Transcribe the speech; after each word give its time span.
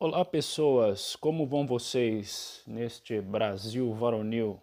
Olá, 0.00 0.24
pessoas, 0.24 1.16
como 1.16 1.44
vão 1.44 1.66
vocês 1.66 2.62
neste 2.64 3.20
Brasil 3.20 3.92
varonil? 3.92 4.62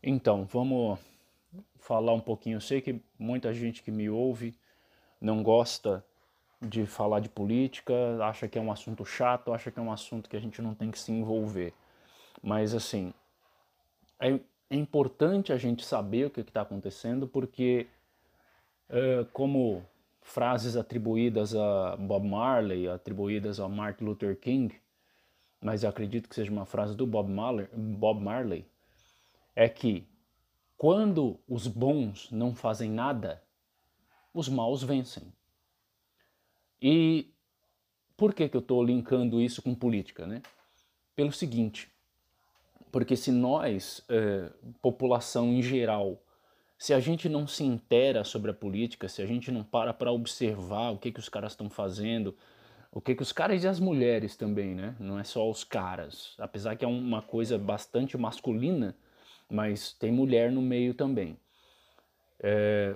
Então, 0.00 0.44
vamos 0.44 1.00
falar 1.80 2.12
um 2.12 2.20
pouquinho. 2.20 2.58
Eu 2.58 2.60
sei 2.60 2.80
que 2.80 3.02
muita 3.18 3.52
gente 3.52 3.82
que 3.82 3.90
me 3.90 4.08
ouve 4.08 4.56
não 5.20 5.42
gosta 5.42 6.06
de 6.62 6.86
falar 6.86 7.18
de 7.18 7.28
política, 7.28 7.94
acha 8.22 8.46
que 8.46 8.56
é 8.56 8.62
um 8.62 8.70
assunto 8.70 9.04
chato, 9.04 9.52
acha 9.52 9.72
que 9.72 9.78
é 9.80 9.82
um 9.82 9.90
assunto 9.90 10.30
que 10.30 10.36
a 10.36 10.40
gente 10.40 10.62
não 10.62 10.72
tem 10.72 10.88
que 10.88 10.98
se 11.00 11.10
envolver. 11.10 11.74
Mas, 12.40 12.76
assim, 12.76 13.12
é, 14.20 14.38
importante 14.70 15.52
a 15.52 15.56
gente 15.56 15.84
saber 15.84 16.26
o 16.26 16.30
que 16.30 16.42
está 16.42 16.60
acontecendo, 16.60 17.26
porque, 17.26 17.88
como 19.32 19.84
frases 20.24 20.74
atribuídas 20.74 21.54
a 21.54 21.96
Bob 21.96 22.26
Marley, 22.26 22.88
atribuídas 22.88 23.60
a 23.60 23.68
Martin 23.68 24.04
Luther 24.04 24.36
King, 24.40 24.74
mas 25.60 25.84
eu 25.84 25.90
acredito 25.90 26.28
que 26.28 26.34
seja 26.34 26.50
uma 26.50 26.64
frase 26.64 26.96
do 26.96 27.06
Bob 27.06 27.30
Marley, 27.30 27.68
Bob 27.72 28.20
Marley 28.20 28.66
é 29.54 29.68
que 29.68 30.08
quando 30.76 31.38
os 31.46 31.68
bons 31.68 32.30
não 32.32 32.54
fazem 32.54 32.90
nada, 32.90 33.42
os 34.32 34.48
maus 34.48 34.82
vencem. 34.82 35.32
E 36.80 37.30
por 38.16 38.34
que, 38.34 38.48
que 38.48 38.56
eu 38.56 38.60
estou 38.60 38.82
linkando 38.82 39.40
isso 39.40 39.62
com 39.62 39.74
política? 39.74 40.26
Né? 40.26 40.42
Pelo 41.14 41.32
seguinte, 41.32 41.90
porque 42.90 43.14
se 43.14 43.30
nós, 43.30 44.02
eh, 44.08 44.50
população 44.80 45.52
em 45.52 45.62
geral, 45.62 46.20
se 46.84 46.92
a 46.92 47.00
gente 47.00 47.30
não 47.30 47.46
se 47.46 47.64
intera 47.64 48.24
sobre 48.24 48.50
a 48.50 48.54
política, 48.54 49.08
se 49.08 49.22
a 49.22 49.26
gente 49.26 49.50
não 49.50 49.64
para 49.64 49.94
para 49.94 50.12
observar 50.12 50.90
o 50.90 50.98
que, 50.98 51.10
que 51.10 51.18
os 51.18 51.30
caras 51.30 51.52
estão 51.52 51.70
fazendo, 51.70 52.36
o 52.92 53.00
que, 53.00 53.14
que 53.14 53.22
os 53.22 53.32
caras 53.32 53.64
e 53.64 53.66
as 53.66 53.80
mulheres 53.80 54.36
também, 54.36 54.74
né? 54.74 54.94
Não 55.00 55.18
é 55.18 55.24
só 55.24 55.48
os 55.48 55.64
caras. 55.64 56.34
Apesar 56.36 56.76
que 56.76 56.84
é 56.84 56.88
uma 56.88 57.22
coisa 57.22 57.56
bastante 57.56 58.18
masculina, 58.18 58.94
mas 59.50 59.94
tem 59.94 60.12
mulher 60.12 60.52
no 60.52 60.60
meio 60.60 60.92
também. 60.92 61.38
É, 62.38 62.94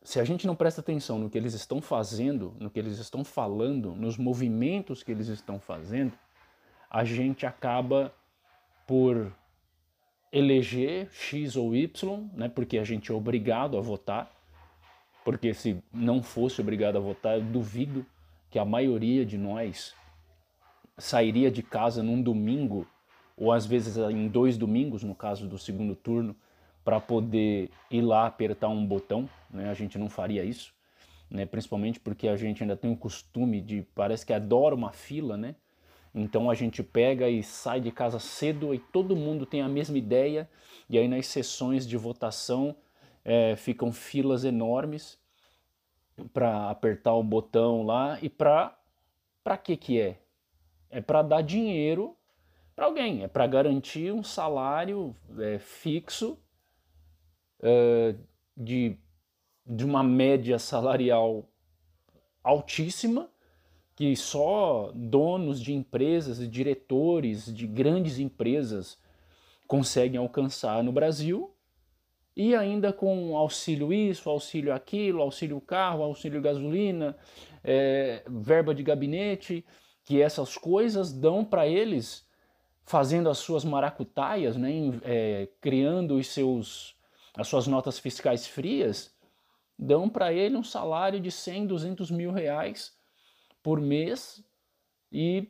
se 0.00 0.20
a 0.20 0.24
gente 0.24 0.46
não 0.46 0.54
presta 0.54 0.80
atenção 0.80 1.18
no 1.18 1.28
que 1.28 1.36
eles 1.36 1.54
estão 1.54 1.80
fazendo, 1.80 2.54
no 2.60 2.70
que 2.70 2.78
eles 2.78 3.00
estão 3.00 3.24
falando, 3.24 3.96
nos 3.96 4.16
movimentos 4.16 5.02
que 5.02 5.10
eles 5.10 5.26
estão 5.26 5.58
fazendo, 5.58 6.12
a 6.88 7.04
gente 7.04 7.44
acaba 7.44 8.14
por 8.86 9.34
eleger 10.32 11.08
X 11.10 11.56
ou 11.56 11.74
Y, 11.74 12.28
né, 12.34 12.48
porque 12.48 12.78
a 12.78 12.84
gente 12.84 13.10
é 13.10 13.14
obrigado 13.14 13.76
a 13.76 13.80
votar, 13.80 14.30
porque 15.24 15.52
se 15.52 15.82
não 15.92 16.22
fosse 16.22 16.60
obrigado 16.60 16.96
a 16.96 17.00
votar, 17.00 17.36
eu 17.36 17.44
duvido 17.44 18.04
que 18.50 18.58
a 18.58 18.64
maioria 18.64 19.24
de 19.24 19.36
nós 19.36 19.94
sairia 20.96 21.50
de 21.50 21.62
casa 21.62 22.02
num 22.02 22.20
domingo, 22.20 22.86
ou 23.36 23.52
às 23.52 23.66
vezes 23.66 23.96
em 23.96 24.28
dois 24.28 24.56
domingos, 24.56 25.02
no 25.04 25.14
caso 25.14 25.46
do 25.46 25.58
segundo 25.58 25.94
turno, 25.94 26.34
para 26.84 26.98
poder 27.00 27.70
ir 27.90 28.00
lá 28.00 28.26
apertar 28.26 28.68
um 28.68 28.84
botão, 28.84 29.28
né? 29.50 29.70
a 29.70 29.74
gente 29.74 29.98
não 29.98 30.08
faria 30.08 30.44
isso, 30.44 30.72
né? 31.30 31.44
principalmente 31.44 32.00
porque 32.00 32.26
a 32.26 32.36
gente 32.36 32.62
ainda 32.62 32.76
tem 32.76 32.90
o 32.90 32.96
costume 32.96 33.60
de, 33.60 33.82
parece 33.94 34.24
que 34.24 34.32
adora 34.32 34.74
uma 34.74 34.92
fila, 34.92 35.36
né? 35.36 35.54
Então 36.18 36.50
a 36.50 36.54
gente 36.54 36.82
pega 36.82 37.28
e 37.28 37.42
sai 37.42 37.80
de 37.80 37.90
casa 37.90 38.18
cedo 38.18 38.74
e 38.74 38.78
todo 38.78 39.16
mundo 39.16 39.46
tem 39.46 39.62
a 39.62 39.68
mesma 39.68 39.96
ideia, 39.96 40.48
e 40.88 40.98
aí 40.98 41.06
nas 41.06 41.26
sessões 41.26 41.86
de 41.86 41.96
votação 41.96 42.76
é, 43.24 43.54
ficam 43.56 43.92
filas 43.92 44.44
enormes 44.44 45.18
para 46.32 46.70
apertar 46.70 47.14
o 47.14 47.22
botão 47.22 47.84
lá. 47.84 48.18
E 48.20 48.28
para 48.28 48.76
para 49.44 49.56
que 49.56 49.76
que 49.76 50.00
é? 50.00 50.18
É 50.90 51.00
para 51.00 51.22
dar 51.22 51.42
dinheiro 51.42 52.16
para 52.74 52.86
alguém, 52.86 53.22
é 53.22 53.28
para 53.28 53.46
garantir 53.46 54.12
um 54.12 54.22
salário 54.22 55.14
é, 55.38 55.58
fixo 55.58 56.38
é, 57.60 58.14
de, 58.56 58.96
de 59.66 59.84
uma 59.84 60.02
média 60.02 60.58
salarial 60.58 61.48
altíssima 62.42 63.28
que 63.98 64.14
só 64.14 64.92
donos 64.94 65.60
de 65.60 65.74
empresas 65.74 66.38
e 66.38 66.46
diretores 66.46 67.52
de 67.52 67.66
grandes 67.66 68.20
empresas 68.20 68.96
conseguem 69.66 70.20
alcançar 70.20 70.84
no 70.84 70.92
Brasil, 70.92 71.52
e 72.36 72.54
ainda 72.54 72.92
com 72.92 73.36
auxílio 73.36 73.92
isso, 73.92 74.30
auxílio 74.30 74.72
aquilo, 74.72 75.20
auxílio 75.20 75.60
carro, 75.60 76.04
auxílio 76.04 76.40
gasolina, 76.40 77.16
é, 77.64 78.22
verba 78.28 78.72
de 78.72 78.84
gabinete, 78.84 79.66
que 80.04 80.22
essas 80.22 80.56
coisas 80.56 81.12
dão 81.12 81.44
para 81.44 81.66
eles 81.66 82.24
fazendo 82.84 83.28
as 83.28 83.38
suas 83.38 83.64
maracutaias, 83.64 84.56
né, 84.56 84.70
é, 85.02 85.48
criando 85.60 86.18
os 86.18 86.28
seus, 86.28 86.94
as 87.36 87.48
suas 87.48 87.66
notas 87.66 87.98
fiscais 87.98 88.46
frias, 88.46 89.12
dão 89.76 90.08
para 90.08 90.32
ele 90.32 90.56
um 90.56 90.62
salário 90.62 91.18
de 91.18 91.32
100, 91.32 91.66
200 91.66 92.12
mil 92.12 92.30
reais 92.30 92.96
por 93.68 93.82
mês 93.82 94.42
e, 95.12 95.46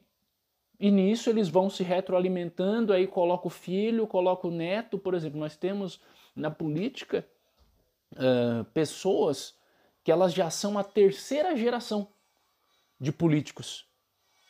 e 0.81 0.91
nisso 0.91 1.31
eles 1.31 1.49
vão 1.49 1.71
se 1.71 1.85
retroalimentando, 1.85 2.93
aí 2.93 3.07
coloca 3.07 3.47
o 3.47 3.51
filho, 3.51 4.09
coloca 4.09 4.49
o 4.49 4.51
neto, 4.51 4.99
por 4.99 5.15
exemplo, 5.15 5.39
nós 5.39 5.57
temos 5.57 6.01
na 6.35 6.51
política 6.51 7.25
uh, 8.15 8.65
pessoas 8.75 9.57
que 10.03 10.11
elas 10.11 10.35
já 10.35 10.51
são 10.51 10.77
a 10.77 10.83
terceira 10.83 11.55
geração 11.55 12.09
de 12.99 13.13
políticos. 13.13 13.87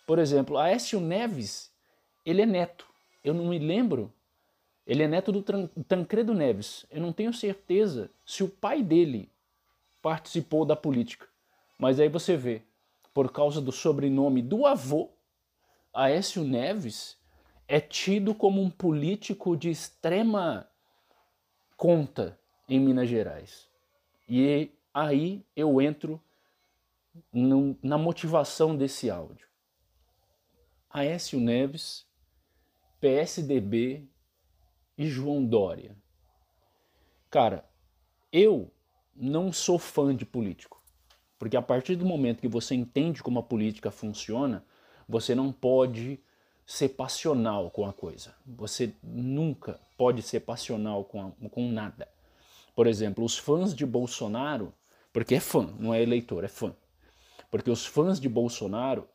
Por 0.07 0.19
exemplo, 0.19 0.57
Aécio 0.57 0.99
Neves, 0.99 1.71
ele 2.25 2.41
é 2.41 2.47
neto. 2.47 2.87
Eu 3.23 3.35
não 3.35 3.49
me 3.49 3.59
lembro. 3.59 4.11
Ele 4.87 5.03
é 5.03 5.07
neto 5.07 5.31
do 5.31 5.43
Tancredo 5.87 6.33
Neves. 6.33 6.87
Eu 6.91 7.03
não 7.03 7.13
tenho 7.13 7.35
certeza 7.35 8.11
se 8.25 8.43
o 8.43 8.49
pai 8.49 8.83
dele 8.83 9.31
participou 10.01 10.65
da 10.65 10.75
política. 10.75 11.29
Mas 11.79 12.01
aí 12.01 12.09
você 12.09 12.35
vê, 12.35 12.63
por 13.19 13.33
causa 13.33 13.61
do 13.61 13.73
sobrenome 13.73 14.41
do 14.41 14.65
avô, 14.65 15.11
Aécio 15.93 16.45
Neves 16.45 17.19
é 17.67 17.81
tido 17.81 18.33
como 18.33 18.63
um 18.63 18.71
político 18.71 19.57
de 19.57 19.69
extrema 19.69 20.71
conta 21.77 22.39
em 22.69 22.79
Minas 22.79 23.09
Gerais. 23.09 23.69
E 24.29 24.71
aí 24.95 25.45
eu 25.57 25.83
entro 25.83 26.23
no, 27.33 27.77
na 27.83 27.99
motivação 27.99 28.77
desse 28.77 29.11
áudio. 29.11 29.49
Aécio 30.89 31.41
Neves, 31.41 32.07
PSDB 33.01 34.07
e 34.97 35.09
João 35.09 35.45
Dória. 35.45 35.97
Cara, 37.29 37.69
eu 38.31 38.71
não 39.13 39.53
sou 39.53 39.77
fã 39.77 40.15
de 40.15 40.25
político. 40.25 40.78
Porque 41.39 41.57
a 41.57 41.63
partir 41.63 41.97
do 41.97 42.05
momento 42.05 42.41
que 42.41 42.49
você 42.49 42.75
entende 42.75 43.23
como 43.23 43.39
a 43.39 43.43
política 43.43 43.91
funciona, 43.91 44.65
você 45.09 45.35
não 45.35 45.53
pode 45.53 46.21
ser 46.67 46.91
passional 46.91 47.71
com 47.71 47.87
a 47.87 47.93
coisa. 47.93 48.35
Você 48.45 48.93
nunca 49.03 49.81
pode 49.97 50.21
ser 50.21 50.41
passional 50.41 51.05
com, 51.05 51.27
a, 51.27 51.49
com 51.49 51.71
nada. 51.71 52.09
Por 52.75 52.87
exemplo, 52.87 53.25
os 53.25 53.39
fãs 53.39 53.75
de 53.75 53.87
Bolsonaro, 53.87 54.73
porque 55.13 55.37
é 55.37 55.41
fã, 55.41 55.75
não 55.79 55.95
é 55.95 56.03
eleitor, 56.03 56.45
é 56.45 56.49
fã. 56.49 56.75
Porque 57.51 57.71
os 57.71 57.87
fãs 57.87 58.21
de 58.21 58.29
Bolsonaro, 58.29 59.09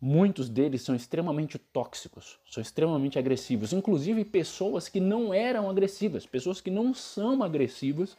muitos 0.00 0.48
deles 0.48 0.82
são 0.82 0.94
extremamente 0.94 1.58
tóxicos, 1.58 2.38
são 2.50 2.62
extremamente 2.62 3.18
agressivos. 3.18 3.72
Inclusive 3.72 4.24
pessoas 4.24 4.88
que 4.88 5.00
não 5.00 5.34
eram 5.34 5.68
agressivas, 5.68 6.24
pessoas 6.26 6.60
que 6.60 6.70
não 6.70 6.94
são 6.94 7.42
agressivas, 7.42 8.16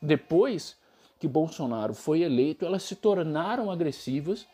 depois 0.00 0.76
que 1.18 1.28
Bolsonaro 1.28 1.94
foi 1.94 2.22
eleito, 2.22 2.64
elas 2.64 2.82
se 2.82 2.96
tornaram 2.96 3.70
agressivas 3.70 4.46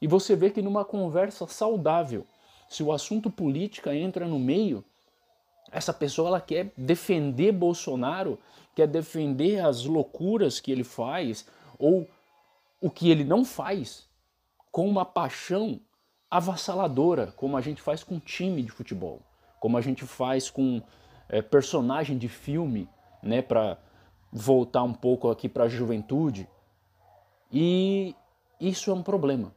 e 0.00 0.06
você 0.06 0.36
vê 0.36 0.50
que 0.50 0.62
numa 0.62 0.84
conversa 0.84 1.46
saudável, 1.46 2.26
se 2.68 2.82
o 2.82 2.92
assunto 2.92 3.30
política 3.30 3.94
entra 3.94 4.26
no 4.26 4.38
meio, 4.38 4.84
essa 5.70 5.92
pessoa 5.92 6.28
ela 6.28 6.40
quer 6.40 6.72
defender 6.76 7.52
Bolsonaro, 7.52 8.38
quer 8.74 8.86
defender 8.86 9.60
as 9.60 9.84
loucuras 9.84 10.60
que 10.60 10.70
ele 10.70 10.84
faz 10.84 11.46
ou 11.78 12.08
o 12.80 12.90
que 12.90 13.10
ele 13.10 13.24
não 13.24 13.44
faz 13.44 14.06
com 14.70 14.88
uma 14.88 15.04
paixão 15.04 15.80
avassaladora, 16.30 17.32
como 17.36 17.56
a 17.56 17.60
gente 17.60 17.80
faz 17.80 18.04
com 18.04 18.18
time 18.18 18.62
de 18.62 18.70
futebol, 18.70 19.22
como 19.60 19.76
a 19.78 19.80
gente 19.80 20.04
faz 20.04 20.50
com 20.50 20.82
é, 21.28 21.40
personagem 21.40 22.18
de 22.18 22.28
filme, 22.28 22.88
né, 23.22 23.40
para 23.40 23.78
voltar 24.36 24.82
um 24.82 24.92
pouco 24.92 25.30
aqui 25.30 25.48
para 25.48 25.64
a 25.64 25.68
juventude. 25.68 26.46
E 27.50 28.14
isso 28.60 28.90
é 28.90 28.94
um 28.94 29.02
problema. 29.02 29.54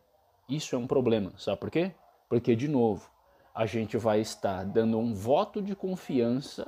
Isso 0.48 0.74
é 0.74 0.80
um 0.80 0.88
problema. 0.88 1.34
Sabe 1.38 1.60
por 1.60 1.70
quê? 1.70 1.92
Porque, 2.30 2.56
de 2.56 2.68
novo, 2.68 3.10
a 3.54 3.66
gente 3.66 3.98
vai 3.98 4.22
estar 4.22 4.64
dando 4.64 4.98
um 4.98 5.14
voto 5.14 5.62
de 5.62 5.76
confiança 5.76 6.66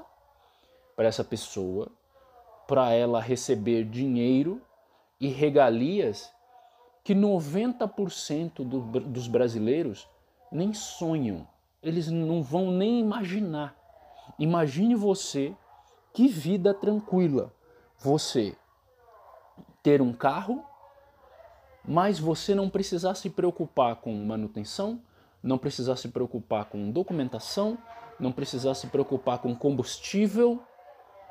para 0.95 1.07
essa 1.07 1.23
pessoa, 1.23 1.89
para 2.67 2.91
ela 2.91 3.21
receber 3.21 3.85
dinheiro 3.85 4.61
e 5.19 5.29
regalias 5.29 6.31
que 7.03 7.15
90% 7.15 8.63
do, 8.65 8.81
dos 8.99 9.27
brasileiros 9.27 10.07
nem 10.51 10.73
sonham, 10.73 11.47
eles 11.81 12.09
não 12.09 12.43
vão 12.43 12.71
nem 12.71 12.99
imaginar. 12.99 13.75
Imagine 14.37 14.95
você, 14.95 15.55
que 16.13 16.27
vida 16.27 16.73
tranquila, 16.73 17.53
você 18.01 18.57
ter 19.83 20.01
um 20.01 20.11
carro, 20.11 20.65
mas 21.85 22.19
você 22.19 22.55
não 22.55 22.69
precisar 22.69 23.15
se 23.15 23.29
preocupar 23.29 23.95
com 23.97 24.13
manutenção, 24.25 25.01
não 25.41 25.57
precisar 25.57 25.95
se 25.95 26.09
preocupar 26.09 26.65
com 26.65 26.91
documentação, 26.91 27.77
não 28.19 28.31
precisar 28.31 28.73
se 28.75 28.87
preocupar 28.87 29.39
com 29.39 29.55
combustível, 29.55 30.61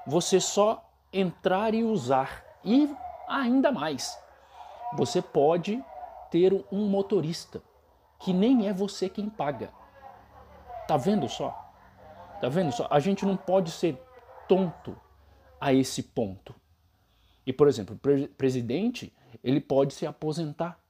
você 0.06 0.40
só 0.40 0.88
entrar 1.12 1.74
e 1.74 1.84
usar. 1.84 2.44
E 2.64 2.88
ainda 3.28 3.72
mais, 3.72 4.16
você 4.96 5.20
pode 5.20 5.82
ter 6.30 6.52
um 6.70 6.86
motorista 6.86 7.62
que 8.18 8.32
nem 8.32 8.68
é 8.68 8.72
você 8.72 9.08
quem 9.08 9.28
paga. 9.28 9.72
Tá 10.86 10.96
vendo 10.96 11.28
só? 11.28 11.50
Tá 12.40 12.48
vendo 12.48 12.72
só? 12.72 12.86
A 12.90 13.00
gente 13.00 13.24
não 13.24 13.36
pode 13.36 13.70
ser 13.70 14.00
tonto 14.48 14.96
a 15.60 15.72
esse 15.72 16.02
ponto. 16.02 16.59
E, 17.50 17.52
por 17.52 17.66
exemplo, 17.66 17.96
o 17.96 17.98
pre 17.98 18.28
presidente, 18.28 19.12
ele 19.42 19.60
pode 19.60 19.92
se 19.92 20.06
aposentar. 20.06 20.80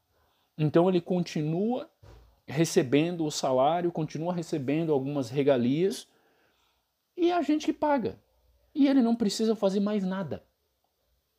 Então 0.58 0.90
ele 0.90 1.00
continua 1.00 1.90
recebendo 2.46 3.24
o 3.24 3.30
salário, 3.30 3.90
continua 3.90 4.34
recebendo 4.34 4.92
algumas 4.92 5.30
regalias 5.30 6.06
e 7.16 7.30
é 7.30 7.34
a 7.34 7.40
gente 7.40 7.64
que 7.64 7.72
paga. 7.72 8.18
E 8.74 8.86
ele 8.86 9.00
não 9.00 9.16
precisa 9.16 9.56
fazer 9.56 9.80
mais 9.80 10.04
nada 10.04 10.44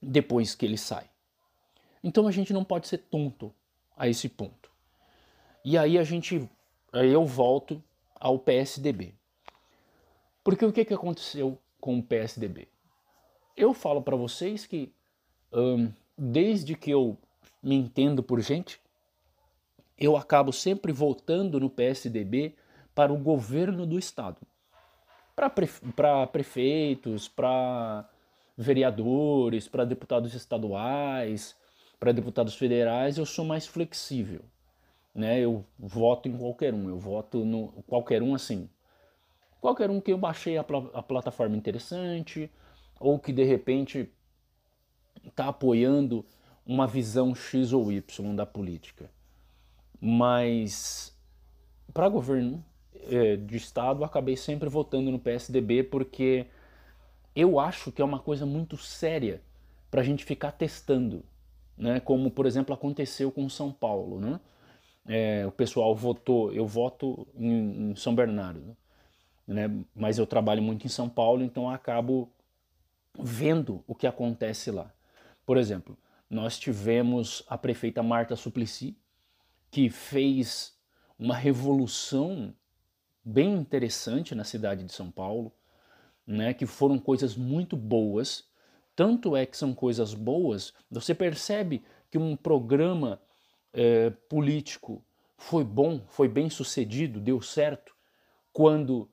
depois 0.01 0.55
que 0.55 0.65
ele 0.65 0.77
sai. 0.77 1.07
Então 2.03 2.27
a 2.27 2.31
gente 2.31 2.51
não 2.51 2.63
pode 2.63 2.87
ser 2.87 2.97
tonto 2.97 3.53
a 3.95 4.07
esse 4.07 4.27
ponto. 4.27 4.71
E 5.63 5.77
aí 5.77 5.99
a 5.99 6.03
gente, 6.03 6.49
aí 6.91 7.11
eu 7.11 7.27
volto 7.27 7.79
ao 8.15 8.39
PSDB. 8.39 9.13
Porque 10.43 10.65
o 10.65 10.73
que, 10.73 10.83
que 10.83 10.95
aconteceu 10.95 11.59
com 11.79 11.99
o 11.99 12.03
PSDB? 12.03 12.67
Eu 13.55 13.71
falo 13.71 14.01
para 14.01 14.15
vocês 14.15 14.65
que 14.65 14.91
desde 16.17 16.75
que 16.75 16.91
eu 16.91 17.17
me 17.61 17.75
entendo 17.75 18.23
por 18.23 18.39
gente, 18.41 18.79
eu 19.97 20.17
acabo 20.17 20.51
sempre 20.51 20.91
voltando 20.91 21.59
no 21.59 21.69
PSDB 21.69 22.55
para 22.95 23.13
o 23.13 23.17
governo 23.17 23.85
do 23.85 23.99
Estado. 23.99 24.37
Para 25.35 25.49
prefe 25.49 25.81
prefeitos, 26.31 27.27
para 27.27 28.09
vereadores, 28.57 29.67
para 29.67 29.85
deputados 29.85 30.33
estaduais, 30.33 31.55
para 31.99 32.11
deputados 32.11 32.55
federais, 32.55 33.17
eu 33.17 33.25
sou 33.25 33.45
mais 33.45 33.67
flexível. 33.67 34.41
Né? 35.13 35.39
Eu 35.39 35.63
voto 35.77 36.27
em 36.27 36.37
qualquer 36.37 36.73
um, 36.73 36.89
eu 36.89 36.97
voto 36.97 37.45
no 37.45 37.67
qualquer 37.87 38.23
um 38.23 38.33
assim. 38.33 38.69
Qualquer 39.59 39.89
um 39.89 40.01
que 40.01 40.11
eu 40.11 40.17
baixei 40.17 40.57
a, 40.57 40.63
pl 40.63 40.89
a 40.93 41.03
plataforma 41.03 41.55
interessante, 41.55 42.49
ou 42.99 43.19
que 43.19 43.31
de 43.31 43.43
repente 43.43 44.11
está 45.25 45.47
apoiando 45.47 46.25
uma 46.65 46.87
visão 46.87 47.33
X 47.33 47.73
ou 47.73 47.91
Y 47.91 48.35
da 48.35 48.45
política. 48.45 49.09
Mas 49.99 51.15
para 51.93 52.09
governo 52.09 52.63
é, 53.09 53.35
de 53.35 53.57
estado, 53.57 54.03
acabei 54.03 54.35
sempre 54.35 54.69
votando 54.69 55.11
no 55.11 55.19
PSDB 55.19 55.83
porque 55.83 56.47
eu 57.35 57.59
acho 57.59 57.91
que 57.91 58.01
é 58.01 58.05
uma 58.05 58.19
coisa 58.19 58.45
muito 58.45 58.77
séria 58.77 59.41
para 59.89 60.01
a 60.01 60.03
gente 60.03 60.23
ficar 60.23 60.51
testando, 60.51 61.23
né? 61.77 61.99
Como 61.99 62.31
por 62.31 62.45
exemplo 62.45 62.73
aconteceu 62.73 63.31
com 63.31 63.47
São 63.49 63.71
Paulo, 63.71 64.19
né? 64.19 64.39
É, 65.05 65.45
o 65.45 65.51
pessoal 65.51 65.95
votou, 65.95 66.53
eu 66.53 66.65
voto 66.67 67.27
em, 67.35 67.91
em 67.91 67.95
São 67.95 68.13
Bernardo, 68.13 68.75
né? 69.47 69.69
Mas 69.95 70.17
eu 70.17 70.25
trabalho 70.25 70.61
muito 70.61 70.85
em 70.85 70.89
São 70.89 71.09
Paulo, 71.09 71.43
então 71.43 71.69
acabo 71.69 72.29
vendo 73.19 73.83
o 73.87 73.95
que 73.95 74.07
acontece 74.07 74.71
lá. 74.71 74.91
Por 75.51 75.57
exemplo, 75.57 75.97
nós 76.29 76.57
tivemos 76.57 77.43
a 77.45 77.57
prefeita 77.57 78.01
Marta 78.01 78.37
Suplicy, 78.37 78.97
que 79.69 79.89
fez 79.89 80.79
uma 81.19 81.35
revolução 81.35 82.55
bem 83.21 83.55
interessante 83.55 84.33
na 84.33 84.45
cidade 84.45 84.85
de 84.85 84.93
São 84.93 85.11
Paulo, 85.11 85.51
né, 86.25 86.53
que 86.53 86.65
foram 86.65 86.97
coisas 86.97 87.35
muito 87.35 87.75
boas. 87.75 88.45
Tanto 88.95 89.35
é 89.35 89.45
que 89.45 89.57
são 89.57 89.73
coisas 89.73 90.13
boas, 90.13 90.73
você 90.89 91.13
percebe 91.13 91.83
que 92.09 92.17
um 92.17 92.37
programa 92.37 93.21
é, 93.73 94.09
político 94.09 95.03
foi 95.35 95.65
bom, 95.65 95.99
foi 96.07 96.29
bem 96.29 96.49
sucedido, 96.49 97.19
deu 97.19 97.41
certo, 97.41 97.93
quando 98.53 99.11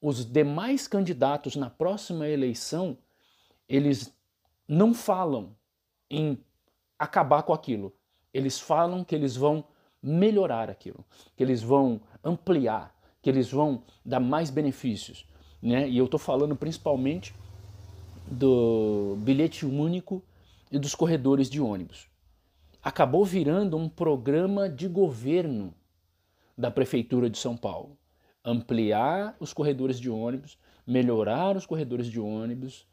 os 0.00 0.24
demais 0.24 0.88
candidatos 0.88 1.56
na 1.56 1.68
próxima 1.68 2.26
eleição 2.26 2.96
eles 3.68 4.10
não 4.66 4.94
falam 4.94 5.54
em 6.14 6.38
acabar 6.98 7.42
com 7.42 7.52
aquilo. 7.52 7.92
Eles 8.32 8.60
falam 8.60 9.04
que 9.04 9.14
eles 9.14 9.36
vão 9.36 9.64
melhorar 10.02 10.70
aquilo, 10.70 11.04
que 11.36 11.42
eles 11.42 11.62
vão 11.62 12.00
ampliar, 12.22 12.94
que 13.22 13.30
eles 13.30 13.50
vão 13.50 13.82
dar 14.04 14.20
mais 14.20 14.50
benefícios. 14.50 15.26
Né? 15.62 15.88
E 15.88 15.98
eu 15.98 16.04
estou 16.04 16.20
falando 16.20 16.54
principalmente 16.54 17.34
do 18.26 19.16
bilhete 19.18 19.66
único 19.66 20.22
e 20.70 20.78
dos 20.78 20.94
corredores 20.94 21.48
de 21.48 21.60
ônibus. 21.60 22.06
Acabou 22.82 23.24
virando 23.24 23.76
um 23.76 23.88
programa 23.88 24.68
de 24.68 24.88
governo 24.88 25.74
da 26.56 26.70
Prefeitura 26.70 27.30
de 27.30 27.38
São 27.38 27.56
Paulo. 27.56 27.96
Ampliar 28.44 29.34
os 29.40 29.54
corredores 29.54 29.98
de 29.98 30.10
ônibus, 30.10 30.58
melhorar 30.86 31.56
os 31.56 31.64
corredores 31.64 32.06
de 32.06 32.20
ônibus, 32.20 32.86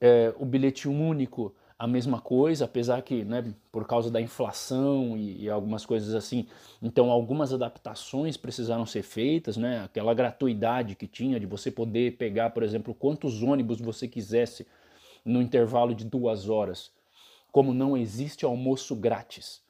é, 0.00 0.34
o 0.38 0.44
bilhete 0.44 0.88
único 0.88 1.54
a 1.80 1.86
mesma 1.86 2.20
coisa, 2.20 2.66
apesar 2.66 3.00
que, 3.00 3.24
né, 3.24 3.54
por 3.72 3.86
causa 3.86 4.10
da 4.10 4.20
inflação 4.20 5.16
e, 5.16 5.44
e, 5.44 5.48
algumas 5.48 5.86
coisas 5.86 6.14
assim, 6.14 6.46
então 6.82 7.10
algumas 7.10 7.54
adaptações 7.54 8.36
precisaram 8.36 8.84
ser 8.84 9.02
feitas, 9.02 9.56
né? 9.56 9.82
Aquela 9.82 10.12
gratuidade 10.12 10.94
que 10.94 11.06
tinha 11.06 11.40
de 11.40 11.46
você 11.46 11.70
poder 11.70 12.18
pegar, 12.18 12.50
por 12.50 12.62
exemplo, 12.62 12.92
quantos 12.92 13.42
ônibus 13.42 13.80
você 13.80 14.06
quisesse 14.06 14.66
no 15.24 15.40
intervalo 15.40 15.94
de 15.94 16.04
duas 16.04 16.50
horas. 16.50 16.92
Como 17.50 17.72
não 17.72 17.96
existe 17.96 18.44
almoço 18.44 18.94
grátis, 18.94 19.62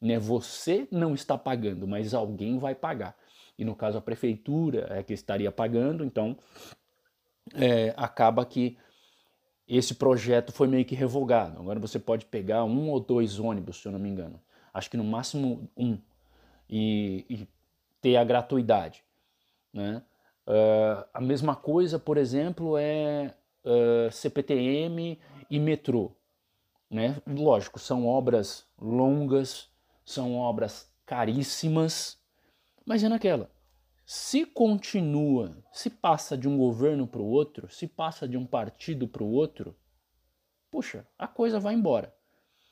né? 0.00 0.18
Você 0.18 0.88
não 0.90 1.14
está 1.14 1.38
pagando, 1.38 1.86
mas 1.86 2.12
alguém 2.12 2.58
vai 2.58 2.74
pagar. 2.74 3.16
E 3.56 3.64
no 3.64 3.76
caso 3.76 3.98
a 3.98 4.02
prefeitura 4.02 4.88
é 4.90 5.00
que 5.04 5.12
estaria 5.12 5.52
pagando, 5.52 6.04
então 6.04 6.36
é, 7.54 7.94
acaba 7.96 8.44
que 8.44 8.76
esse 9.76 9.94
projeto 9.94 10.52
foi 10.52 10.68
meio 10.68 10.84
que 10.84 10.94
revogado. 10.94 11.58
Agora 11.58 11.80
você 11.80 11.98
pode 11.98 12.26
pegar 12.26 12.64
um 12.64 12.90
ou 12.90 13.00
dois 13.00 13.38
ônibus, 13.38 13.80
se 13.80 13.88
eu 13.88 13.92
não 13.92 13.98
me 13.98 14.08
engano. 14.08 14.40
Acho 14.72 14.90
que 14.90 14.96
no 14.96 15.04
máximo 15.04 15.68
um. 15.76 15.98
E, 16.68 17.24
e 17.28 17.48
ter 18.00 18.16
a 18.16 18.24
gratuidade. 18.24 19.04
Né? 19.72 20.02
Uh, 20.46 21.04
a 21.14 21.20
mesma 21.20 21.54
coisa, 21.54 21.98
por 21.98 22.18
exemplo, 22.18 22.76
é 22.76 23.34
uh, 23.64 24.08
ah, 24.08 24.10
CPTM 24.10 25.18
e 25.50 25.58
metrô. 25.58 26.12
Né? 26.90 27.16
Lógico, 27.26 27.78
são 27.78 28.06
obras 28.06 28.66
longas, 28.78 29.70
são 30.04 30.36
obras 30.36 30.90
caríssimas, 31.06 32.18
mas 32.84 33.02
é 33.02 33.08
naquela. 33.08 33.50
Se 34.04 34.44
continua, 34.44 35.56
se 35.72 35.88
passa 35.88 36.36
de 36.36 36.48
um 36.48 36.58
governo 36.58 37.06
para 37.06 37.22
o 37.22 37.26
outro, 37.26 37.70
se 37.70 37.86
passa 37.86 38.26
de 38.26 38.36
um 38.36 38.44
partido 38.44 39.06
para 39.06 39.22
o 39.22 39.30
outro, 39.30 39.76
puxa, 40.70 41.06
a 41.18 41.26
coisa 41.26 41.60
vai 41.60 41.74
embora. 41.74 42.14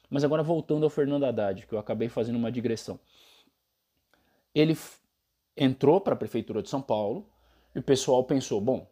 Mas 0.09 0.25
agora 0.25 0.43
voltando 0.43 0.85
ao 0.85 0.91
Fernando 0.91 1.25
Haddad, 1.25 1.67
que 1.67 1.73
eu 1.73 1.79
acabei 1.79 2.09
fazendo 2.09 2.37
uma 2.37 2.51
digressão. 2.51 2.99
Ele 4.53 4.77
entrou 5.57 6.01
para 6.01 6.15
a 6.15 6.17
prefeitura 6.17 6.63
de 6.63 6.69
São 6.69 6.83
Paulo 6.83 7.25
e 7.75 7.79
o 7.79 7.83
pessoal 7.83 8.25
pensou: 8.25 8.61
bom, 8.61 8.91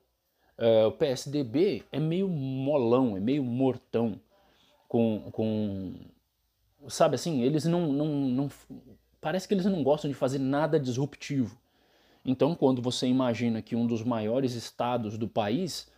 uh, 0.59 0.87
o 0.87 0.93
PSDB 0.93 1.85
é 1.91 1.99
meio 1.99 2.29
molão, 2.29 3.17
é 3.17 3.21
meio 3.21 3.43
mortão, 3.43 4.21
com, 4.87 5.29
com 5.33 5.95
sabe 6.89 7.17
assim, 7.17 7.43
eles 7.43 7.65
não, 7.65 7.93
não, 7.93 8.07
não 8.07 8.51
parece 9.21 9.49
que 9.49 9.55
eles 9.55 9.67
não 9.67 9.83
gostam 9.83 10.09
de 10.09 10.15
fazer 10.15 10.39
nada 10.39 10.79
disruptivo. 10.79 11.59
Então, 12.31 12.55
quando 12.55 12.83
você 12.83 13.07
imagina 13.07 13.63
que 13.63 13.75
um 13.75 13.87
dos 13.87 14.05
maiores 14.05 14.53
estados 14.53 15.17
do 15.17 15.27
país, 15.27 15.91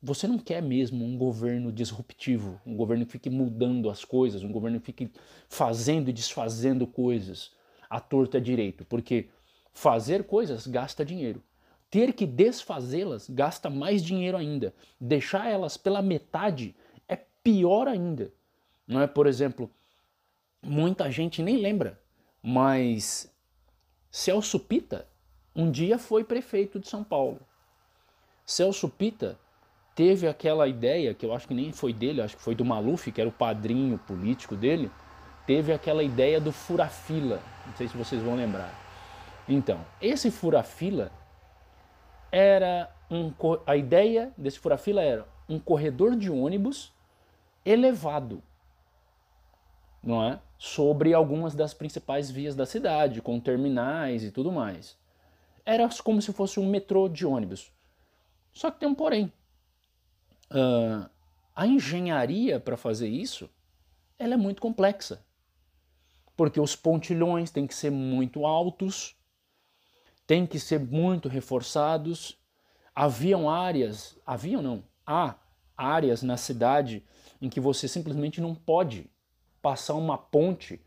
você 0.00 0.28
não 0.28 0.38
quer 0.38 0.62
mesmo 0.62 1.04
um 1.04 1.18
governo 1.18 1.72
disruptivo, 1.72 2.60
um 2.64 2.76
governo 2.76 3.04
que 3.04 3.10
fique 3.10 3.28
mudando 3.28 3.90
as 3.90 4.04
coisas, 4.04 4.44
um 4.44 4.52
governo 4.52 4.78
que 4.78 4.86
fique 4.86 5.10
fazendo 5.48 6.08
e 6.08 6.12
desfazendo 6.12 6.86
coisas 6.86 7.50
à 7.90 7.98
torta 7.98 8.40
direito, 8.40 8.84
porque 8.84 9.28
fazer 9.72 10.22
coisas 10.22 10.68
gasta 10.68 11.04
dinheiro. 11.04 11.42
Ter 11.90 12.12
que 12.12 12.26
desfazê-las 12.26 13.28
gasta 13.28 13.68
mais 13.68 14.04
dinheiro 14.04 14.36
ainda. 14.36 14.72
Deixar 15.00 15.50
elas 15.50 15.76
pela 15.76 16.00
metade 16.00 16.76
é 17.08 17.16
pior 17.16 17.88
ainda. 17.88 18.32
Não 18.86 19.00
é, 19.00 19.08
por 19.08 19.26
exemplo, 19.26 19.68
muita 20.62 21.10
gente 21.10 21.42
nem 21.42 21.56
lembra, 21.56 22.00
mas 22.40 23.28
Celso 24.12 24.60
Pita 24.60 25.08
um 25.56 25.70
dia 25.70 25.98
foi 25.98 26.22
prefeito 26.22 26.78
de 26.78 26.86
São 26.86 27.02
Paulo. 27.02 27.40
Celso 28.44 28.90
Pita 28.90 29.38
teve 29.94 30.28
aquela 30.28 30.68
ideia, 30.68 31.14
que 31.14 31.24
eu 31.24 31.32
acho 31.32 31.48
que 31.48 31.54
nem 31.54 31.72
foi 31.72 31.94
dele, 31.94 32.20
acho 32.20 32.36
que 32.36 32.42
foi 32.42 32.54
do 32.54 32.64
Maluf, 32.64 33.10
que 33.10 33.20
era 33.20 33.30
o 33.30 33.32
padrinho 33.32 33.96
político 33.96 34.54
dele, 34.54 34.90
teve 35.46 35.72
aquela 35.72 36.02
ideia 36.02 36.38
do 36.38 36.52
fura-fila. 36.52 37.40
Não 37.66 37.74
sei 37.74 37.88
se 37.88 37.96
vocês 37.96 38.22
vão 38.22 38.36
lembrar. 38.36 38.72
Então, 39.48 39.80
esse 40.00 40.30
fura-fila 40.30 41.10
era 42.30 42.92
um 43.10 43.32
a 43.66 43.76
ideia 43.76 44.32
desse 44.36 44.58
fura-fila 44.58 45.00
era 45.00 45.26
um 45.48 45.58
corredor 45.58 46.16
de 46.16 46.30
ônibus 46.30 46.92
elevado, 47.64 48.42
não 50.02 50.22
é? 50.22 50.38
Sobre 50.58 51.14
algumas 51.14 51.54
das 51.54 51.72
principais 51.72 52.30
vias 52.30 52.54
da 52.54 52.66
cidade, 52.66 53.22
com 53.22 53.40
terminais 53.40 54.22
e 54.22 54.30
tudo 54.30 54.52
mais. 54.52 54.98
Era 55.66 55.88
como 56.02 56.22
se 56.22 56.32
fosse 56.32 56.60
um 56.60 56.70
metrô 56.70 57.08
de 57.08 57.26
ônibus. 57.26 57.72
Só 58.52 58.70
que 58.70 58.78
tem 58.78 58.88
um 58.88 58.94
porém. 58.94 59.32
Uh, 60.50 61.10
a 61.54 61.66
engenharia 61.66 62.60
para 62.60 62.76
fazer 62.76 63.08
isso, 63.08 63.50
ela 64.18 64.34
é 64.34 64.36
muito 64.36 64.62
complexa. 64.62 65.24
Porque 66.36 66.60
os 66.60 66.76
pontilhões 66.76 67.50
têm 67.50 67.66
que 67.66 67.74
ser 67.74 67.90
muito 67.90 68.46
altos, 68.46 69.16
têm 70.26 70.46
que 70.46 70.60
ser 70.60 70.78
muito 70.78 71.28
reforçados. 71.28 72.38
Haviam 72.94 73.50
áreas, 73.50 74.16
haviam 74.24 74.62
não, 74.62 74.84
há 75.04 75.34
áreas 75.76 76.22
na 76.22 76.36
cidade 76.36 77.04
em 77.42 77.48
que 77.48 77.60
você 77.60 77.88
simplesmente 77.88 78.40
não 78.40 78.54
pode 78.54 79.10
passar 79.60 79.94
uma 79.94 80.16
ponte 80.16 80.80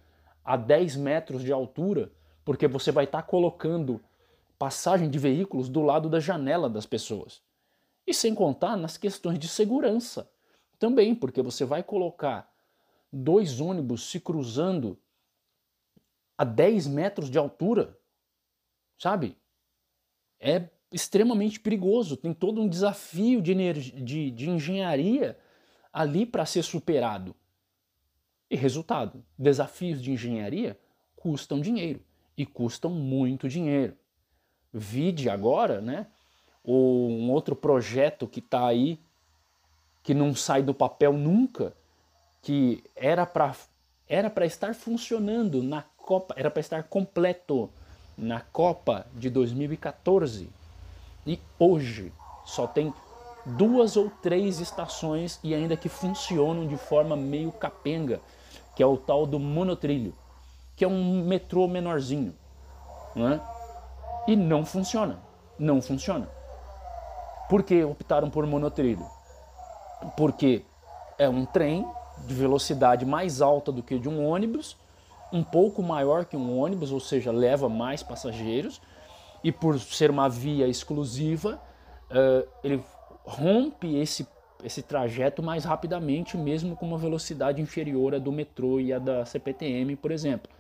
a 0.43 0.55
10 0.55 0.95
metros 0.95 1.43
de 1.43 1.51
altura, 1.51 2.12
porque 2.43 2.67
você 2.67 2.91
vai 2.91 3.03
estar 3.03 3.21
tá 3.21 3.27
colocando 3.27 4.01
passagem 4.59 5.09
de 5.09 5.17
veículos 5.17 5.69
do 5.69 5.81
lado 5.81 6.09
da 6.09 6.19
janela 6.19 6.69
das 6.69 6.85
pessoas. 6.85 7.41
E 8.05 8.13
sem 8.13 8.35
contar 8.35 8.75
nas 8.75 8.97
questões 8.97 9.39
de 9.39 9.47
segurança 9.47 10.29
também, 10.77 11.15
porque 11.15 11.41
você 11.41 11.63
vai 11.63 11.81
colocar 11.81 12.51
dois 13.11 13.61
ônibus 13.61 14.09
se 14.09 14.19
cruzando 14.19 14.99
a 16.37 16.43
10 16.43 16.87
metros 16.87 17.29
de 17.29 17.37
altura, 17.37 17.97
sabe? 18.97 19.37
É 20.39 20.69
extremamente 20.91 21.59
perigoso, 21.59 22.17
tem 22.17 22.33
todo 22.33 22.61
um 22.61 22.67
desafio 22.67 23.41
de, 23.41 23.53
de, 24.03 24.31
de 24.31 24.49
engenharia 24.49 25.37
ali 25.91 26.25
para 26.25 26.45
ser 26.45 26.63
superado. 26.63 27.35
E 28.49 28.55
resultado: 28.55 29.23
desafios 29.37 30.01
de 30.01 30.11
engenharia 30.11 30.79
custam 31.15 31.61
dinheiro 31.61 32.03
e 32.37 32.45
custam 32.45 32.91
muito 32.91 33.47
dinheiro. 33.47 33.97
Vide 34.73 35.29
agora, 35.29 35.81
né? 35.81 36.07
Um 36.65 37.31
outro 37.31 37.55
projeto 37.55 38.27
que 38.27 38.39
está 38.39 38.67
aí, 38.67 38.99
que 40.03 40.13
não 40.13 40.35
sai 40.35 40.61
do 40.61 40.73
papel 40.73 41.13
nunca, 41.13 41.73
que 42.41 42.83
era 42.95 43.25
para 43.25 43.55
era 44.07 44.29
para 44.29 44.45
estar 44.45 44.73
funcionando 44.73 45.61
na 45.61 45.83
Copa, 45.97 46.33
era 46.35 46.49
para 46.49 46.59
estar 46.59 46.83
completo 46.83 47.69
na 48.17 48.41
Copa 48.41 49.05
de 49.13 49.29
2014 49.29 50.49
e 51.27 51.39
hoje 51.59 52.11
só 52.43 52.65
tem 52.65 52.91
duas 53.45 53.95
ou 53.95 54.09
três 54.09 54.59
estações 54.59 55.39
e 55.43 55.53
ainda 55.53 55.77
que 55.77 55.88
funcionam 55.88 56.67
de 56.67 56.75
forma 56.75 57.15
meio 57.15 57.51
capenga, 57.51 58.19
que 58.75 58.81
é 58.81 58.85
o 58.85 58.97
tal 58.97 59.27
do 59.27 59.39
monotrilho, 59.39 60.13
que 60.75 60.83
é 60.83 60.88
um 60.88 61.23
metrô 61.23 61.67
menorzinho, 61.67 62.33
não 63.15 63.29
é? 63.29 63.58
E 64.27 64.35
não 64.35 64.65
funciona, 64.65 65.19
não 65.57 65.81
funciona. 65.81 66.29
Por 67.49 67.63
que 67.63 67.83
optaram 67.83 68.29
por 68.29 68.45
monotrilho? 68.45 69.05
Porque 70.15 70.63
é 71.17 71.27
um 71.27 71.45
trem 71.45 71.85
de 72.27 72.33
velocidade 72.33 73.05
mais 73.05 73.41
alta 73.41 73.71
do 73.71 73.81
que 73.81 73.97
de 73.97 74.07
um 74.07 74.25
ônibus, 74.25 74.77
um 75.31 75.43
pouco 75.43 75.81
maior 75.81 76.25
que 76.25 76.38
um 76.38 76.59
ônibus, 76.59 76.91
ou 76.91 76.99
seja, 76.99 77.31
leva 77.31 77.69
mais 77.69 78.03
passageiros, 78.03 78.81
e 79.43 79.51
por 79.51 79.79
ser 79.79 80.09
uma 80.11 80.27
via 80.29 80.67
exclusiva, 80.67 81.61
uh, 82.11 82.47
ele 82.63 82.83
rompe 83.23 83.95
esse, 83.97 84.27
esse 84.63 84.81
trajeto 84.81 85.41
mais 85.41 85.63
rapidamente, 85.63 86.38
mesmo 86.38 86.75
com 86.75 86.85
uma 86.85 86.97
velocidade 86.97 87.61
inferior 87.61 88.15
à 88.15 88.19
do 88.19 88.31
metrô 88.31 88.79
e 88.79 88.91
à 88.91 88.99
da 88.99 89.25
CPTM, 89.25 89.95
por 89.95 90.11
exemplo. 90.11 90.51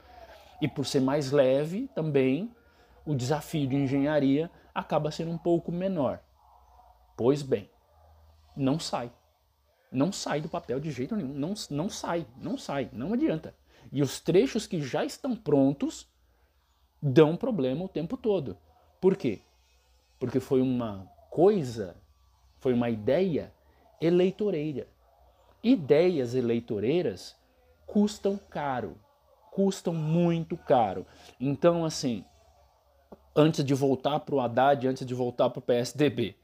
E 0.61 0.67
por 0.67 0.85
ser 0.85 1.01
mais 1.01 1.31
leve 1.31 1.89
também, 1.95 2.51
o 3.09 3.15
desafio 3.15 3.65
de 3.65 3.75
engenharia 3.75 4.51
acaba 4.71 5.09
sendo 5.09 5.31
um 5.31 5.37
pouco 5.37 5.71
menor. 5.71 6.21
Pois 7.17 7.41
bem, 7.41 7.67
não 8.55 8.77
sai. 8.77 9.11
Não 9.91 10.11
sai 10.11 10.41
do 10.41 10.47
papel 10.47 10.79
de 10.79 10.91
jeito 10.91 11.15
nenhum. 11.15 11.33
Não, 11.33 11.55
não 11.71 11.89
sai, 11.89 12.27
não 12.37 12.55
sai, 12.55 12.87
não 12.93 13.11
adianta. 13.11 13.55
E 13.91 14.03
os 14.03 14.19
trechos 14.19 14.67
que 14.67 14.79
já 14.79 15.03
estão 15.03 15.35
prontos 15.35 16.07
dão 17.01 17.35
problema 17.35 17.83
o 17.83 17.89
tempo 17.89 18.15
todo. 18.15 18.55
Por 19.01 19.17
quê? 19.17 19.41
Porque 20.19 20.39
foi 20.39 20.61
uma 20.61 21.11
coisa, 21.31 21.95
foi 22.59 22.73
uma 22.73 22.91
ideia 22.91 23.51
eleitoreira. 23.99 24.87
Ideias 25.63 26.35
eleitoreiras 26.35 27.35
custam 27.87 28.37
caro, 28.37 28.95
custam 29.49 29.95
muito 29.95 30.55
caro. 30.55 31.07
Então, 31.39 31.83
assim, 31.83 32.23
antes 33.39 33.63
de 33.63 33.73
voltar 33.73 34.19
para 34.19 34.35
o 34.35 34.41
Haddad, 34.41 34.85
antes 34.85 35.05
de 35.05 35.13
voltar 35.13 35.49
para 35.49 35.59
o 35.59 35.61
PSDB, 35.61 36.35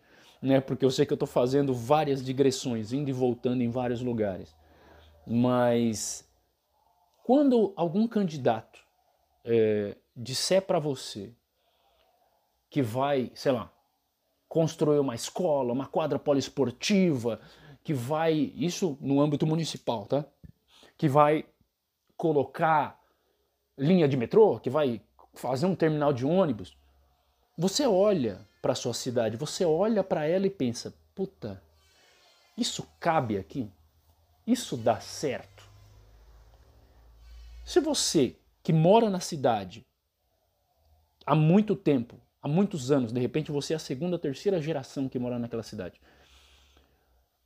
né? 0.42 0.62
Porque 0.62 0.86
eu 0.86 0.90
sei 0.92 1.06
que 1.06 1.12
eu 1.12 1.16
estou 1.16 1.28
fazendo 1.28 1.74
várias 1.74 2.24
digressões, 2.24 2.94
indo 2.94 3.10
e 3.10 3.14
voltando 3.14 3.62
em 3.62 3.70
vários 3.70 4.02
lugares. 4.02 4.56
Mas 5.28 6.26
quando 7.24 7.74
algum 7.76 8.08
candidato 8.08 8.80
é, 9.44 9.98
disser 10.16 10.62
para 10.62 10.80
você 10.80 11.34
que 12.70 12.82
vai, 12.82 13.32
sei 13.36 13.52
lá, 13.52 13.70
construir 14.48 15.00
uma 15.00 15.16
escola, 15.16 15.74
uma 15.74 15.88
quadra 15.88 16.18
poliesportiva, 16.18 17.42
que 17.84 17.94
vai, 17.94 18.54
isso 18.56 18.98
no 19.02 19.20
âmbito 19.20 19.46
municipal, 19.46 20.06
tá? 20.06 20.26
Que 20.98 21.10
vai 21.10 21.46
colocar 22.16 23.00
linha 23.78 24.08
de 24.08 24.16
metrô, 24.16 24.60
que 24.60 24.70
vai 24.70 25.02
fazer 25.34 25.66
um 25.66 25.76
terminal 25.76 26.14
de 26.14 26.26
ônibus. 26.26 26.78
Você 27.58 27.88
olha 27.88 28.46
para 28.62 28.74
a 28.74 28.76
sua 28.76 28.94
cidade, 28.94 29.38
você 29.38 29.64
olha 29.64 30.04
para 30.04 30.26
ela 30.26 30.46
e 30.46 30.50
pensa: 30.50 30.94
puta, 31.14 31.62
isso 32.58 32.88
cabe 33.00 33.38
aqui? 33.38 33.72
Isso 34.46 34.76
dá 34.76 35.00
certo? 35.00 35.64
Se 37.64 37.80
você 37.80 38.36
que 38.62 38.74
mora 38.74 39.10
na 39.10 39.20
cidade 39.20 39.86
há 41.26 41.34
muito 41.34 41.76
tempo, 41.76 42.20
há 42.42 42.48
muitos 42.48 42.92
anos, 42.92 43.12
de 43.12 43.20
repente 43.20 43.52
você 43.52 43.74
é 43.74 43.76
a 43.76 43.80
segunda, 43.80 44.20
terceira 44.20 44.62
geração 44.62 45.08
que 45.08 45.18
mora 45.18 45.40
naquela 45.40 45.64
cidade, 45.64 46.00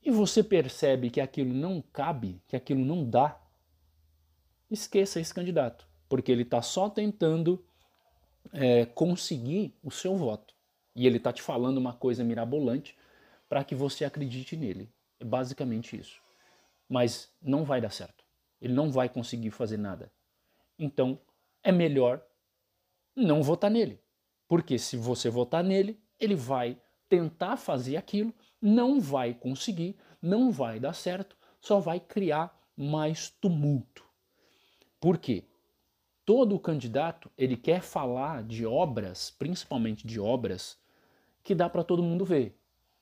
e 0.04 0.12
você 0.12 0.44
percebe 0.44 1.10
que 1.10 1.22
aquilo 1.22 1.54
não 1.54 1.82
cabe, 1.94 2.42
que 2.48 2.56
aquilo 2.56 2.84
não 2.84 3.08
dá, 3.08 3.40
esqueça 4.72 5.20
esse 5.20 5.34
candidato, 5.34 5.88
porque 6.08 6.32
ele 6.32 6.44
está 6.44 6.62
só 6.62 6.90
tentando 6.90 7.64
é, 8.52 8.86
conseguir 8.86 9.74
o 9.84 9.92
seu 9.92 10.16
voto 10.16 10.54
e 10.96 11.08
ele 11.08 11.18
está 11.18 11.32
te 11.32 11.42
falando 11.42 11.78
uma 11.78 11.94
coisa 11.94 12.24
mirabolante 12.24 12.98
para 13.48 13.64
que 13.64 13.76
você 13.76 14.06
acredite 14.06 14.56
nele. 14.58 14.92
É 15.20 15.26
basicamente 15.26 15.98
isso. 15.98 16.22
Mas 16.88 17.32
não 17.42 17.64
vai 17.64 17.80
dar 17.80 17.92
certo. 17.92 18.24
Ele 18.62 18.74
não 18.74 18.92
vai 18.92 19.08
conseguir 19.10 19.52
fazer 19.52 19.78
nada. 19.78 20.12
Então, 20.78 21.20
é 21.64 21.72
melhor 21.72 22.22
não 23.16 23.42
votar 23.42 23.70
nele. 23.72 24.02
Porque 24.48 24.78
se 24.78 24.98
você 24.98 25.30
votar 25.30 25.64
nele, 25.64 26.00
ele 26.20 26.36
vai 26.36 26.78
tentar 27.08 27.58
fazer 27.58 27.98
aquilo, 27.98 28.34
não 28.62 29.00
vai 29.00 29.34
conseguir, 29.34 29.96
não 30.22 30.52
vai 30.52 30.80
dar 30.80 30.94
certo, 30.94 31.36
só 31.60 31.80
vai 31.80 32.00
criar 32.00 32.58
mais 32.76 33.30
tumulto. 33.30 34.06
Por 35.00 35.18
quê? 35.18 35.46
Todo 36.30 36.60
candidato, 36.60 37.32
ele 37.36 37.58
quer 37.58 37.82
falar 37.82 38.44
de 38.44 38.64
obras, 38.64 39.32
principalmente 39.32 40.06
de 40.06 40.20
obras 40.20 40.78
que 41.44 41.56
dá 41.56 41.68
para 41.68 41.84
todo 41.84 42.04
mundo 42.04 42.24
ver. 42.24 42.56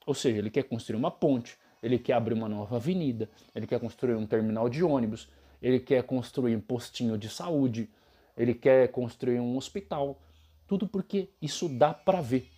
Ou 0.06 0.14
seja, 0.14 0.38
ele 0.38 0.50
quer 0.50 0.64
construir 0.64 0.96
uma 0.96 1.12
ponte, 1.12 1.58
ele 1.84 2.00
quer 2.00 2.14
abrir 2.14 2.34
uma 2.34 2.48
nova 2.48 2.78
avenida, 2.78 3.30
ele 3.54 3.68
quer 3.68 3.82
construir 3.82 4.16
um 4.16 4.26
terminal 4.26 4.70
de 4.70 4.82
ônibus, 4.82 5.28
ele 5.62 5.78
quer 5.78 6.04
construir 6.04 6.56
um 6.56 6.62
postinho 6.62 7.18
de 7.18 7.28
saúde, 7.28 7.90
ele 8.38 8.54
quer 8.54 8.88
construir 8.94 9.42
um 9.42 9.58
hospital. 9.58 10.22
Tudo 10.66 10.88
porque 10.88 11.28
isso 11.42 11.68
dá 11.68 11.94
para 11.94 12.22
ver. 12.22 12.50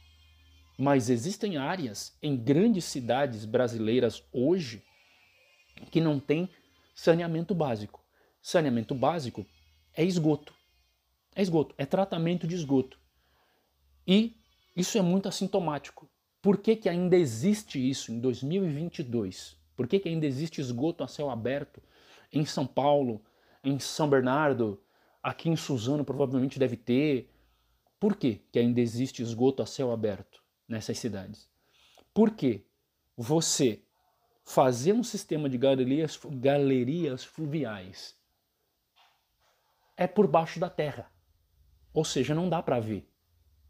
Mas 0.77 1.09
existem 1.09 1.57
áreas 1.57 2.15
em 2.21 2.37
grandes 2.37 2.85
cidades 2.85 3.43
brasileiras 3.43 4.23
hoje 4.31 4.83
que 5.89 5.99
não 5.99 6.19
tem 6.19 6.47
saneamento 6.93 7.55
básico. 7.55 8.05
Saneamento 8.39 8.93
básico 8.93 9.43
é 9.95 10.05
esgoto. 10.05 10.58
É 11.39 11.41
esgoto, 11.41 11.73
é 11.77 11.85
tratamento 11.85 12.45
de 12.45 12.53
esgoto. 12.53 12.99
E 14.05 14.35
isso 14.75 14.97
é 14.97 15.01
muito 15.01 15.29
assintomático. 15.29 16.11
Por 16.41 16.57
que, 16.57 16.75
que 16.75 16.89
ainda 16.89 17.15
existe 17.15 17.79
isso 17.79 18.11
em 18.11 18.19
2022? 18.19 19.55
Por 19.73 19.87
que, 19.87 20.01
que 20.01 20.09
ainda 20.09 20.25
existe 20.25 20.59
esgoto 20.59 21.01
a 21.01 21.07
céu 21.07 21.29
aberto 21.29 21.81
em 22.29 22.45
São 22.45 22.67
Paulo, 22.67 23.21
em 23.63 23.79
São 23.79 24.09
Bernardo, 24.09 24.83
aqui 25.23 25.47
em 25.47 25.55
Suzano 25.55 26.03
provavelmente 26.03 26.59
deve 26.59 26.75
ter. 26.75 27.31
Por 27.97 28.17
que, 28.17 28.41
que 28.51 28.59
ainda 28.59 28.81
existe 28.81 29.21
esgoto 29.21 29.63
a 29.63 29.65
céu 29.65 29.93
aberto 29.93 30.43
nessas 30.67 30.99
cidades? 30.99 31.49
Porque 32.13 32.65
você 33.15 33.81
fazer 34.43 34.91
um 34.91 35.05
sistema 35.05 35.47
de 35.47 35.57
galerias, 35.57 36.19
galerias 36.33 37.23
fluviais 37.23 38.13
é 39.95 40.05
por 40.05 40.27
baixo 40.27 40.59
da 40.59 40.69
terra. 40.69 41.09
Ou 41.93 42.05
seja, 42.05 42.35
não 42.35 42.49
dá 42.49 42.61
para 42.61 42.79
ver. 42.79 43.07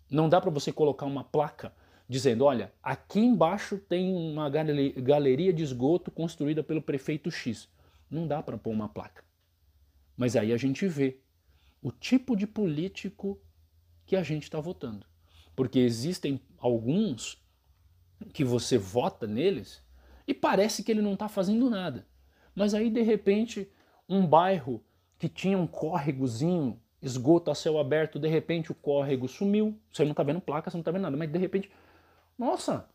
Não 0.09 0.27
dá 0.27 0.41
para 0.41 0.49
você 0.49 0.71
colocar 0.71 1.05
uma 1.05 1.23
placa 1.23 1.73
dizendo, 2.07 2.45
olha, 2.45 2.73
aqui 2.81 3.19
embaixo 3.19 3.77
tem 3.77 4.13
uma 4.13 4.49
galeria 4.49 5.53
de 5.53 5.63
esgoto 5.63 6.09
construída 6.09 6.63
pelo 6.63 6.81
prefeito 6.81 7.29
X. 7.29 7.69
Não 8.09 8.27
dá 8.27 8.41
para 8.41 8.57
pôr 8.57 8.71
uma 8.71 8.89
placa. 8.89 9.23
Mas 10.17 10.35
aí 10.35 10.51
a 10.51 10.57
gente 10.57 10.87
vê 10.87 11.19
o 11.81 11.91
tipo 11.91 12.35
de 12.35 12.47
político 12.47 13.39
que 14.05 14.15
a 14.15 14.23
gente 14.23 14.43
está 14.43 14.59
votando. 14.59 15.05
Porque 15.55 15.79
existem 15.79 16.41
alguns 16.57 17.41
que 18.33 18.43
você 18.43 18.77
vota 18.77 19.27
neles 19.27 19.81
e 20.27 20.33
parece 20.33 20.83
que 20.83 20.91
ele 20.91 21.01
não 21.01 21.13
está 21.13 21.29
fazendo 21.29 21.69
nada. 21.69 22.07
Mas 22.55 22.73
aí, 22.73 22.89
de 22.89 23.01
repente, 23.01 23.71
um 24.07 24.25
bairro 24.25 24.83
que 25.17 25.29
tinha 25.29 25.57
um 25.57 25.67
córregozinho, 25.67 26.81
esgoto 27.01 27.49
a 27.49 27.55
céu 27.55 27.79
aberto, 27.79 28.19
de 28.19 28.27
repente 28.27 28.71
o 28.71 28.75
córrego 28.75 29.27
sumiu. 29.27 29.79
Você 29.91 30.03
não 30.03 30.11
está 30.11 30.23
vendo 30.23 30.41
placa, 30.41 30.69
você 30.69 30.77
não 30.77 30.81
está 30.81 30.91
vendo 30.91 31.03
nada, 31.03 31.17
mas 31.17 31.31
de 31.31 31.37
repente 31.37 31.71
nossa, 32.39 32.89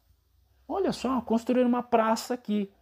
olha 0.67 0.91
só, 0.91 1.21
construíram 1.21 1.69
uma 1.69 1.83
praça 1.83 2.33
aqui. 2.33 2.73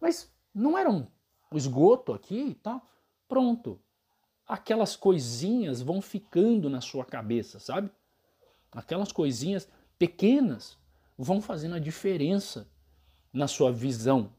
Mas 0.00 0.32
não 0.54 0.78
era 0.78 0.88
um 0.88 1.04
esgoto 1.52 2.12
aqui 2.12 2.50
e 2.50 2.54
tal? 2.54 2.88
Pronto. 3.26 3.80
Aquelas 4.46 4.94
coisinhas 4.94 5.82
vão 5.82 6.00
ficando 6.00 6.70
na 6.70 6.80
sua 6.80 7.04
cabeça, 7.04 7.58
sabe? 7.58 7.90
Aquelas 8.70 9.10
coisinhas 9.10 9.68
pequenas 9.98 10.78
vão 11.18 11.40
fazendo 11.40 11.74
a 11.74 11.80
diferença 11.80 12.68
na 13.32 13.48
sua 13.48 13.72
visão. 13.72 14.32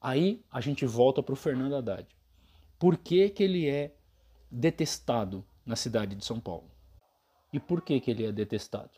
Aí 0.00 0.44
a 0.50 0.60
gente 0.60 0.84
volta 0.84 1.22
para 1.22 1.32
o 1.32 1.36
Fernando 1.36 1.76
Haddad. 1.76 2.08
Por 2.76 2.96
que, 2.96 3.30
que 3.30 3.44
ele 3.44 3.68
é 3.68 3.94
detestado 4.50 5.44
na 5.64 5.76
cidade 5.76 6.14
de 6.14 6.24
São 6.24 6.40
Paulo? 6.40 6.70
E 7.52 7.60
por 7.60 7.82
que, 7.82 8.00
que 8.00 8.10
ele 8.10 8.26
é 8.26 8.32
detestado? 8.32 8.90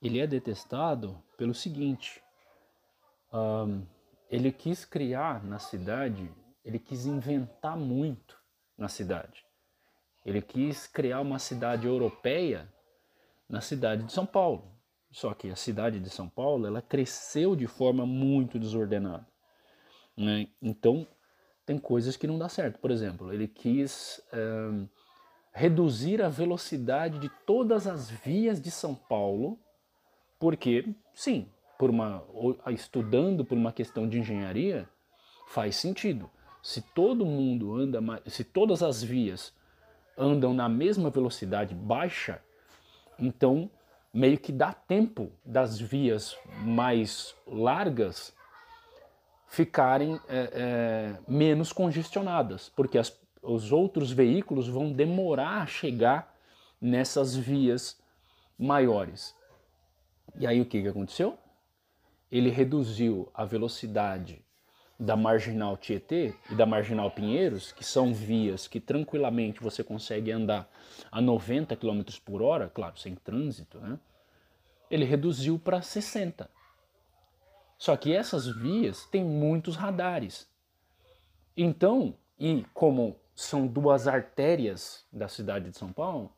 ele 0.00 0.20
é 0.20 0.26
detestado 0.26 1.22
pelo 1.36 1.54
seguinte: 1.54 2.22
um, 3.32 3.84
ele 4.30 4.52
quis 4.52 4.84
criar 4.84 5.44
na 5.44 5.58
cidade, 5.58 6.30
ele 6.64 6.78
quis 6.78 7.06
inventar 7.06 7.76
muito 7.76 8.38
na 8.76 8.88
cidade. 8.88 9.44
Ele 10.24 10.42
quis 10.42 10.86
criar 10.86 11.20
uma 11.20 11.38
cidade 11.38 11.86
europeia 11.86 12.72
na 13.48 13.60
cidade 13.60 14.04
de 14.04 14.12
São 14.12 14.26
Paulo. 14.26 14.76
Só 15.10 15.32
que 15.32 15.48
a 15.48 15.56
cidade 15.56 15.98
de 15.98 16.10
São 16.10 16.28
Paulo 16.28 16.66
ela 16.66 16.82
cresceu 16.82 17.56
de 17.56 17.66
forma 17.66 18.04
muito 18.04 18.58
desordenada. 18.58 19.26
Né? 20.14 20.48
Então 20.60 21.06
tem 21.68 21.76
coisas 21.78 22.16
que 22.16 22.26
não 22.26 22.38
dá 22.38 22.48
certo. 22.48 22.78
Por 22.78 22.90
exemplo, 22.90 23.30
ele 23.30 23.46
quis 23.46 24.22
um, 24.32 24.88
reduzir 25.52 26.22
a 26.22 26.28
velocidade 26.30 27.18
de 27.18 27.28
todas 27.44 27.86
as 27.86 28.08
vias 28.08 28.58
de 28.58 28.70
São 28.70 28.94
Paulo 28.94 29.58
porque, 30.38 30.94
sim, 31.14 31.46
por 31.78 31.90
uma, 31.90 32.24
estudando 32.68 33.44
por 33.44 33.58
uma 33.58 33.70
questão 33.70 34.08
de 34.08 34.18
engenharia, 34.18 34.88
faz 35.46 35.76
sentido. 35.76 36.30
Se 36.62 36.80
todo 36.80 37.26
mundo 37.26 37.76
anda, 37.76 38.00
se 38.26 38.44
todas 38.44 38.82
as 38.82 39.02
vias 39.02 39.52
andam 40.16 40.54
na 40.54 40.70
mesma 40.70 41.10
velocidade 41.10 41.74
baixa, 41.74 42.42
então 43.18 43.70
meio 44.10 44.38
que 44.38 44.52
dá 44.52 44.72
tempo 44.72 45.30
das 45.44 45.78
vias 45.78 46.34
mais 46.62 47.34
largas 47.46 48.32
ficarem 49.58 50.20
é, 50.28 50.50
é, 50.52 51.16
menos 51.26 51.72
congestionadas, 51.72 52.68
porque 52.76 52.96
as, 52.96 53.12
os 53.42 53.72
outros 53.72 54.12
veículos 54.12 54.68
vão 54.68 54.92
demorar 54.92 55.62
a 55.62 55.66
chegar 55.66 56.32
nessas 56.80 57.34
vias 57.34 58.00
maiores. 58.56 59.34
E 60.38 60.46
aí 60.46 60.60
o 60.60 60.64
que, 60.64 60.80
que 60.80 60.86
aconteceu? 60.86 61.36
Ele 62.30 62.50
reduziu 62.50 63.28
a 63.34 63.44
velocidade 63.44 64.44
da 64.96 65.16
Marginal 65.16 65.76
Tietê 65.76 66.32
e 66.48 66.54
da 66.54 66.64
Marginal 66.64 67.10
Pinheiros, 67.10 67.72
que 67.72 67.84
são 67.84 68.14
vias 68.14 68.68
que 68.68 68.78
tranquilamente 68.78 69.60
você 69.60 69.82
consegue 69.82 70.30
andar 70.30 70.70
a 71.10 71.20
90 71.20 71.74
km 71.74 72.02
por 72.24 72.42
hora, 72.42 72.70
claro, 72.72 72.96
sem 72.96 73.16
trânsito, 73.16 73.80
né? 73.80 73.98
ele 74.88 75.04
reduziu 75.04 75.58
para 75.58 75.82
60. 75.82 76.48
Só 77.78 77.96
que 77.96 78.12
essas 78.12 78.46
vias 78.46 79.06
têm 79.06 79.24
muitos 79.24 79.76
radares. 79.76 80.48
Então, 81.56 82.14
e 82.38 82.66
como 82.74 83.16
são 83.34 83.66
duas 83.66 84.08
artérias 84.08 85.06
da 85.12 85.28
cidade 85.28 85.70
de 85.70 85.78
São 85.78 85.92
Paulo, 85.92 86.32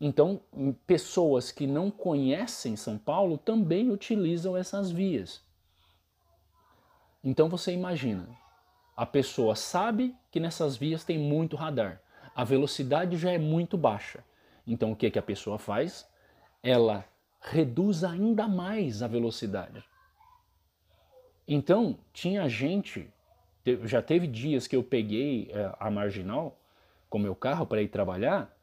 então, 0.00 0.40
pessoas 0.86 1.52
que 1.52 1.66
não 1.66 1.90
conhecem 1.90 2.76
São 2.76 2.98
Paulo 2.98 3.38
também 3.38 3.90
utilizam 3.90 4.56
essas 4.56 4.90
vias. 4.90 5.42
Então 7.22 7.48
você 7.48 7.72
imagina, 7.72 8.28
a 8.94 9.06
pessoa 9.06 9.56
sabe 9.56 10.14
que 10.30 10.38
nessas 10.38 10.76
vias 10.76 11.04
tem 11.04 11.18
muito 11.18 11.56
radar, 11.56 12.02
a 12.34 12.44
velocidade 12.44 13.16
já 13.16 13.30
é 13.30 13.38
muito 13.38 13.78
baixa. 13.78 14.22
Então 14.66 14.92
o 14.92 14.96
que, 14.96 15.10
que 15.10 15.18
a 15.18 15.22
pessoa 15.22 15.58
faz? 15.58 16.06
Ela 16.62 17.04
reduz 17.40 18.04
ainda 18.04 18.46
mais 18.46 19.02
a 19.02 19.06
velocidade. 19.06 19.82
Então 21.46 21.98
tinha 22.12 22.48
gente, 22.48 23.10
já 23.84 24.00
teve 24.00 24.26
dias 24.26 24.66
que 24.66 24.76
eu 24.76 24.82
peguei 24.82 25.50
eh, 25.52 25.74
a 25.78 25.90
marginal 25.90 26.58
com 27.10 27.18
meu 27.18 27.34
carro 27.34 27.66
para 27.66 27.82
ir 27.82 27.88
trabalhar 27.88 28.54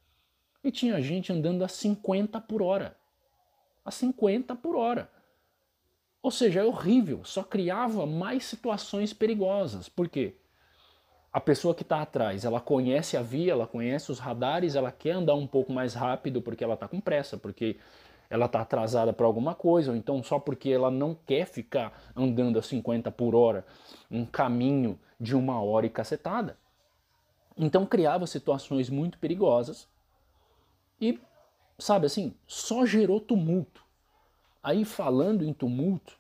e 0.64 0.72
tinha 0.72 1.02
gente 1.02 1.32
andando 1.32 1.64
a 1.64 1.68
50 1.68 2.40
por 2.42 2.62
hora. 2.62 2.96
A 3.86 3.92
50 3.92 4.56
por 4.56 4.76
hora. 4.76 5.10
Ou 6.22 6.30
seja, 6.30 6.62
é 6.62 6.64
horrível, 6.64 7.24
só 7.24 7.44
criava 7.44 8.06
mais 8.06 8.46
situações 8.46 9.12
perigosas. 9.12 9.90
Por 9.90 10.08
quê? 10.08 10.36
A 11.34 11.40
pessoa 11.40 11.74
que 11.74 11.82
está 11.82 12.02
atrás, 12.02 12.46
ela 12.46 12.60
conhece 12.60 13.16
a 13.16 13.22
via, 13.22 13.54
ela 13.54 13.66
conhece 13.66 14.12
os 14.12 14.20
radares, 14.20 14.76
ela 14.76 14.92
quer 14.92 15.12
andar 15.12 15.34
um 15.34 15.48
pouco 15.48 15.72
mais 15.72 15.94
rápido 15.94 16.42
porque 16.42 16.64
ela 16.64 16.74
está 16.76 16.88
com 16.88 17.00
pressa, 17.00 17.38
porque 17.38 17.78
ela 18.32 18.46
está 18.46 18.62
atrasada 18.62 19.12
para 19.12 19.26
alguma 19.26 19.54
coisa, 19.54 19.92
ou 19.92 19.98
então 19.98 20.24
só 20.24 20.40
porque 20.40 20.70
ela 20.70 20.90
não 20.90 21.14
quer 21.14 21.46
ficar 21.46 22.02
andando 22.16 22.58
a 22.58 22.62
50 22.62 23.12
por 23.12 23.36
hora 23.36 23.66
um 24.10 24.26
caminho 24.26 24.98
de 25.20 25.36
uma 25.36 25.62
hora 25.62 25.86
e 25.86 25.90
cacetada. 25.90 26.58
Então 27.58 27.86
criava 27.86 28.26
situações 28.26 28.90
muito 28.90 29.20
perigosas 29.20 29.86
e, 31.00 31.20
sabe 31.78 32.06
assim, 32.06 32.34
só 32.48 32.86
gerou 32.86 33.20
tumulto. 33.20 33.84
Aí, 34.64 34.86
falando 34.86 35.44
em 35.44 35.54
tumulto, 35.54 36.18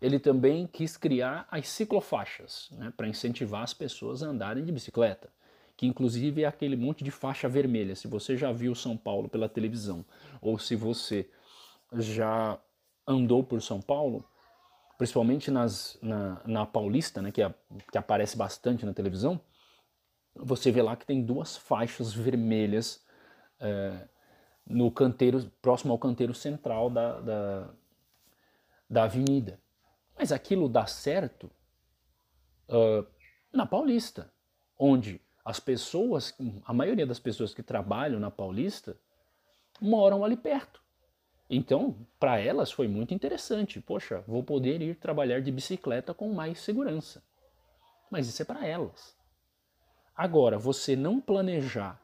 ele 0.00 0.18
também 0.18 0.66
quis 0.66 0.96
criar 0.96 1.46
as 1.52 1.68
ciclofaixas, 1.68 2.68
né, 2.72 2.92
para 2.96 3.06
incentivar 3.06 3.62
as 3.62 3.72
pessoas 3.72 4.24
a 4.24 4.26
andarem 4.26 4.64
de 4.64 4.72
bicicleta, 4.72 5.30
que 5.76 5.86
inclusive 5.86 6.42
é 6.42 6.46
aquele 6.46 6.76
monte 6.76 7.02
de 7.02 7.10
faixa 7.10 7.48
vermelha. 7.48 7.96
Se 7.96 8.06
você 8.06 8.36
já 8.36 8.52
viu 8.52 8.74
São 8.74 8.96
Paulo 8.96 9.28
pela 9.28 9.48
televisão, 9.48 10.04
ou 10.40 10.58
se 10.58 10.76
você 10.76 11.28
já 11.92 12.58
andou 13.06 13.42
por 13.42 13.60
São 13.60 13.80
Paulo, 13.80 14.24
principalmente 14.96 15.50
nas, 15.50 15.98
na, 16.00 16.40
na 16.46 16.66
Paulista, 16.66 17.20
né, 17.20 17.32
que, 17.32 17.42
é, 17.42 17.52
que 17.90 17.98
aparece 17.98 18.36
bastante 18.36 18.86
na 18.86 18.94
televisão, 18.94 19.40
você 20.34 20.70
vê 20.70 20.80
lá 20.80 20.96
que 20.96 21.04
tem 21.04 21.22
duas 21.24 21.56
faixas 21.56 22.12
vermelhas 22.12 23.04
é, 23.60 24.08
no 24.66 24.90
canteiro, 24.90 25.50
próximo 25.60 25.92
ao 25.92 25.98
canteiro 25.98 26.32
central 26.32 26.88
da, 26.88 27.20
da, 27.20 27.70
da 28.88 29.04
avenida. 29.04 29.60
Mas 30.16 30.32
aquilo 30.32 30.68
dá 30.68 30.86
certo 30.86 31.50
uh, 32.68 33.06
na 33.52 33.66
Paulista, 33.66 34.32
onde 34.78 35.20
as 35.44 35.58
pessoas, 35.58 36.34
a 36.64 36.72
maioria 36.72 37.06
das 37.06 37.18
pessoas 37.18 37.52
que 37.52 37.62
trabalham 37.62 38.20
na 38.20 38.30
Paulista, 38.30 38.96
moram 39.80 40.24
ali 40.24 40.36
perto. 40.36 40.80
Então, 41.50 41.96
para 42.18 42.38
elas 42.38 42.70
foi 42.70 42.86
muito 42.88 43.12
interessante. 43.12 43.80
Poxa, 43.80 44.22
vou 44.26 44.42
poder 44.42 44.80
ir 44.80 44.96
trabalhar 44.96 45.40
de 45.40 45.50
bicicleta 45.50 46.14
com 46.14 46.32
mais 46.32 46.60
segurança. 46.60 47.22
Mas 48.10 48.28
isso 48.28 48.40
é 48.40 48.44
para 48.44 48.66
elas. 48.66 49.16
Agora, 50.16 50.58
você 50.58 50.94
não 50.94 51.20
planejar 51.20 52.00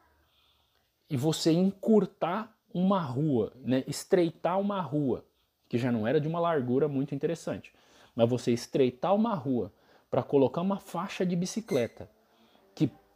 e 1.09 1.15
você 1.15 1.51
encurtar 1.51 2.55
uma 2.73 3.01
rua, 3.01 3.53
né, 3.55 3.83
estreitar 3.87 4.59
uma 4.59 4.81
rua, 4.81 5.25
que 5.67 5.77
já 5.77 5.91
não 5.91 6.05
era 6.05 6.19
de 6.19 6.27
uma 6.27 6.39
largura 6.39 6.87
muito 6.87 7.15
interessante, 7.15 7.73
mas 8.15 8.29
você 8.29 8.51
estreitar 8.51 9.15
uma 9.15 9.33
rua 9.33 9.71
para 10.09 10.21
colocar 10.21 10.61
uma 10.61 10.79
faixa 10.79 11.25
de 11.25 11.35
bicicleta 11.35 12.09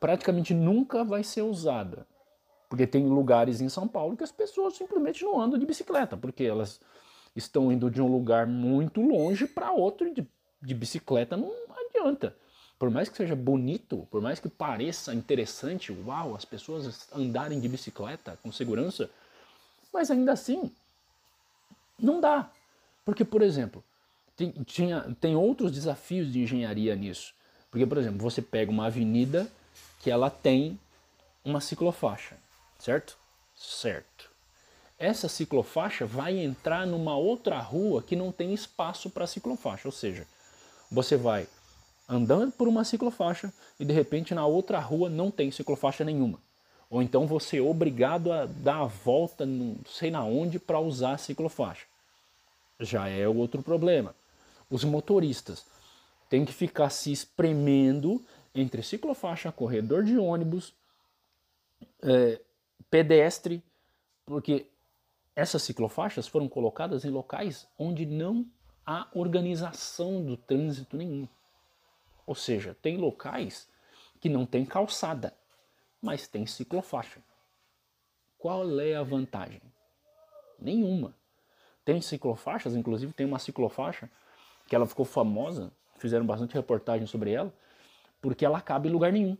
praticamente 0.04 0.54
nunca 0.54 1.02
vai 1.02 1.24
ser 1.24 1.44
usada. 1.44 2.06
Porque 2.68 2.86
tem 2.86 3.08
lugares 3.08 3.62
em 3.62 3.70
São 3.70 3.88
Paulo 3.88 4.18
que 4.18 4.24
as 4.26 4.34
pessoas 4.34 4.76
simplesmente 4.76 5.24
não 5.24 5.40
andam 5.40 5.58
de 5.58 5.66
bicicleta, 5.66 6.18
porque 6.18 6.44
elas 6.44 6.82
estão 7.34 7.72
indo 7.72 7.90
de 7.90 8.02
um 8.02 8.12
lugar 8.12 8.46
muito 8.46 9.00
longe 9.00 9.48
para 9.48 9.72
outro 9.72 10.14
de, 10.14 10.28
de 10.62 10.74
bicicleta 10.74 11.38
não 11.38 11.54
adianta. 11.88 12.36
Por 12.78 12.90
mais 12.90 13.08
que 13.08 13.16
seja 13.16 13.34
bonito, 13.34 14.06
por 14.12 14.22
mais 14.22 14.42
que 14.42 14.50
pareça 14.50 15.14
interessante, 15.14 15.96
uau, 16.06 16.36
as 16.36 16.44
pessoas 16.44 17.08
andarem 17.16 17.62
de 17.62 17.70
bicicleta 17.70 18.38
com 18.44 18.52
segurança, 18.52 19.10
mas 19.94 20.12
ainda 20.12 20.34
assim 20.34 20.70
não 21.98 22.20
dá. 22.20 22.52
Porque, 23.06 23.24
por 23.24 23.42
exemplo, 23.42 23.82
tem, 24.36 24.52
tinha, 24.66 25.16
tem 25.22 25.34
outros 25.34 25.72
desafios 25.72 26.30
de 26.30 26.42
engenharia 26.42 26.94
nisso. 26.94 27.34
Porque, 27.72 27.86
por 27.86 27.98
exemplo, 27.98 28.20
você 28.20 28.42
pega 28.42 28.70
uma 28.70 28.88
avenida 28.88 29.50
que 30.04 30.12
ela 30.12 30.30
tem 30.30 30.78
uma 31.46 31.62
ciclofaixa, 31.62 32.36
certo? 32.78 33.18
Certo. 33.56 34.30
Essa 35.00 35.30
ciclofaixa 35.30 36.06
vai 36.06 36.38
entrar 36.38 36.86
numa 36.86 37.16
outra 37.16 37.58
rua 37.60 38.04
que 38.04 38.14
não 38.14 38.30
tem 38.30 38.54
espaço 38.54 39.10
para 39.10 39.26
ciclofaixa, 39.26 39.88
ou 39.88 39.94
seja, 39.94 40.28
você 40.92 41.16
vai 41.16 41.48
andando 42.08 42.52
por 42.52 42.68
uma 42.68 42.84
ciclofaixa 42.84 43.52
e 43.80 43.86
de 43.86 43.94
repente 43.94 44.36
na 44.36 44.46
outra 44.46 44.78
rua 44.78 45.10
não 45.10 45.32
tem 45.32 45.50
ciclofaixa 45.52 46.04
nenhuma. 46.04 46.38
Ou 46.90 47.02
então 47.02 47.26
você 47.26 47.58
é 47.58 47.62
obrigado 47.62 48.30
a 48.32 48.46
dar 48.46 48.82
a 48.82 48.86
volta 48.86 49.46
não 49.46 49.78
sei 49.88 50.12
na 50.12 50.24
onde 50.26 50.60
para 50.60 50.82
usar 50.82 51.14
a 51.14 51.18
ciclofaixa. 51.18 51.86
Já 52.78 53.08
é 53.08 53.26
outro 53.26 53.64
problema. 53.64 54.14
Os 54.70 54.84
motoristas 54.84 55.66
têm 56.30 56.44
que 56.44 56.52
ficar 56.52 56.90
se 56.90 57.10
espremendo 57.10 58.22
entre 58.54 58.84
ciclofaixa, 58.84 59.52
corredor 59.52 60.04
de 60.04 60.18
ônibus, 60.18 60.74
é, 62.02 62.40
pedestre, 62.90 63.64
porque 64.26 64.68
essas 65.36 65.64
ciclofaixas 65.64 66.28
foram 66.28 66.48
colocadas 66.48 67.04
em 67.06 67.10
locais 67.10 67.68
onde 67.78 68.06
não 68.06 68.46
há 68.86 69.08
organização 69.14 70.24
do 70.24 70.38
trânsito 70.38 70.96
nenhum. 70.96 71.28
Ou 72.26 72.36
seja, 72.36 72.76
tem 72.82 72.98
locais 72.98 73.68
que 74.20 74.30
não 74.30 74.46
tem 74.46 74.66
calçada, 74.66 75.34
mas 76.02 76.28
tem 76.28 76.46
ciclofaixa. 76.46 77.22
Qual 78.38 78.80
é 78.80 78.96
a 78.96 79.04
vantagem? 79.04 79.62
Nenhuma. 80.60 81.16
Tem 81.84 82.00
ciclofaixas, 82.02 82.76
inclusive 82.76 83.12
tem 83.14 83.26
uma 83.26 83.40
ciclofaixa 83.40 84.10
que 84.68 84.76
ela 84.76 84.86
ficou 84.86 85.06
famosa, 85.06 85.72
fizeram 85.98 86.26
bastante 86.26 86.54
reportagem 86.54 87.06
sobre 87.06 87.32
ela, 87.32 87.54
porque 88.24 88.46
ela 88.46 88.62
cabe 88.62 88.88
em 88.88 88.92
lugar 88.92 89.12
nenhum. 89.12 89.38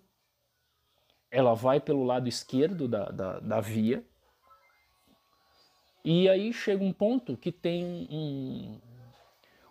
Ela 1.32 1.54
vai 1.54 1.80
pelo 1.80 2.04
lado 2.04 2.28
esquerdo 2.28 2.86
da, 2.86 3.06
da, 3.06 3.40
da 3.40 3.62
via, 3.62 4.06
e 6.04 6.28
aí 6.28 6.52
chega 6.52 6.84
um 6.84 6.92
ponto 6.92 7.38
que 7.38 7.50
tem 7.50 8.10
um, 8.12 8.78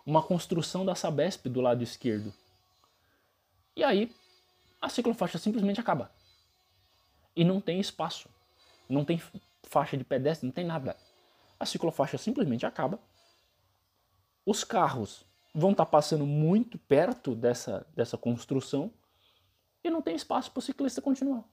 uma 0.03 0.23
construção 0.23 0.83
da 0.83 0.95
Sabesp 0.95 1.47
do 1.47 1.61
lado 1.61 1.83
esquerdo. 1.83 2.33
E 3.75 3.83
aí 3.83 4.11
a 4.81 4.89
ciclofaixa 4.89 5.37
simplesmente 5.37 5.79
acaba. 5.79 6.11
E 7.35 7.43
não 7.43 7.61
tem 7.61 7.79
espaço. 7.79 8.27
Não 8.89 9.05
tem 9.05 9.21
faixa 9.61 9.95
de 9.95 10.03
pedestre, 10.03 10.47
não 10.47 10.53
tem 10.53 10.65
nada. 10.65 10.97
A 11.59 11.67
ciclofaixa 11.67 12.17
simplesmente 12.17 12.65
acaba. 12.65 12.99
Os 14.43 14.63
carros 14.63 15.23
vão 15.53 15.71
estar 15.71 15.85
tá 15.85 15.91
passando 15.91 16.25
muito 16.25 16.79
perto 16.79 17.35
dessa, 17.35 17.85
dessa 17.95 18.17
construção 18.17 18.91
e 19.83 19.89
não 19.89 20.01
tem 20.01 20.15
espaço 20.15 20.51
para 20.51 20.59
o 20.59 20.61
ciclista 20.61 21.01
continuar. 21.01 21.43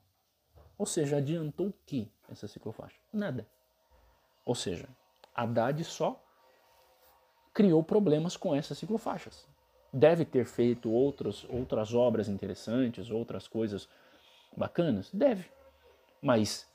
Ou 0.78 0.86
seja, 0.86 1.18
adiantou 1.18 1.68
o 1.68 1.74
que 1.84 2.10
essa 2.30 2.48
ciclofaixa? 2.48 2.96
Nada. 3.12 3.46
Ou 4.44 4.54
seja, 4.54 4.88
Haddad 5.34 5.82
só 5.84 6.22
criou 7.52 7.82
problemas 7.82 8.36
com 8.36 8.54
essas 8.54 8.78
ciclofaixas. 8.78 9.46
Deve 9.92 10.24
ter 10.24 10.44
feito 10.44 10.90
outras, 10.90 11.44
outras 11.48 11.92
obras 11.92 12.28
interessantes, 12.28 13.10
outras 13.10 13.48
coisas 13.48 13.88
bacanas? 14.56 15.10
Deve. 15.12 15.50
Mas 16.22 16.68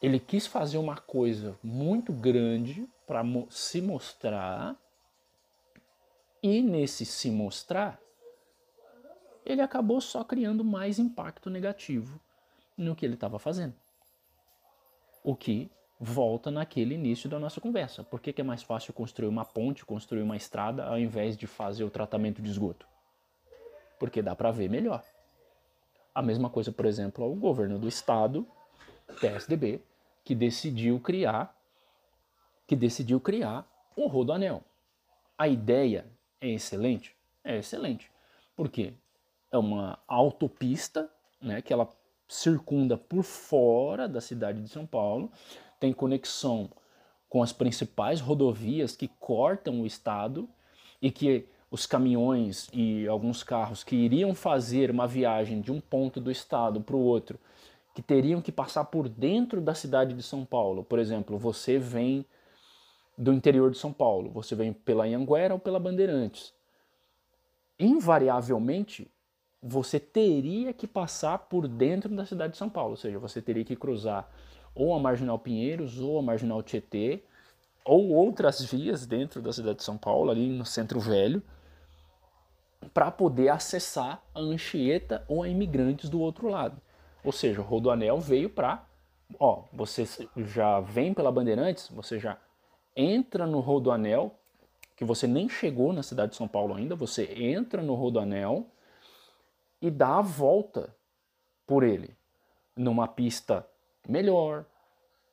ele 0.00 0.18
quis 0.18 0.46
fazer 0.46 0.78
uma 0.78 0.96
coisa 0.96 1.56
muito 1.62 2.12
grande 2.12 2.88
para 3.06 3.22
se 3.50 3.80
mostrar, 3.80 4.76
e 6.42 6.60
nesse 6.60 7.04
se 7.04 7.30
mostrar, 7.30 8.00
ele 9.44 9.60
acabou 9.60 10.00
só 10.00 10.24
criando 10.24 10.64
mais 10.64 10.98
impacto 10.98 11.50
negativo 11.50 12.20
no 12.76 12.94
que 12.94 13.04
ele 13.04 13.14
estava 13.14 13.38
fazendo. 13.38 13.74
O 15.22 15.36
que 15.36 15.70
volta 15.98 16.50
naquele 16.50 16.96
início 16.96 17.30
da 17.30 17.38
nossa 17.38 17.60
conversa. 17.60 18.02
Por 18.02 18.20
que, 18.20 18.32
que 18.32 18.40
é 18.40 18.44
mais 18.44 18.62
fácil 18.62 18.92
construir 18.92 19.28
uma 19.28 19.44
ponte, 19.44 19.84
construir 19.84 20.22
uma 20.22 20.36
estrada, 20.36 20.84
ao 20.84 20.98
invés 20.98 21.36
de 21.36 21.46
fazer 21.46 21.84
o 21.84 21.90
tratamento 21.90 22.42
de 22.42 22.50
esgoto? 22.50 22.88
Porque 24.00 24.20
dá 24.20 24.34
para 24.34 24.50
ver 24.50 24.68
melhor. 24.68 25.04
A 26.12 26.20
mesma 26.20 26.50
coisa, 26.50 26.72
por 26.72 26.86
exemplo, 26.86 27.30
o 27.30 27.36
governo 27.36 27.78
do 27.78 27.86
estado, 27.86 28.44
PSDB, 29.20 29.80
que 30.24 30.34
decidiu 30.34 30.98
criar 30.98 31.56
que 32.66 32.76
decidiu 32.76 33.20
criar 33.20 33.66
um 33.96 34.06
rodoanel. 34.06 34.64
A 35.36 35.46
ideia 35.46 36.06
é 36.40 36.48
excelente? 36.48 37.14
É 37.44 37.58
excelente. 37.58 38.10
Por 38.56 38.70
quê? 38.70 38.94
É 39.52 39.58
uma 39.58 39.98
autopista, 40.08 41.08
né, 41.40 41.62
que 41.62 41.72
ela 41.72 41.88
circunda 42.26 42.96
por 42.96 43.22
fora 43.22 44.08
da 44.08 44.20
cidade 44.20 44.62
de 44.62 44.68
São 44.68 44.86
Paulo, 44.86 45.30
tem 45.78 45.92
conexão 45.92 46.70
com 47.28 47.42
as 47.42 47.52
principais 47.52 48.20
rodovias 48.20 48.96
que 48.96 49.08
cortam 49.08 49.82
o 49.82 49.86
estado 49.86 50.48
e 51.00 51.10
que 51.10 51.46
os 51.70 51.86
caminhões 51.86 52.68
e 52.72 53.06
alguns 53.06 53.42
carros 53.42 53.84
que 53.84 53.96
iriam 53.96 54.34
fazer 54.34 54.90
uma 54.90 55.06
viagem 55.06 55.60
de 55.60 55.70
um 55.70 55.80
ponto 55.80 56.20
do 56.20 56.30
estado 56.30 56.80
para 56.80 56.96
o 56.96 57.00
outro, 57.00 57.38
que 57.94 58.02
teriam 58.02 58.40
que 58.40 58.52
passar 58.52 58.84
por 58.86 59.08
dentro 59.08 59.60
da 59.60 59.74
cidade 59.74 60.14
de 60.14 60.22
São 60.22 60.44
Paulo. 60.44 60.84
Por 60.84 60.98
exemplo, 60.98 61.38
você 61.38 61.78
vem 61.78 62.24
do 63.16 63.32
interior 63.32 63.70
de 63.70 63.78
São 63.78 63.92
Paulo, 63.92 64.30
você 64.30 64.54
vem 64.54 64.72
pela 64.72 65.04
Anhanguera 65.04 65.54
ou 65.54 65.60
pela 65.60 65.78
Bandeirantes. 65.78 66.54
Invariavelmente, 67.78 69.10
você 69.62 70.00
teria 70.00 70.72
que 70.72 70.88
passar 70.88 71.38
por 71.38 71.68
dentro 71.68 72.14
da 72.14 72.26
cidade 72.26 72.54
de 72.54 72.58
São 72.58 72.68
Paulo, 72.68 72.90
ou 72.90 72.96
seja, 72.96 73.18
você 73.18 73.40
teria 73.40 73.64
que 73.64 73.76
cruzar 73.76 74.28
ou 74.74 74.94
a 74.94 74.98
Marginal 74.98 75.38
Pinheiros, 75.38 76.00
ou 76.00 76.18
a 76.18 76.22
Marginal 76.22 76.62
Tietê, 76.62 77.22
ou 77.84 78.08
outras 78.10 78.62
vias 78.62 79.06
dentro 79.06 79.40
da 79.40 79.52
cidade 79.52 79.78
de 79.78 79.84
São 79.84 79.96
Paulo, 79.96 80.30
ali 80.30 80.48
no 80.48 80.64
Centro 80.64 80.98
Velho, 80.98 81.42
para 82.92 83.10
poder 83.10 83.50
acessar 83.50 84.22
a 84.34 84.40
Anchieta 84.40 85.24
ou 85.28 85.42
a 85.42 85.48
imigrantes 85.48 86.08
do 86.08 86.20
outro 86.20 86.48
lado. 86.48 86.80
Ou 87.22 87.30
seja, 87.30 87.60
o 87.60 87.64
Rodoanel 87.64 88.18
veio 88.18 88.50
para, 88.50 88.84
ó, 89.38 89.64
você 89.72 90.04
já 90.36 90.80
vem 90.80 91.14
pela 91.14 91.30
Bandeirantes, 91.30 91.88
você 91.88 92.18
já 92.18 92.38
entra 92.96 93.46
no 93.46 93.60
Rodoanel, 93.60 94.34
que 94.96 95.04
você 95.04 95.26
nem 95.26 95.48
chegou 95.48 95.92
na 95.92 96.02
cidade 96.02 96.32
de 96.32 96.36
São 96.36 96.48
Paulo 96.48 96.74
ainda, 96.74 96.96
você 96.96 97.32
entra 97.34 97.82
no 97.82 97.94
Rodoanel 97.94 98.71
e 99.82 99.90
dá 99.90 100.18
a 100.18 100.22
volta 100.22 100.94
por 101.66 101.82
ele, 101.82 102.16
numa 102.76 103.08
pista 103.08 103.66
melhor. 104.08 104.64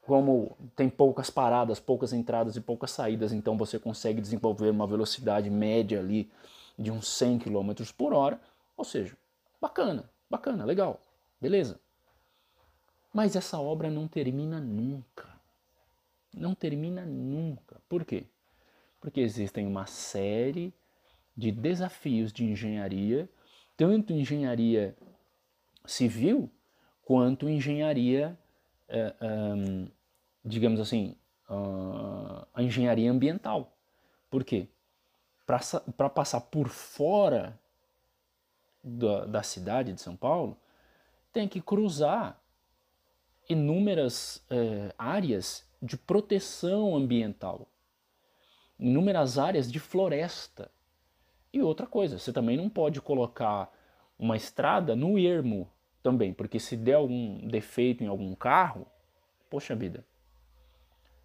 Como 0.02 0.58
tem 0.76 0.90
poucas 0.90 1.30
paradas, 1.30 1.80
poucas 1.80 2.12
entradas 2.12 2.56
e 2.56 2.62
poucas 2.62 2.90
saídas, 2.90 3.32
então 3.32 3.56
você 3.56 3.78
consegue 3.78 4.20
desenvolver 4.20 4.72
uma 4.72 4.88
velocidade 4.88 5.52
média 5.52 6.00
ali 6.00 6.32
de 6.78 6.90
uns 6.90 7.08
100 7.08 7.40
km 7.40 7.72
por 7.96 8.12
hora. 8.12 8.42
Ou 8.76 8.84
seja, 8.84 9.16
bacana, 9.62 10.10
bacana, 10.28 10.66
legal, 10.66 11.00
beleza. 11.40 11.80
Mas 13.14 13.36
essa 13.36 13.60
obra 13.60 13.92
não 13.92 14.08
termina 14.08 14.60
nunca. 14.60 15.30
Não 16.34 16.56
termina 16.56 17.06
nunca. 17.06 17.80
Por 17.88 18.04
quê? 18.04 18.26
Porque 19.00 19.22
existem 19.22 19.68
uma 19.68 19.86
série 19.86 20.74
de 21.38 21.52
desafios 21.52 22.34
de 22.34 22.46
engenharia, 22.46 23.30
tanto 23.80 24.12
engenharia 24.12 24.94
civil 25.86 26.52
quanto 27.02 27.48
engenharia 27.48 28.38
é, 28.90 29.14
digamos 30.44 30.80
assim, 30.80 31.16
uh, 31.50 32.46
a 32.54 32.62
engenharia 32.62 33.10
ambiental. 33.10 33.78
Por 34.30 34.44
quê? 34.44 34.68
Para 35.46 36.10
passar 36.10 36.42
por 36.42 36.68
fora 36.68 37.60
da, 38.84 39.26
da 39.26 39.44
cidade 39.44 39.94
de 39.94 40.02
São 40.02 40.16
Paulo, 40.16 40.58
tem 41.32 41.48
que 41.48 41.62
cruzar 41.62 42.40
inúmeras 43.48 44.46
é, 44.50 44.94
áreas 44.98 45.68
de 45.82 45.98
proteção 45.98 46.96
ambiental, 46.96 47.68
inúmeras 48.78 49.40
áreas 49.40 49.72
de 49.72 49.80
floresta. 49.80 50.70
E 51.52 51.62
outra 51.62 51.88
coisa, 51.88 52.20
você 52.20 52.32
também 52.32 52.56
não 52.56 52.70
pode 52.70 53.02
colocar 53.02 53.72
uma 54.18 54.36
estrada 54.36 54.96
no 54.96 55.18
ermo 55.18 55.70
também, 56.04 56.34
porque 56.34 56.60
se 56.60 56.76
der 56.76 56.96
algum 56.96 57.48
defeito 57.48 58.04
em 58.04 58.08
algum 58.08 58.36
carro, 58.36 58.86
poxa 59.50 59.76
vida, 59.76 60.06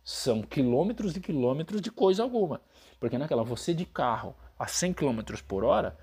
são 0.03 0.43
quilômetros 0.43 1.17
e 1.17 1.21
quilômetros 1.21 1.81
de 1.81 1.91
coisa 1.91 2.23
alguma. 2.23 2.61
Porque 3.01 3.19
naquela, 3.19 3.43
você 3.43 3.75
de 3.75 3.85
carro 3.85 4.35
a 4.59 4.67
100 4.67 4.93
km 4.93 5.21
por 5.47 5.65
hora, 5.65 5.97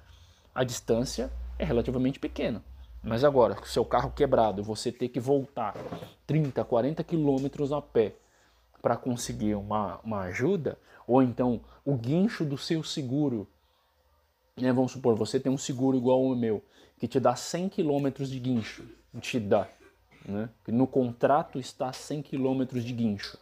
a 0.54 0.64
distância 0.64 1.32
é 1.58 1.64
relativamente 1.64 2.20
pequena. 2.20 2.64
Mas 3.04 3.24
agora, 3.24 3.56
com 3.56 3.66
seu 3.66 3.84
carro 3.84 4.12
quebrado, 4.12 4.64
você 4.64 4.92
ter 4.92 5.10
que 5.10 5.20
voltar 5.20 5.76
30, 6.28 6.64
40 6.64 7.04
quilômetros 7.04 7.72
a 7.72 7.82
pé 7.82 8.16
para 8.82 8.98
conseguir 8.98 9.56
uma, 9.56 10.00
uma 10.04 10.22
ajuda, 10.22 10.78
ou 11.08 11.22
então 11.22 11.62
o 11.86 11.96
guincho 11.96 12.44
do 12.44 12.58
seu 12.58 12.84
seguro, 12.84 13.48
né, 14.58 14.72
vamos 14.72 14.92
supor, 14.92 15.16
você 15.16 15.40
tem 15.40 15.52
um 15.52 15.58
seguro 15.58 15.98
igual 15.98 16.26
ao 16.26 16.36
meu, 16.36 16.64
que 16.98 17.08
te 17.08 17.20
dá 17.20 17.36
100 17.36 17.70
quilômetros 17.70 18.30
de 18.30 18.40
guincho, 18.40 18.86
te 19.20 19.40
dá, 19.40 19.68
né, 20.26 20.50
no 20.68 20.86
contrato 20.86 21.60
está 21.60 21.92
100 21.92 22.22
quilômetros 22.22 22.84
de 22.84 22.94
guincho. 22.94 23.38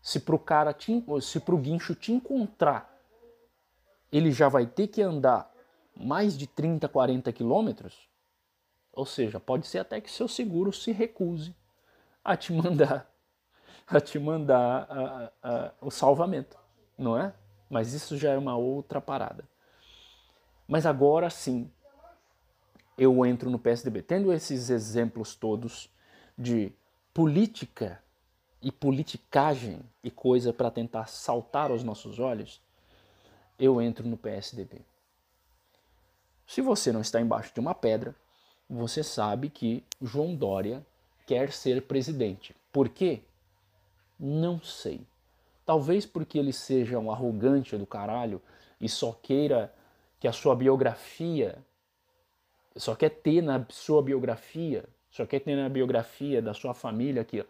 Se 0.00 0.18
para 0.18 0.34
o 0.34 0.38
cara, 0.38 0.72
te, 0.72 1.04
se 1.20 1.38
para 1.38 1.54
o 1.54 1.58
guincho 1.58 1.94
te 1.94 2.12
encontrar, 2.12 2.92
ele 4.10 4.32
já 4.32 4.48
vai 4.48 4.66
ter 4.66 4.88
que 4.88 5.00
andar 5.00 5.50
mais 5.96 6.36
de 6.36 6.46
30, 6.46 6.88
40 6.88 7.32
quilômetros, 7.32 8.08
ou 8.92 9.06
seja, 9.06 9.40
pode 9.40 9.66
ser 9.66 9.78
até 9.78 10.00
que 10.00 10.10
seu 10.10 10.28
seguro 10.28 10.72
se 10.72 10.92
recuse 10.92 11.54
a 12.24 12.36
te 12.36 12.52
mandar, 12.52 13.10
a 13.86 14.00
te 14.00 14.18
mandar 14.18 14.86
a, 14.90 15.32
a, 15.42 15.72
o 15.80 15.90
salvamento, 15.90 16.58
não 16.96 17.18
é? 17.18 17.32
Mas 17.70 17.94
isso 17.94 18.18
já 18.18 18.32
é 18.32 18.38
uma 18.38 18.56
outra 18.56 19.00
parada. 19.00 19.48
Mas 20.66 20.86
agora 20.86 21.28
sim, 21.30 21.70
eu 22.96 23.24
entro 23.24 23.50
no 23.50 23.58
PSDB. 23.58 24.02
Tendo 24.02 24.32
esses 24.32 24.70
exemplos 24.70 25.34
todos 25.34 25.90
de 26.36 26.72
política 27.12 28.02
e 28.60 28.70
politicagem 28.70 29.80
e 30.02 30.10
coisa 30.10 30.52
para 30.52 30.70
tentar 30.70 31.06
saltar 31.06 31.70
aos 31.70 31.82
nossos 31.82 32.18
olhos, 32.18 32.60
eu 33.58 33.80
entro 33.80 34.06
no 34.06 34.16
PSDB. 34.16 34.80
Se 36.46 36.60
você 36.60 36.92
não 36.92 37.00
está 37.00 37.20
embaixo 37.20 37.52
de 37.54 37.60
uma 37.60 37.74
pedra, 37.74 38.14
você 38.68 39.02
sabe 39.02 39.48
que 39.48 39.84
João 40.00 40.34
Dória 40.34 40.84
quer 41.26 41.52
ser 41.52 41.82
presidente. 41.82 42.54
Por 42.72 42.88
quê? 42.88 43.22
Não 44.18 44.60
sei. 44.60 45.06
Talvez 45.64 46.06
porque 46.06 46.38
ele 46.38 46.52
seja 46.52 46.98
um 46.98 47.10
arrogante 47.10 47.76
do 47.76 47.86
caralho 47.86 48.40
e 48.80 48.88
só 48.88 49.12
queira 49.12 49.72
que 50.22 50.28
a 50.28 50.32
sua 50.32 50.54
biografia, 50.54 51.58
só 52.76 52.94
quer 52.94 53.10
ter 53.10 53.42
na 53.42 53.66
sua 53.70 54.00
biografia, 54.00 54.84
só 55.10 55.26
quer 55.26 55.40
ter 55.40 55.56
na 55.56 55.68
biografia 55.68 56.40
da 56.40 56.54
sua 56.54 56.72
família 56.72 57.24
que, 57.24 57.44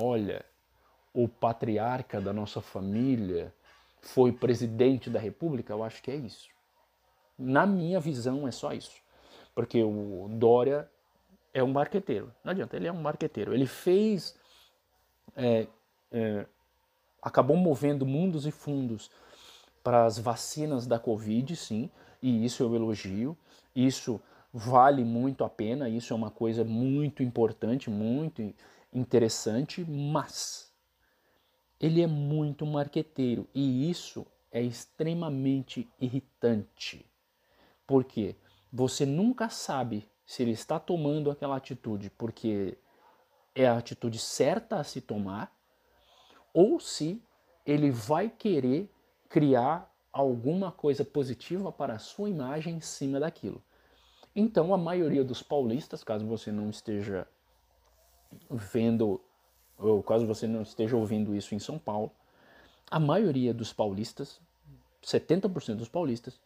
olha, 0.00 0.42
o 1.12 1.28
patriarca 1.28 2.18
da 2.18 2.32
nossa 2.32 2.62
família 2.62 3.52
foi 4.00 4.32
presidente 4.32 5.10
da 5.10 5.20
república, 5.20 5.74
eu 5.74 5.84
acho 5.84 6.02
que 6.02 6.10
é 6.10 6.16
isso. 6.16 6.48
Na 7.38 7.66
minha 7.66 8.00
visão, 8.00 8.48
é 8.48 8.50
só 8.50 8.72
isso. 8.72 8.96
Porque 9.54 9.82
o 9.82 10.26
Dória 10.30 10.88
é 11.52 11.62
um 11.62 11.70
marqueteiro. 11.70 12.32
Não 12.42 12.52
adianta, 12.52 12.76
ele 12.76 12.88
é 12.88 12.92
um 12.92 13.02
marqueteiro. 13.02 13.52
Ele 13.52 13.66
fez. 13.66 14.34
É, 15.36 15.66
é, 16.10 16.46
acabou 17.20 17.58
movendo 17.58 18.06
mundos 18.06 18.46
e 18.46 18.50
fundos 18.50 19.10
para 19.86 20.04
as 20.04 20.18
vacinas 20.18 20.84
da 20.84 20.98
Covid, 20.98 21.54
sim, 21.54 21.88
e 22.28 22.44
isso 22.44 22.62
eu 22.62 22.74
elogio. 22.74 23.36
Isso 23.74 24.20
vale 24.52 25.04
muito 25.04 25.44
a 25.44 25.50
pena, 25.50 25.88
isso 25.88 26.12
é 26.12 26.16
uma 26.16 26.30
coisa 26.30 26.64
muito 26.64 27.22
importante, 27.22 27.90
muito 27.90 28.54
interessante, 28.92 29.84
mas 29.84 30.72
ele 31.78 32.00
é 32.00 32.06
muito 32.06 32.64
marqueteiro 32.64 33.46
e 33.54 33.90
isso 33.90 34.26
é 34.50 34.62
extremamente 34.62 35.88
irritante. 36.00 37.04
Por 37.86 38.02
quê? 38.04 38.34
você 38.76 39.06
nunca 39.06 39.48
sabe 39.48 40.06
se 40.26 40.42
ele 40.42 40.50
está 40.50 40.78
tomando 40.78 41.30
aquela 41.30 41.56
atitude 41.56 42.10
porque 42.10 42.76
é 43.54 43.66
a 43.66 43.78
atitude 43.78 44.18
certa 44.18 44.76
a 44.76 44.84
se 44.84 45.00
tomar 45.00 45.50
ou 46.52 46.78
se 46.78 47.22
ele 47.64 47.90
vai 47.90 48.28
querer 48.28 48.90
criar 49.28 49.90
alguma 50.16 50.72
coisa 50.72 51.04
positiva 51.04 51.70
para 51.70 51.94
a 51.94 51.98
sua 51.98 52.30
imagem 52.30 52.76
em 52.76 52.80
cima 52.80 53.20
daquilo. 53.20 53.62
Então, 54.34 54.72
a 54.72 54.78
maioria 54.78 55.22
dos 55.22 55.42
paulistas, 55.42 56.02
caso 56.02 56.26
você 56.26 56.50
não 56.50 56.70
esteja 56.70 57.26
vendo, 58.50 59.20
ou 59.78 60.02
caso 60.02 60.26
você 60.26 60.46
não 60.46 60.62
esteja 60.62 60.96
ouvindo 60.96 61.34
isso 61.34 61.54
em 61.54 61.58
São 61.58 61.78
Paulo, 61.78 62.10
a 62.90 62.98
maioria 62.98 63.52
dos 63.52 63.72
paulistas, 63.72 64.40
70% 65.02 65.76
dos 65.76 65.88
paulistas, 65.88 66.40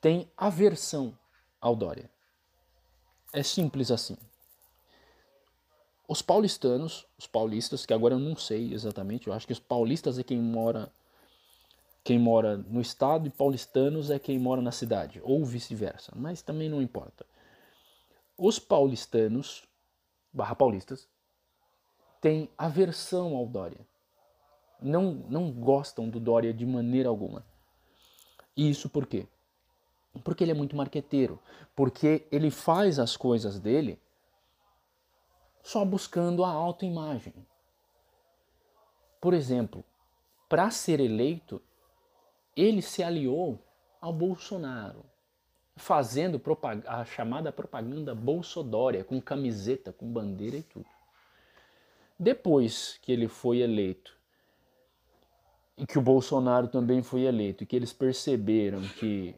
tem 0.00 0.28
aversão 0.36 1.16
ao 1.60 1.76
Dória. 1.76 2.10
É 3.32 3.44
simples 3.44 3.92
assim. 3.92 4.16
Os 6.08 6.20
paulistanos, 6.20 7.06
os 7.16 7.28
paulistas, 7.28 7.86
que 7.86 7.94
agora 7.94 8.14
eu 8.14 8.18
não 8.18 8.36
sei 8.36 8.74
exatamente, 8.74 9.28
eu 9.28 9.32
acho 9.32 9.46
que 9.46 9.52
os 9.52 9.60
paulistas 9.60 10.18
é 10.18 10.24
quem 10.24 10.40
mora 10.40 10.92
quem 12.04 12.18
mora 12.18 12.56
no 12.56 12.80
estado 12.80 13.28
e 13.28 13.30
paulistanos 13.30 14.10
é 14.10 14.18
quem 14.18 14.38
mora 14.38 14.60
na 14.60 14.72
cidade, 14.72 15.20
ou 15.22 15.44
vice-versa, 15.44 16.12
mas 16.16 16.42
também 16.42 16.68
não 16.68 16.82
importa. 16.82 17.24
Os 18.36 18.58
paulistanos, 18.58 19.64
barra 20.32 20.54
paulistas, 20.54 21.08
têm 22.20 22.48
aversão 22.58 23.36
ao 23.36 23.46
Dória. 23.46 23.78
Não, 24.80 25.12
não 25.28 25.50
gostam 25.52 26.08
do 26.08 26.18
Dória 26.18 26.52
de 26.52 26.66
maneira 26.66 27.08
alguma. 27.08 27.44
Isso 28.56 28.88
por 28.88 29.06
quê? 29.06 29.26
Porque 30.24 30.42
ele 30.42 30.50
é 30.50 30.54
muito 30.54 30.76
marqueteiro, 30.76 31.38
porque 31.74 32.26
ele 32.32 32.50
faz 32.50 32.98
as 32.98 33.16
coisas 33.16 33.60
dele 33.60 33.98
só 35.62 35.84
buscando 35.84 36.44
a 36.44 36.50
autoimagem. 36.50 37.34
Por 39.20 39.32
exemplo, 39.32 39.84
para 40.48 40.68
ser 40.70 40.98
eleito, 40.98 41.62
ele 42.56 42.82
se 42.82 43.02
aliou 43.02 43.58
ao 44.00 44.12
Bolsonaro, 44.12 45.04
fazendo 45.76 46.40
a 46.86 47.04
chamada 47.04 47.52
propaganda 47.52 48.14
bolsodória, 48.14 49.04
com 49.04 49.20
camiseta, 49.20 49.92
com 49.92 50.10
bandeira 50.10 50.56
e 50.56 50.62
tudo. 50.62 50.86
Depois 52.18 52.98
que 53.00 53.10
ele 53.10 53.28
foi 53.28 53.58
eleito, 53.58 54.16
e 55.76 55.86
que 55.86 55.98
o 55.98 56.02
Bolsonaro 56.02 56.68
também 56.68 57.02
foi 57.02 57.22
eleito, 57.22 57.64
e 57.64 57.66
que 57.66 57.74
eles 57.74 57.92
perceberam 57.92 58.82
que 58.82 59.34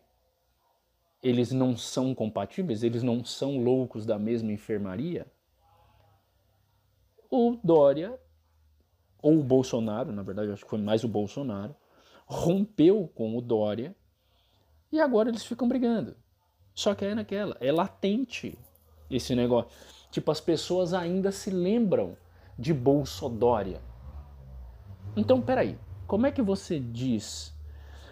eles 1.22 1.52
não 1.52 1.76
são 1.76 2.14
compatíveis, 2.14 2.82
eles 2.82 3.02
não 3.02 3.24
são 3.24 3.62
loucos 3.62 4.04
da 4.04 4.18
mesma 4.18 4.52
enfermaria, 4.52 5.26
o 7.30 7.58
Dória, 7.64 8.18
ou 9.22 9.40
o 9.40 9.42
Bolsonaro, 9.42 10.12
na 10.12 10.22
verdade 10.22 10.52
acho 10.52 10.64
que 10.64 10.70
foi 10.70 10.80
mais 10.80 11.02
o 11.02 11.08
Bolsonaro, 11.08 11.74
rompeu 12.24 13.10
com 13.14 13.36
o 13.36 13.40
Dória 13.40 13.94
e 14.90 15.00
agora 15.00 15.28
eles 15.28 15.44
ficam 15.44 15.68
brigando. 15.68 16.16
Só 16.74 16.94
que 16.94 17.04
é 17.04 17.14
naquela, 17.14 17.56
é 17.60 17.70
latente 17.70 18.58
esse 19.10 19.34
negócio. 19.34 19.70
Tipo, 20.10 20.30
as 20.30 20.40
pessoas 20.40 20.94
ainda 20.94 21.30
se 21.30 21.50
lembram 21.50 22.16
de 22.58 22.72
Bolsodória. 22.72 23.80
Então, 25.16 25.40
peraí, 25.40 25.78
como 26.06 26.26
é 26.26 26.32
que 26.32 26.42
você 26.42 26.78
diz? 26.78 27.52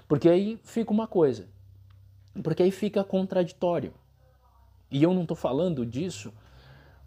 Porque 0.08 0.28
aí 0.28 0.60
fica 0.62 0.92
uma 0.92 1.06
coisa. 1.06 1.48
Porque 2.42 2.62
aí 2.62 2.70
fica 2.70 3.04
contraditório. 3.04 3.92
E 4.90 5.02
eu 5.02 5.14
não 5.14 5.22
estou 5.22 5.36
falando 5.36 5.86
disso 5.86 6.32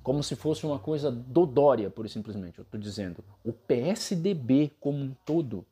como 0.02 0.22
se 0.22 0.36
fosse 0.36 0.66
uma 0.66 0.78
coisa 0.78 1.12
do 1.12 1.46
Dória, 1.46 1.90
por 1.90 2.08
simplesmente. 2.08 2.60
Eu 2.60 2.64
estou 2.64 2.80
dizendo, 2.80 3.24
o 3.44 3.52
PSDB 3.52 4.72
como 4.80 5.00
um 5.00 5.16
todo 5.26 5.66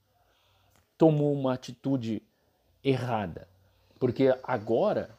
tomou 1.04 1.34
uma 1.34 1.54
atitude 1.54 2.24
errada. 2.82 3.46
Porque 4.00 4.34
agora 4.42 5.13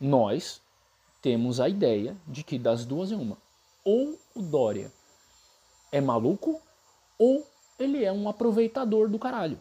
nós 0.00 0.62
temos 1.20 1.60
a 1.60 1.68
ideia 1.68 2.16
de 2.26 2.42
que 2.42 2.58
das 2.58 2.86
duas 2.86 3.12
é 3.12 3.16
uma. 3.16 3.36
Ou 3.84 4.18
o 4.34 4.40
Dória 4.40 4.90
é 5.92 6.00
maluco, 6.00 6.58
ou 7.18 7.46
ele 7.78 8.02
é 8.02 8.10
um 8.10 8.30
aproveitador 8.30 9.10
do 9.10 9.18
caralho. 9.18 9.60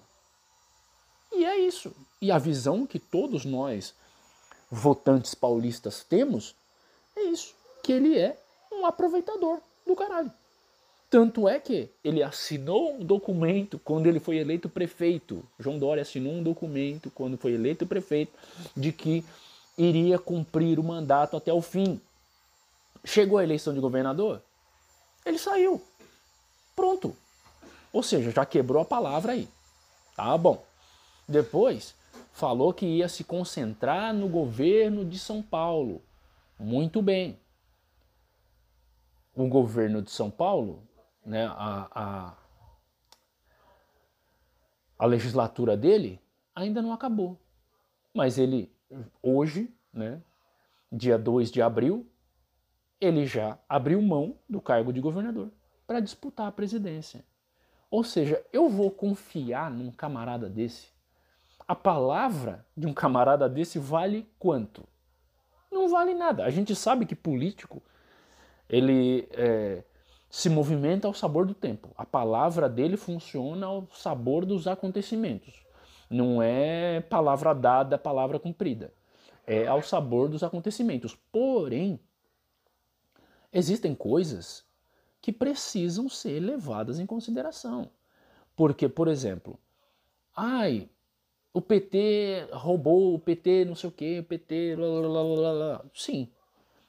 E 1.30 1.44
é 1.44 1.60
isso. 1.60 1.94
E 2.22 2.32
a 2.32 2.38
visão 2.38 2.88
que 2.88 2.98
todos 2.98 3.44
nós, 3.44 3.94
votantes 4.72 5.36
paulistas, 5.36 6.06
temos 6.06 6.56
É 7.18 7.24
isso. 7.24 7.54
Que 7.84 7.92
ele 7.92 8.18
é 8.18 8.42
um 8.72 8.86
aproveitador 8.86 9.60
do 9.86 9.94
caralho. 9.94 10.32
Tanto 11.16 11.48
é 11.48 11.62
que 11.62 11.90
ele 12.04 12.22
assinou 12.22 12.96
um 12.96 13.00
documento 13.00 13.80
quando 13.80 14.06
ele 14.06 14.20
foi 14.20 14.36
eleito 14.36 14.68
prefeito. 14.68 15.48
João 15.58 15.80
Dória 15.80 16.02
assinou 16.02 16.34
um 16.34 16.44
documento 16.44 17.10
quando 17.10 17.38
foi 17.38 17.54
eleito 17.54 17.88
prefeito 17.88 18.34
de 18.76 18.92
que 18.92 19.24
iria 19.78 20.20
cumprir 20.20 20.78
o 20.78 20.84
mandato 20.84 21.38
até 21.38 21.54
o 21.54 21.62
fim. 21.62 22.02
Chegou 23.06 23.38
a 23.38 23.46
eleição 23.46 23.74
de 23.74 23.80
governador, 23.80 24.42
ele 25.26 25.40
saiu. 25.40 25.82
Pronto. 26.76 27.16
Ou 27.94 28.04
seja, 28.04 28.30
já 28.32 28.46
quebrou 28.46 28.82
a 28.82 28.86
palavra 28.86 29.32
aí. 29.32 29.48
Tá 30.18 30.38
bom. 30.38 30.66
Depois 31.26 31.96
falou 32.34 32.74
que 32.74 32.86
ia 32.86 33.08
se 33.08 33.24
concentrar 33.24 34.14
no 34.14 34.28
governo 34.28 35.06
de 35.06 35.18
São 35.18 35.42
Paulo. 35.42 36.02
Muito 36.60 37.02
bem. 37.02 37.40
O 39.34 39.48
governo 39.48 40.02
de 40.02 40.12
São 40.12 40.30
Paulo, 40.30 40.84
né, 41.26 41.48
a, 41.48 41.88
a, 41.92 42.34
a 45.00 45.06
legislatura 45.06 45.76
dele 45.76 46.22
ainda 46.54 46.82
não 46.82 46.94
acabou. 46.94 47.40
Mas 48.14 48.38
ele, 48.38 48.72
hoje, 49.22 49.74
né, 49.92 50.22
dia 50.92 51.18
2 51.18 51.52
de 51.52 51.62
abril, 51.62 52.08
ele 53.02 53.26
já 53.26 53.58
abriu 53.68 54.02
mão 54.02 54.38
do 54.48 54.62
cargo 54.62 54.94
de 54.94 55.02
governador 55.02 55.52
para 55.86 56.00
disputar 56.00 56.48
a 56.48 56.52
presidência. 56.52 57.24
Ou 57.90 58.04
seja, 58.04 58.44
eu 58.52 58.70
vou 58.70 58.90
confiar 58.90 59.70
num 59.70 59.92
camarada 59.92 60.50
desse. 60.50 60.90
A 61.68 61.76
palavra 61.76 62.66
de 62.76 62.86
um 62.88 62.94
camarada 62.94 63.50
desse 63.50 63.80
vale 63.80 64.30
quanto? 64.40 64.88
Não 65.72 65.90
vale 65.90 66.14
nada. 66.14 66.46
A 66.46 66.50
gente 66.50 66.76
sabe 66.76 67.06
que 67.06 67.16
político 67.16 67.82
ele 68.70 69.28
é, 69.32 69.84
se 70.36 70.50
movimenta 70.50 71.08
ao 71.08 71.14
sabor 71.14 71.46
do 71.46 71.54
tempo. 71.54 71.92
A 71.98 72.06
palavra 72.06 72.68
dele 72.68 72.98
funciona 72.98 73.68
ao 73.68 73.88
sabor 73.94 74.46
dos 74.46 74.68
acontecimentos. 74.68 75.66
Não 76.10 76.42
é 76.42 77.00
palavra 77.00 77.56
dada, 77.56 77.98
palavra 77.98 78.38
cumprida. 78.38 78.94
É 79.48 79.66
ao 79.66 79.82
sabor 79.82 80.28
dos 80.28 80.44
acontecimentos. 80.44 81.16
Porém, 81.32 81.98
existem 83.50 83.96
coisas 83.96 84.66
que 85.22 85.32
precisam 85.32 86.10
ser 86.10 86.42
levadas 86.42 87.00
em 87.00 87.06
consideração. 87.06 87.90
Porque, 88.58 88.90
por 88.90 89.08
exemplo, 89.08 89.58
ai, 90.36 90.90
o 91.54 91.62
PT 91.62 92.50
roubou, 92.52 93.16
o 93.16 93.20
PT 93.20 93.64
não 93.64 93.74
sei 93.74 93.88
o 93.88 93.94
que, 93.94 94.20
o 94.20 94.24
PT. 94.26 94.76
Lá, 94.76 95.22
lá, 95.24 95.52
lá, 95.54 95.86
Sim, 95.94 96.30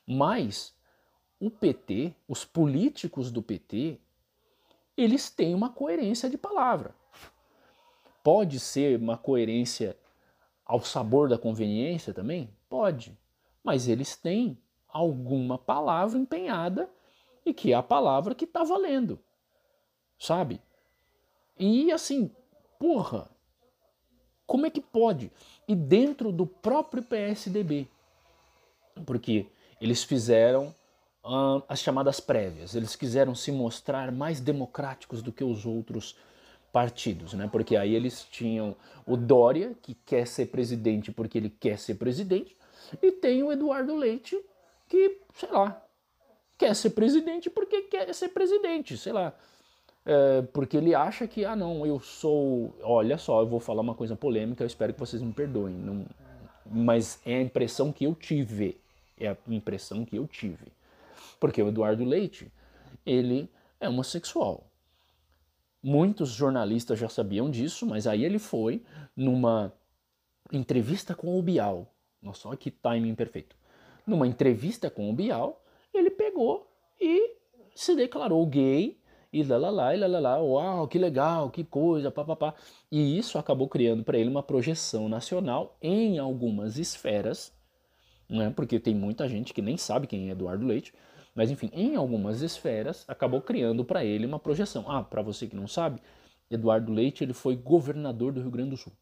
mas 0.05 0.76
o 1.39 1.51
PT, 1.51 2.15
os 2.27 2.45
políticos 2.45 3.31
do 3.31 3.43
PT, 3.43 3.99
eles 4.97 5.31
têm 5.31 5.55
uma 5.55 5.71
coerência 5.71 6.31
de 6.31 6.39
palavra. 6.39 6.95
Pode 8.23 8.59
ser 8.59 8.99
uma 8.99 9.17
coerência 9.17 9.97
ao 10.65 10.81
sabor 10.81 11.29
da 11.29 11.39
conveniência 11.39 12.13
também? 12.13 12.51
Pode. 12.69 13.17
Mas 13.63 13.87
eles 13.87 14.17
têm 14.17 14.59
alguma 14.89 15.59
palavra 15.59 16.19
empenhada 16.19 16.91
e 17.45 17.53
que 17.53 17.73
é 17.73 17.77
a 17.77 17.83
palavra 17.83 18.35
que 18.35 18.45
está 18.45 18.65
valendo, 18.65 19.19
sabe? 20.19 20.61
E 21.59 21.93
assim, 21.93 22.31
porra, 22.79 23.31
como 24.47 24.67
é 24.67 24.71
que 24.71 24.81
pode? 24.81 25.31
E 25.69 25.75
dentro 25.75 26.33
do 26.33 26.47
próprio 26.47 27.03
PSDB, 27.03 27.89
porque 29.05 29.47
eles 29.81 30.03
fizeram 30.03 30.75
uh, 31.27 31.63
as 31.69 31.81
chamadas 31.81 32.21
prévias, 32.21 32.75
eles 32.75 32.95
quiseram 32.95 33.35
se 33.35 33.51
mostrar 33.51 34.13
mais 34.13 34.41
democráticos 34.41 35.21
do 35.23 35.33
que 35.33 35.45
os 35.45 35.67
outros 35.67 36.17
partidos, 36.73 37.35
né? 37.35 37.49
Porque 37.51 37.77
aí 37.77 37.95
eles 37.95 38.25
tinham 38.31 38.77
o 39.07 39.17
Dória, 39.17 39.75
que 39.83 39.95
quer 39.95 40.27
ser 40.27 40.47
presidente 40.47 41.11
porque 41.11 41.39
ele 41.39 41.51
quer 41.51 41.79
ser 41.79 41.95
presidente, 41.95 42.57
e 43.03 43.11
tem 43.13 43.43
o 43.43 43.51
Eduardo 43.51 43.97
Leite, 43.97 44.39
que, 44.89 45.19
sei 45.35 45.51
lá, 45.51 45.83
quer 46.57 46.75
ser 46.75 46.91
presidente 46.91 47.51
porque 47.51 47.83
quer 47.83 48.15
ser 48.15 48.29
presidente, 48.29 48.97
sei 48.97 49.13
lá. 49.13 49.35
É, 50.05 50.43
porque 50.53 50.77
ele 50.77 50.95
acha 50.95 51.27
que, 51.27 51.45
ah, 51.45 51.57
não, 51.57 51.85
eu 51.85 51.99
sou. 51.99 52.77
Olha 52.83 53.19
só, 53.19 53.41
eu 53.41 53.47
vou 53.47 53.59
falar 53.59 53.81
uma 53.81 53.95
coisa 53.95 54.15
polêmica, 54.15 54.63
eu 54.63 54.67
espero 54.67 54.93
que 54.95 55.01
vocês 55.01 55.21
me 55.21 55.33
perdoem. 55.33 55.75
Não, 55.75 56.07
mas 56.65 57.21
é 57.27 57.37
a 57.37 57.43
impressão 57.43 57.93
que 57.93 58.05
eu 58.05 58.15
tive. 58.15 58.79
É 59.19 59.29
a 59.29 59.37
impressão 59.49 60.05
que 60.05 60.17
eu 60.17 60.27
tive. 60.27 60.67
Porque 61.39 61.63
o 61.63 61.69
Eduardo 61.69 62.05
Leite, 62.05 62.51
ele 63.05 63.51
é 63.81 63.89
homossexual. 63.89 64.71
Muitos 65.83 66.31
jornalistas 66.31 66.99
já 66.99 67.09
sabiam 67.09 67.51
disso, 67.51 67.87
mas 67.87 68.07
aí 68.07 68.25
ele 68.25 68.39
foi 68.39 68.83
numa 69.15 69.73
entrevista 70.53 71.15
com 71.15 71.39
o 71.39 71.43
Bial. 71.43 71.93
Nossa, 72.21 72.49
olha 72.49 72.57
que 72.57 72.71
timing 72.71 73.15
perfeito. 73.15 73.57
Numa 74.07 74.27
entrevista 74.27 74.91
com 74.91 75.11
o 75.11 75.13
Bial, 75.13 75.65
ele 75.93 76.11
pegou 76.11 76.71
e 77.01 77.37
se 77.75 77.95
declarou 77.95 78.45
gay 78.47 78.99
e 79.33 79.43
lá 79.43 79.59
lá 79.59 79.71
lá 79.71 79.95
e 79.95 79.99
lá 79.99 80.07
lá 80.07 80.19
lá, 80.19 80.43
uau, 80.43 80.89
que 80.89 80.99
legal, 80.99 81.51
que 81.51 81.63
coisa, 81.63 82.11
papapá. 82.11 82.55
E 82.91 83.19
isso 83.19 83.39
acabou 83.39 83.69
criando 83.69 84.03
para 84.03 84.19
ele 84.19 84.31
uma 84.31 84.43
projeção 84.43 85.09
nacional 85.09 85.77
em 85.83 86.19
algumas 86.19 86.79
esferas, 86.79 87.53
né? 88.29 88.51
Porque 88.55 88.81
tem 88.81 88.95
muita 88.95 89.29
gente 89.29 89.53
que 89.53 89.61
nem 89.61 89.77
sabe 89.77 90.07
quem 90.07 90.29
é 90.29 90.33
Eduardo 90.33 90.67
Leite, 90.67 90.95
mas 91.37 91.51
enfim, 91.51 91.71
em 91.75 91.95
algumas 91.95 92.41
esferas 92.41 93.05
acabou 93.07 93.43
criando 93.43 93.85
para 93.85 94.03
ele 94.03 94.25
uma 94.25 94.39
projeção. 94.39 94.91
Ah, 94.91 95.03
para 95.03 95.21
você 95.21 95.47
que 95.47 95.55
não 95.55 95.69
sabe, 95.69 96.01
Eduardo 96.51 96.91
Leite 96.91 97.23
ele 97.23 97.35
foi 97.35 97.55
governador 97.55 98.33
do 98.33 98.41
Rio 98.41 98.51
Grande 98.51 98.71
do 98.71 98.77
Sul, 98.79 98.93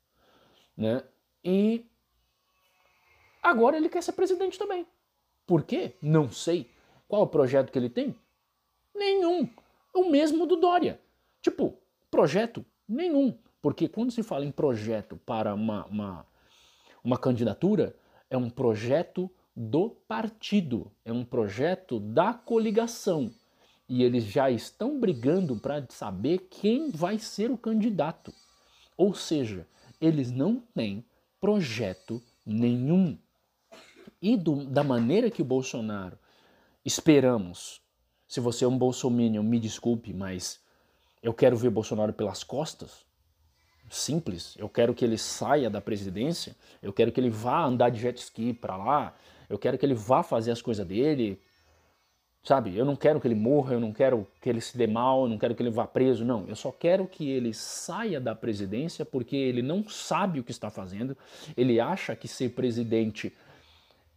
né? 0.76 1.04
E 1.44 1.86
agora 3.40 3.76
ele 3.76 3.88
quer 3.88 4.02
ser 4.02 4.12
presidente 4.12 4.58
também. 4.58 4.84
Por 5.46 5.62
quê? 5.62 5.94
Não 6.02 6.28
sei. 6.28 6.68
Qual 7.06 7.22
o 7.22 7.26
projeto 7.28 7.70
que 7.70 7.78
ele 7.78 7.90
tem? 7.90 8.16
Nenhum. 8.92 9.48
O 9.94 10.10
mesmo 10.10 10.44
do 10.44 10.56
Dória. 10.56 11.00
Tipo, 11.40 11.78
projeto? 12.10 12.64
Nenhum. 12.88 13.38
Porque 13.62 13.88
quando 13.88 14.10
se 14.10 14.22
fala 14.22 14.44
em 14.44 14.50
projeto 14.50 15.16
para 15.24 15.54
uma, 15.54 15.86
uma, 15.86 16.26
uma 17.04 17.18
candidatura, 17.18 17.94
é 18.28 18.36
um 18.36 18.50
projeto 18.50 19.30
do 19.56 19.90
partido, 20.08 20.90
é 21.04 21.12
um 21.12 21.24
projeto 21.24 22.00
da 22.00 22.34
coligação. 22.34 23.30
E 23.88 24.02
eles 24.02 24.24
já 24.24 24.50
estão 24.50 24.98
brigando 24.98 25.56
para 25.56 25.84
saber 25.90 26.48
quem 26.50 26.90
vai 26.90 27.18
ser 27.18 27.50
o 27.50 27.58
candidato. 27.58 28.32
Ou 28.96 29.14
seja, 29.14 29.66
eles 30.00 30.30
não 30.30 30.62
têm 30.74 31.04
projeto 31.40 32.22
nenhum. 32.44 33.18
E 34.20 34.36
do, 34.36 34.64
da 34.64 34.82
maneira 34.82 35.30
que 35.30 35.42
o 35.42 35.44
Bolsonaro 35.44 36.18
esperamos. 36.84 37.80
Se 38.26 38.40
você 38.40 38.64
é 38.64 38.68
um 38.68 38.78
bolsominion, 38.78 39.42
me 39.42 39.60
desculpe, 39.60 40.12
mas 40.12 40.60
eu 41.22 41.32
quero 41.32 41.56
ver 41.56 41.70
Bolsonaro 41.70 42.12
pelas 42.12 42.42
costas. 42.42 43.04
Simples. 43.90 44.54
Eu 44.58 44.68
quero 44.68 44.94
que 44.94 45.04
ele 45.04 45.18
saia 45.18 45.70
da 45.70 45.80
presidência. 45.80 46.56
Eu 46.82 46.92
quero 46.92 47.12
que 47.12 47.20
ele 47.20 47.30
vá 47.30 47.64
andar 47.64 47.90
de 47.90 48.00
jet 48.00 48.18
ski 48.18 48.52
para 48.52 48.76
lá. 48.76 49.14
Eu 49.48 49.58
quero 49.58 49.78
que 49.78 49.84
ele 49.86 49.94
vá 49.94 50.22
fazer 50.22 50.50
as 50.50 50.62
coisas 50.62 50.86
dele. 50.86 51.40
Sabe? 52.42 52.76
Eu 52.76 52.84
não 52.84 52.94
quero 52.94 53.20
que 53.20 53.26
ele 53.26 53.34
morra, 53.34 53.72
eu 53.72 53.80
não 53.80 53.90
quero 53.92 54.26
que 54.40 54.50
ele 54.50 54.60
se 54.60 54.76
dê 54.76 54.86
mal, 54.86 55.22
eu 55.22 55.28
não 55.30 55.38
quero 55.38 55.54
que 55.54 55.62
ele 55.62 55.70
vá 55.70 55.86
preso, 55.86 56.24
não. 56.26 56.44
Eu 56.46 56.54
só 56.54 56.70
quero 56.70 57.06
que 57.06 57.30
ele 57.30 57.54
saia 57.54 58.20
da 58.20 58.34
presidência 58.34 59.04
porque 59.04 59.34
ele 59.34 59.62
não 59.62 59.88
sabe 59.88 60.40
o 60.40 60.44
que 60.44 60.50
está 60.50 60.68
fazendo. 60.68 61.16
Ele 61.56 61.80
acha 61.80 62.14
que 62.14 62.28
ser 62.28 62.50
presidente 62.50 63.32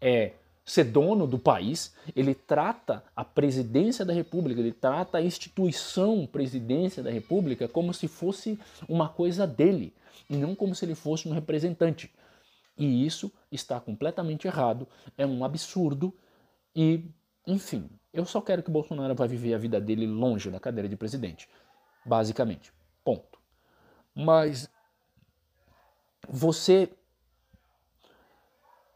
é 0.02 0.34
ser 0.68 0.84
dono 0.84 1.26
do 1.26 1.40
país, 1.40 1.94
ele 2.14 2.36
trata 2.36 3.02
a 3.16 3.24
presidência 3.24 4.04
da 4.04 4.12
República, 4.12 4.60
ele 4.60 4.74
trata 4.74 5.18
a 5.18 5.22
instituição 5.22 6.28
presidência 6.30 7.02
da 7.02 7.10
República 7.10 7.70
como 7.70 7.94
se 7.94 8.10
fosse 8.10 8.60
uma 8.90 9.08
coisa 9.08 9.48
dele 9.48 9.94
e 10.30 10.36
não 10.36 10.54
como 10.54 10.76
se 10.76 10.84
ele 10.84 10.94
fosse 10.94 11.30
um 11.30 11.32
representante. 11.32 12.12
E 12.78 13.06
isso 13.06 13.32
está 13.52 13.80
completamente 13.80 14.48
errado, 14.48 14.88
é 15.18 15.26
um 15.26 15.44
absurdo 15.44 16.14
e, 16.76 17.10
enfim, 17.46 17.90
eu 18.14 18.26
só 18.26 18.40
quero 18.40 18.62
que 18.62 18.70
Bolsonaro 18.70 19.16
vá 19.16 19.26
viver 19.26 19.54
a 19.54 19.58
vida 19.58 19.82
dele 19.82 20.06
longe 20.06 20.52
da 20.52 20.60
cadeira 20.60 20.88
de 20.88 20.96
presidente, 20.96 21.50
basicamente. 22.06 22.72
Ponto. 23.04 23.40
Mas 24.14 24.70
você 26.30 26.92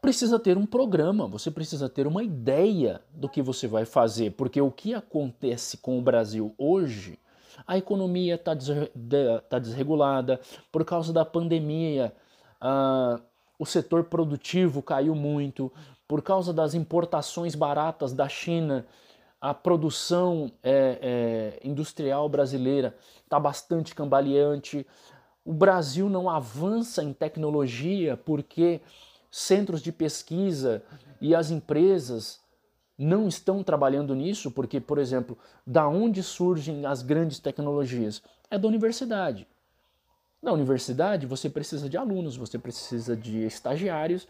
precisa 0.00 0.38
ter 0.38 0.58
um 0.58 0.66
programa, 0.66 1.28
você 1.28 1.50
precisa 1.50 1.88
ter 1.88 2.06
uma 2.06 2.24
ideia 2.24 3.00
do 3.12 3.28
que 3.28 3.40
você 3.40 3.68
vai 3.68 3.84
fazer, 3.84 4.32
porque 4.32 4.60
o 4.60 4.70
que 4.70 4.92
acontece 4.92 5.76
com 5.76 5.98
o 5.98 6.02
Brasil 6.02 6.52
hoje, 6.58 7.18
a 7.64 7.78
economia 7.78 8.34
está 8.34 8.52
tá 9.48 9.58
desregulada, 9.60 10.40
por 10.72 10.84
causa 10.84 11.12
da 11.12 11.24
pandemia, 11.24 12.12
uh, 12.60 13.22
o 13.62 13.64
setor 13.64 14.02
produtivo 14.02 14.82
caiu 14.82 15.14
muito, 15.14 15.70
por 16.08 16.20
causa 16.20 16.52
das 16.52 16.74
importações 16.74 17.54
baratas 17.54 18.12
da 18.12 18.28
China, 18.28 18.84
a 19.40 19.54
produção 19.54 20.50
é, 20.64 20.98
é, 21.62 21.68
industrial 21.68 22.28
brasileira 22.28 22.92
está 23.22 23.38
bastante 23.38 23.94
cambaleante. 23.94 24.84
O 25.44 25.52
Brasil 25.52 26.08
não 26.08 26.28
avança 26.28 27.04
em 27.04 27.12
tecnologia 27.12 28.16
porque 28.16 28.80
centros 29.30 29.80
de 29.80 29.92
pesquisa 29.92 30.82
e 31.20 31.32
as 31.32 31.52
empresas 31.52 32.40
não 32.98 33.28
estão 33.28 33.62
trabalhando 33.62 34.12
nisso, 34.12 34.50
porque, 34.50 34.80
por 34.80 34.98
exemplo, 34.98 35.38
da 35.64 35.86
onde 35.86 36.20
surgem 36.20 36.84
as 36.84 37.00
grandes 37.00 37.38
tecnologias? 37.38 38.24
É 38.50 38.58
da 38.58 38.66
universidade. 38.66 39.46
Na 40.42 40.52
universidade, 40.52 41.24
você 41.24 41.48
precisa 41.48 41.88
de 41.88 41.96
alunos, 41.96 42.36
você 42.36 42.58
precisa 42.58 43.16
de 43.16 43.44
estagiários 43.46 44.26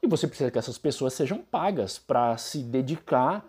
e 0.00 0.06
você 0.06 0.28
precisa 0.28 0.50
que 0.50 0.58
essas 0.58 0.78
pessoas 0.78 1.12
sejam 1.12 1.38
pagas 1.38 1.98
para 1.98 2.36
se 2.36 2.58
dedicar 2.62 3.44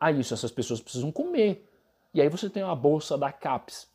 a 0.00 0.10
isso. 0.10 0.34
Essas 0.34 0.50
pessoas 0.50 0.80
precisam 0.80 1.12
comer. 1.12 1.64
E 2.12 2.20
aí 2.20 2.28
você 2.28 2.50
tem 2.50 2.64
uma 2.64 2.74
bolsa 2.74 3.16
da 3.16 3.30
CAPES 3.30 3.88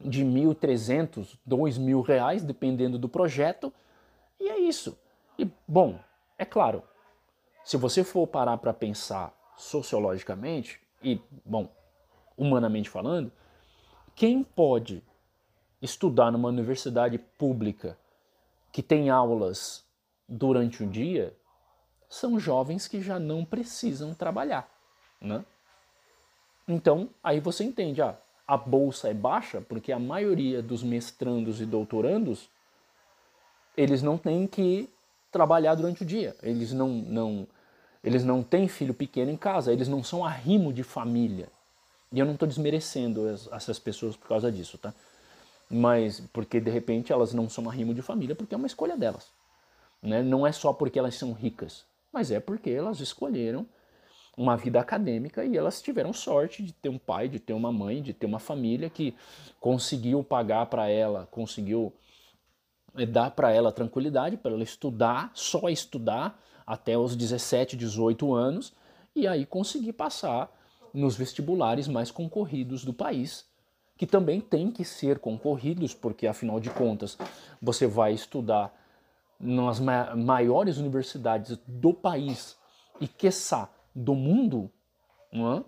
de 0.00 0.24
1.300, 0.24 1.38
2.000 1.48 2.04
reais, 2.04 2.42
dependendo 2.42 2.98
do 2.98 3.08
projeto, 3.08 3.72
e 4.40 4.48
é 4.48 4.58
isso. 4.58 4.98
E, 5.38 5.48
bom, 5.66 5.98
é 6.36 6.44
claro, 6.44 6.82
se 7.64 7.76
você 7.76 8.04
for 8.04 8.26
parar 8.26 8.58
para 8.58 8.74
pensar 8.74 9.34
sociologicamente, 9.56 10.80
e, 11.02 11.20
bom, 11.44 11.68
humanamente 12.36 12.90
falando, 12.90 13.30
quem 14.14 14.42
pode 14.42 15.02
estudar 15.86 16.30
numa 16.30 16.48
universidade 16.48 17.16
pública 17.16 17.96
que 18.70 18.82
tem 18.82 19.08
aulas 19.08 19.82
durante 20.28 20.82
o 20.82 20.86
dia 20.86 21.32
são 22.08 22.38
jovens 22.38 22.86
que 22.86 23.00
já 23.00 23.18
não 23.18 23.44
precisam 23.44 24.14
trabalhar, 24.14 24.68
né? 25.20 25.44
Então, 26.68 27.08
aí 27.22 27.40
você 27.40 27.64
entende, 27.64 28.02
ah, 28.02 28.16
a 28.46 28.56
bolsa 28.56 29.08
é 29.08 29.14
baixa 29.14 29.60
porque 29.60 29.92
a 29.92 29.98
maioria 29.98 30.62
dos 30.62 30.82
mestrandos 30.82 31.60
e 31.60 31.66
doutorandos 31.66 32.48
eles 33.76 34.02
não 34.02 34.16
têm 34.16 34.46
que 34.46 34.88
trabalhar 35.30 35.74
durante 35.74 36.02
o 36.02 36.06
dia. 36.06 36.34
Eles 36.42 36.72
não, 36.72 36.88
não, 36.88 37.46
eles 38.02 38.24
não 38.24 38.42
têm 38.42 38.68
filho 38.68 38.94
pequeno 38.94 39.30
em 39.30 39.36
casa, 39.36 39.72
eles 39.72 39.88
não 39.88 40.02
são 40.02 40.24
arrimo 40.24 40.72
de 40.72 40.82
família. 40.82 41.48
E 42.12 42.18
eu 42.18 42.24
não 42.24 42.34
estou 42.34 42.48
desmerecendo 42.48 43.28
essas 43.52 43.78
pessoas 43.78 44.16
por 44.16 44.28
causa 44.28 44.50
disso, 44.50 44.78
tá? 44.78 44.94
Mas 45.68 46.20
porque 46.32 46.60
de 46.60 46.70
repente 46.70 47.12
elas 47.12 47.34
não 47.34 47.48
são 47.48 47.68
arrimo 47.68 47.92
de 47.92 48.02
família 48.02 48.34
porque 48.34 48.54
é 48.54 48.58
uma 48.58 48.66
escolha 48.66 48.96
delas. 48.96 49.30
Né? 50.02 50.22
Não 50.22 50.46
é 50.46 50.52
só 50.52 50.72
porque 50.72 50.98
elas 50.98 51.14
são 51.14 51.32
ricas, 51.32 51.84
mas 52.12 52.30
é 52.30 52.38
porque 52.38 52.70
elas 52.70 53.00
escolheram 53.00 53.66
uma 54.36 54.56
vida 54.56 54.78
acadêmica 54.78 55.44
e 55.44 55.56
elas 55.56 55.80
tiveram 55.80 56.12
sorte 56.12 56.62
de 56.62 56.72
ter 56.72 56.90
um 56.90 56.98
pai, 56.98 57.26
de 57.28 57.40
ter 57.40 57.54
uma 57.54 57.72
mãe, 57.72 58.02
de 58.02 58.12
ter 58.12 58.26
uma 58.26 58.38
família 58.38 58.90
que 58.90 59.14
conseguiu 59.58 60.22
pagar 60.22 60.66
para 60.66 60.88
ela, 60.88 61.26
conseguiu 61.30 61.92
eh, 62.96 63.06
dar 63.06 63.30
para 63.30 63.50
ela 63.50 63.72
tranquilidade, 63.72 64.36
para 64.36 64.52
ela 64.52 64.62
estudar, 64.62 65.30
só 65.32 65.70
estudar 65.70 66.38
até 66.66 66.98
os 66.98 67.16
17, 67.16 67.76
18 67.76 68.34
anos 68.34 68.74
e 69.14 69.26
aí 69.26 69.46
conseguir 69.46 69.94
passar 69.94 70.52
nos 70.92 71.16
vestibulares 71.16 71.88
mais 71.88 72.10
concorridos 72.10 72.84
do 72.84 72.92
país, 72.92 73.46
que 73.96 74.06
também 74.06 74.40
tem 74.40 74.70
que 74.70 74.84
ser 74.84 75.18
concorridos, 75.18 75.94
porque 75.94 76.26
afinal 76.26 76.60
de 76.60 76.70
contas 76.70 77.16
você 77.60 77.86
vai 77.86 78.12
estudar 78.12 78.74
nas 79.38 79.80
maiores 79.80 80.78
universidades 80.78 81.58
do 81.66 81.92
país 81.92 82.58
e, 83.00 83.06
quiçá, 83.06 83.68
do 83.94 84.14
mundo, 84.14 84.70
é? 85.32 85.64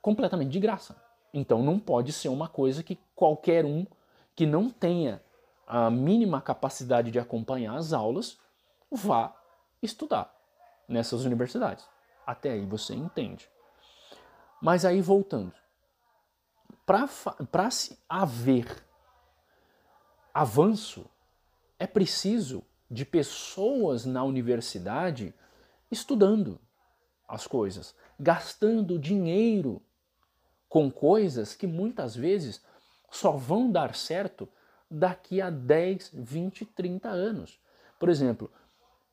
completamente 0.00 0.50
de 0.50 0.60
graça. 0.60 0.96
Então 1.32 1.62
não 1.62 1.78
pode 1.78 2.12
ser 2.12 2.28
uma 2.28 2.48
coisa 2.48 2.82
que 2.82 2.98
qualquer 3.14 3.64
um 3.64 3.86
que 4.34 4.46
não 4.46 4.70
tenha 4.70 5.22
a 5.66 5.90
mínima 5.90 6.40
capacidade 6.40 7.10
de 7.10 7.18
acompanhar 7.18 7.76
as 7.76 7.92
aulas 7.92 8.38
vá 8.90 9.34
estudar 9.82 10.34
nessas 10.88 11.24
universidades. 11.24 11.86
Até 12.26 12.52
aí 12.52 12.64
você 12.64 12.94
entende. 12.94 13.48
Mas 14.60 14.84
aí 14.84 15.00
voltando, 15.00 15.52
para 16.88 17.70
se 17.70 17.98
haver 18.08 18.82
avanço, 20.32 21.04
é 21.78 21.86
preciso 21.86 22.64
de 22.90 23.04
pessoas 23.04 24.06
na 24.06 24.24
universidade 24.24 25.34
estudando 25.90 26.58
as 27.28 27.46
coisas, 27.46 27.94
gastando 28.18 28.98
dinheiro 28.98 29.82
com 30.66 30.90
coisas 30.90 31.54
que 31.54 31.66
muitas 31.66 32.16
vezes 32.16 32.64
só 33.10 33.32
vão 33.32 33.70
dar 33.70 33.94
certo 33.94 34.48
daqui 34.90 35.42
a 35.42 35.50
10, 35.50 36.12
20, 36.14 36.64
30 36.64 37.10
anos. 37.10 37.60
Por 37.98 38.08
exemplo, 38.08 38.50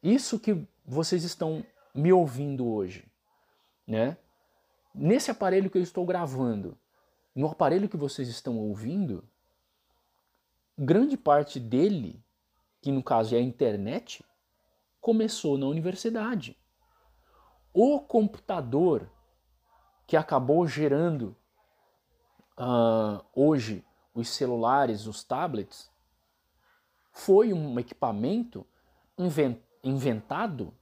isso 0.01 0.39
que 0.39 0.65
vocês 0.86 1.26
estão 1.26 1.65
me 1.93 2.13
ouvindo 2.13 2.65
hoje, 2.65 3.05
né? 3.86 4.17
Nesse 4.93 5.30
aparelho 5.30 5.69
que 5.69 5.78
eu 5.78 5.84
estou 5.84 6.05
gravando, 6.05 6.78
no 7.36 7.47
aparelho 7.47 7.89
que 7.89 7.97
vocês 7.97 8.29
estão 8.29 8.57
ouvindo, 8.57 9.27
grande 10.77 11.17
parte 11.17 11.59
dele, 11.59 12.23
que 12.81 12.91
no 12.91 13.03
caso 13.03 13.36
é 13.36 13.38
a 13.38 13.41
internet, 13.41 14.25
começou 15.01 15.57
na 15.57 15.65
universidade. 15.65 16.57
O 17.73 17.99
computador 17.99 19.09
que 20.07 20.15
acabou 20.15 20.65
gerando 20.65 21.36
uh, 22.57 23.23
hoje 23.33 23.83
os 24.13 24.29
celulares, 24.29 25.07
os 25.07 25.23
tablets, 25.23 25.91
foi 27.11 27.51
um 27.51 27.77
equipamento 27.79 28.65
inventado 29.83 30.73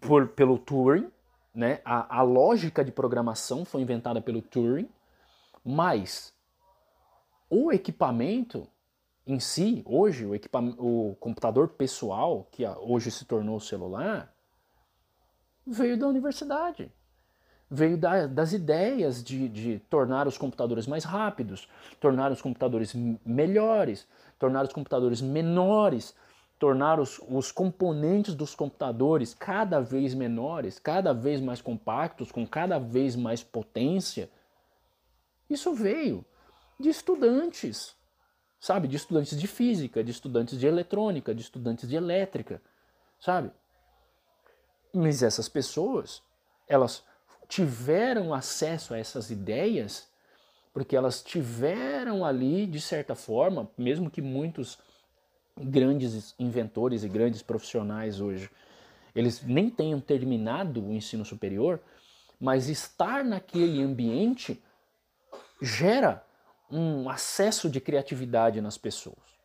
por, 0.00 0.28
pelo 0.28 0.58
Turing, 0.58 1.10
né? 1.56 1.80
A, 1.84 2.18
a, 2.18 2.22
lógica 2.22 2.84
de 2.84 2.92
programação 2.92 3.64
foi 3.64 3.80
inventada 3.80 4.20
pelo 4.20 4.42
Turing, 4.42 4.88
mas 5.64 6.34
o 7.48 7.72
equipamento 7.72 8.68
em 9.26 9.40
si, 9.40 9.82
hoje, 9.86 10.26
o, 10.26 10.34
o 10.78 11.16
computador 11.16 11.68
pessoal, 11.68 12.46
que 12.52 12.64
hoje 12.66 13.10
se 13.10 13.24
tornou 13.24 13.56
o 13.56 13.60
celular, 13.60 14.32
veio 15.66 15.98
da 15.98 16.06
universidade. 16.06 16.92
Veio 17.68 17.96
da, 17.96 18.28
das 18.28 18.52
ideias 18.52 19.24
de, 19.24 19.48
de 19.48 19.78
tornar 19.90 20.28
os 20.28 20.38
computadores 20.38 20.86
mais 20.86 21.02
rápidos, 21.04 21.68
tornar 21.98 22.30
os 22.30 22.40
computadores 22.40 22.94
melhores, 23.24 24.06
tornar 24.38 24.64
os 24.64 24.72
computadores 24.72 25.20
menores, 25.20 26.14
tornar 26.58 26.98
os, 26.98 27.20
os 27.28 27.52
componentes 27.52 28.34
dos 28.34 28.54
computadores 28.54 29.34
cada 29.34 29.80
vez 29.80 30.14
menores, 30.14 30.78
cada 30.78 31.12
vez 31.12 31.40
mais 31.40 31.60
compactos, 31.60 32.32
com 32.32 32.46
cada 32.46 32.78
vez 32.78 33.14
mais 33.14 33.42
potência. 33.42 34.30
Isso 35.48 35.74
veio 35.74 36.24
de 36.80 36.88
estudantes, 36.88 37.94
sabe? 38.58 38.88
De 38.88 38.96
estudantes 38.96 39.38
de 39.38 39.46
física, 39.46 40.02
de 40.02 40.10
estudantes 40.10 40.58
de 40.58 40.66
eletrônica, 40.66 41.34
de 41.34 41.42
estudantes 41.42 41.88
de 41.88 41.96
elétrica, 41.96 42.60
sabe? 43.20 43.50
Mas 44.92 45.22
essas 45.22 45.48
pessoas, 45.48 46.22
elas 46.66 47.04
tiveram 47.48 48.32
acesso 48.32 48.94
a 48.94 48.98
essas 48.98 49.30
ideias 49.30 50.08
porque 50.76 50.94
elas 50.94 51.22
tiveram 51.22 52.22
ali, 52.22 52.66
de 52.66 52.82
certa 52.82 53.14
forma, 53.14 53.66
mesmo 53.78 54.10
que 54.10 54.20
muitos 54.20 54.78
grandes 55.58 56.34
inventores 56.38 57.02
e 57.02 57.08
grandes 57.08 57.42
profissionais 57.42 58.20
hoje, 58.20 58.50
eles 59.14 59.42
nem 59.42 59.70
tenham 59.70 60.00
terminado 60.00 60.84
o 60.84 60.92
ensino 60.92 61.24
superior, 61.24 61.80
mas 62.38 62.68
estar 62.68 63.24
naquele 63.24 63.82
ambiente 63.82 64.62
gera 65.60 66.22
um 66.70 67.08
acesso 67.08 67.70
de 67.70 67.80
criatividade 67.80 68.60
nas 68.60 68.76
pessoas. 68.76 69.36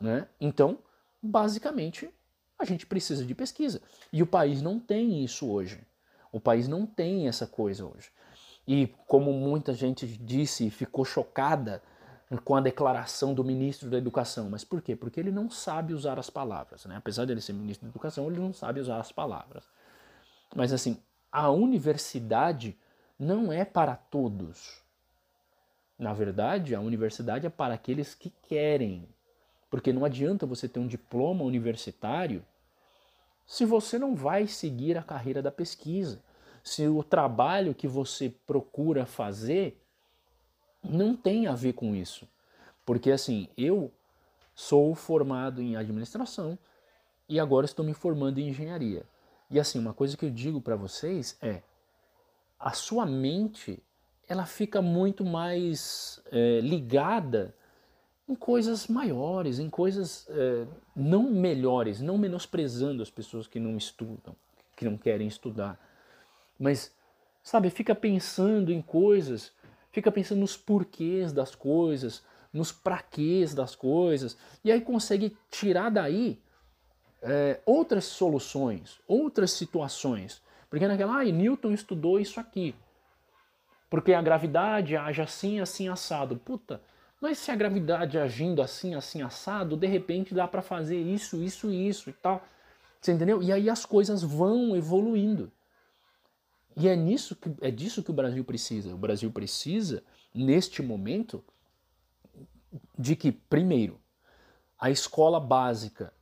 Né? 0.00 0.26
Então, 0.40 0.78
basicamente, 1.22 2.10
a 2.58 2.64
gente 2.64 2.86
precisa 2.86 3.24
de 3.24 3.34
pesquisa. 3.34 3.80
E 4.12 4.22
o 4.22 4.26
país 4.26 4.60
não 4.60 4.80
tem 4.80 5.22
isso 5.22 5.48
hoje. 5.48 5.80
O 6.32 6.40
país 6.40 6.66
não 6.66 6.84
tem 6.84 7.28
essa 7.28 7.46
coisa 7.46 7.86
hoje. 7.86 8.10
E 8.66 8.88
como 9.06 9.32
muita 9.32 9.72
gente 9.72 10.06
disse 10.06 10.66
e 10.66 10.70
ficou 10.70 11.04
chocada 11.04 11.82
com 12.44 12.56
a 12.56 12.60
declaração 12.60 13.32
do 13.32 13.42
ministro 13.42 13.88
da 13.88 13.96
Educação. 13.96 14.50
Mas 14.50 14.64
por 14.64 14.82
quê? 14.82 14.94
Porque 14.94 15.18
ele 15.18 15.30
não 15.30 15.50
sabe 15.50 15.94
usar 15.94 16.18
as 16.18 16.28
palavras. 16.28 16.84
Né? 16.84 16.96
Apesar 16.96 17.24
de 17.24 17.32
ele 17.32 17.40
ser 17.40 17.52
ministro 17.52 17.86
da 17.86 17.90
Educação, 17.90 18.30
ele 18.30 18.40
não 18.40 18.52
sabe 18.52 18.80
usar 18.80 19.00
as 19.00 19.10
palavras. 19.10 19.64
Mas 20.54 20.72
assim, 20.72 21.00
a 21.32 21.50
universidade 21.50 22.76
não 23.18 23.52
é 23.52 23.64
para 23.64 23.96
todos. 23.96 24.82
Na 25.98 26.12
verdade, 26.12 26.74
a 26.74 26.80
universidade 26.80 27.46
é 27.46 27.50
para 27.50 27.74
aqueles 27.74 28.14
que 28.14 28.30
querem 28.42 29.08
porque 29.70 29.92
não 29.92 30.04
adianta 30.04 30.46
você 30.46 30.68
ter 30.68 30.80
um 30.80 30.86
diploma 30.86 31.44
universitário 31.44 32.44
se 33.46 33.64
você 33.64 33.98
não 33.98 34.14
vai 34.14 34.46
seguir 34.46 34.98
a 34.98 35.02
carreira 35.02 35.40
da 35.40 35.50
pesquisa, 35.50 36.22
se 36.62 36.86
o 36.86 37.02
trabalho 37.02 37.74
que 37.74 37.88
você 37.88 38.30
procura 38.46 39.06
fazer 39.06 39.82
não 40.88 41.14
tem 41.16 41.46
a 41.46 41.54
ver 41.54 41.74
com 41.74 41.94
isso. 41.94 42.26
Porque 42.84 43.10
assim, 43.10 43.48
eu 43.56 43.92
sou 44.54 44.94
formado 44.94 45.60
em 45.60 45.76
administração 45.76 46.58
e 47.28 47.38
agora 47.38 47.66
estou 47.66 47.84
me 47.84 47.94
formando 47.94 48.38
em 48.38 48.48
engenharia. 48.48 49.04
E 49.50 49.60
assim, 49.60 49.78
uma 49.78 49.94
coisa 49.94 50.16
que 50.16 50.24
eu 50.24 50.30
digo 50.30 50.60
para 50.60 50.76
vocês 50.76 51.36
é: 51.40 51.62
a 52.58 52.72
sua 52.72 53.06
mente 53.06 53.82
ela 54.28 54.44
fica 54.44 54.82
muito 54.82 55.24
mais 55.24 56.20
é, 56.30 56.60
ligada 56.60 57.54
em 58.28 58.34
coisas 58.34 58.86
maiores, 58.86 59.58
em 59.58 59.70
coisas 59.70 60.26
é, 60.28 60.66
não 60.94 61.30
melhores, 61.30 62.00
não 62.00 62.18
menosprezando 62.18 63.02
as 63.02 63.10
pessoas 63.10 63.46
que 63.46 63.58
não 63.58 63.76
estudam, 63.76 64.36
que 64.76 64.84
não 64.84 64.98
querem 64.98 65.26
estudar. 65.26 65.80
Mas, 66.58 66.94
sabe, 67.42 67.70
fica 67.70 67.94
pensando 67.94 68.70
em 68.70 68.82
coisas, 68.82 69.50
fica 69.92 70.10
pensando 70.10 70.40
nos 70.40 70.56
porquês 70.56 71.32
das 71.32 71.54
coisas, 71.54 72.22
nos 72.52 72.72
praquês 72.72 73.54
das 73.54 73.74
coisas, 73.74 74.36
e 74.64 74.72
aí 74.72 74.80
consegue 74.80 75.36
tirar 75.50 75.90
daí 75.90 76.40
é, 77.22 77.60
outras 77.66 78.04
soluções, 78.04 79.00
outras 79.06 79.52
situações. 79.52 80.42
Porque 80.70 80.86
naquela, 80.86 81.20
ah, 81.20 81.24
Newton 81.24 81.72
estudou 81.72 82.20
isso 82.20 82.38
aqui. 82.38 82.74
Porque 83.88 84.12
a 84.12 84.20
gravidade 84.20 84.96
age 84.96 85.22
assim, 85.22 85.60
assim, 85.60 85.88
assado. 85.88 86.36
Puta, 86.36 86.80
mas 87.20 87.38
se 87.38 87.50
a 87.50 87.56
gravidade 87.56 88.18
agindo 88.18 88.60
assim, 88.60 88.94
assim, 88.94 89.22
assado, 89.22 89.76
de 89.76 89.86
repente 89.86 90.34
dá 90.34 90.46
para 90.46 90.62
fazer 90.62 91.00
isso, 91.00 91.42
isso, 91.42 91.70
isso 91.70 92.10
e 92.10 92.12
tal. 92.12 92.44
Você 93.00 93.12
entendeu? 93.12 93.42
E 93.42 93.52
aí 93.52 93.70
as 93.70 93.86
coisas 93.86 94.22
vão 94.22 94.76
evoluindo. 94.76 95.50
E 96.78 96.88
é, 96.88 96.96
nisso 96.96 97.34
que, 97.36 97.50
é 97.60 97.70
disso 97.70 98.02
que 98.02 98.10
o 98.10 98.14
Brasil 98.14 98.44
precisa. 98.44 98.94
O 98.94 98.98
Brasil 98.98 99.30
precisa, 99.30 100.02
neste 100.34 100.82
momento, 100.82 101.44
de 102.98 103.16
que, 103.16 103.32
primeiro, 103.32 104.00
a 104.78 104.90
escola 104.90 105.40
básica, 105.40 106.12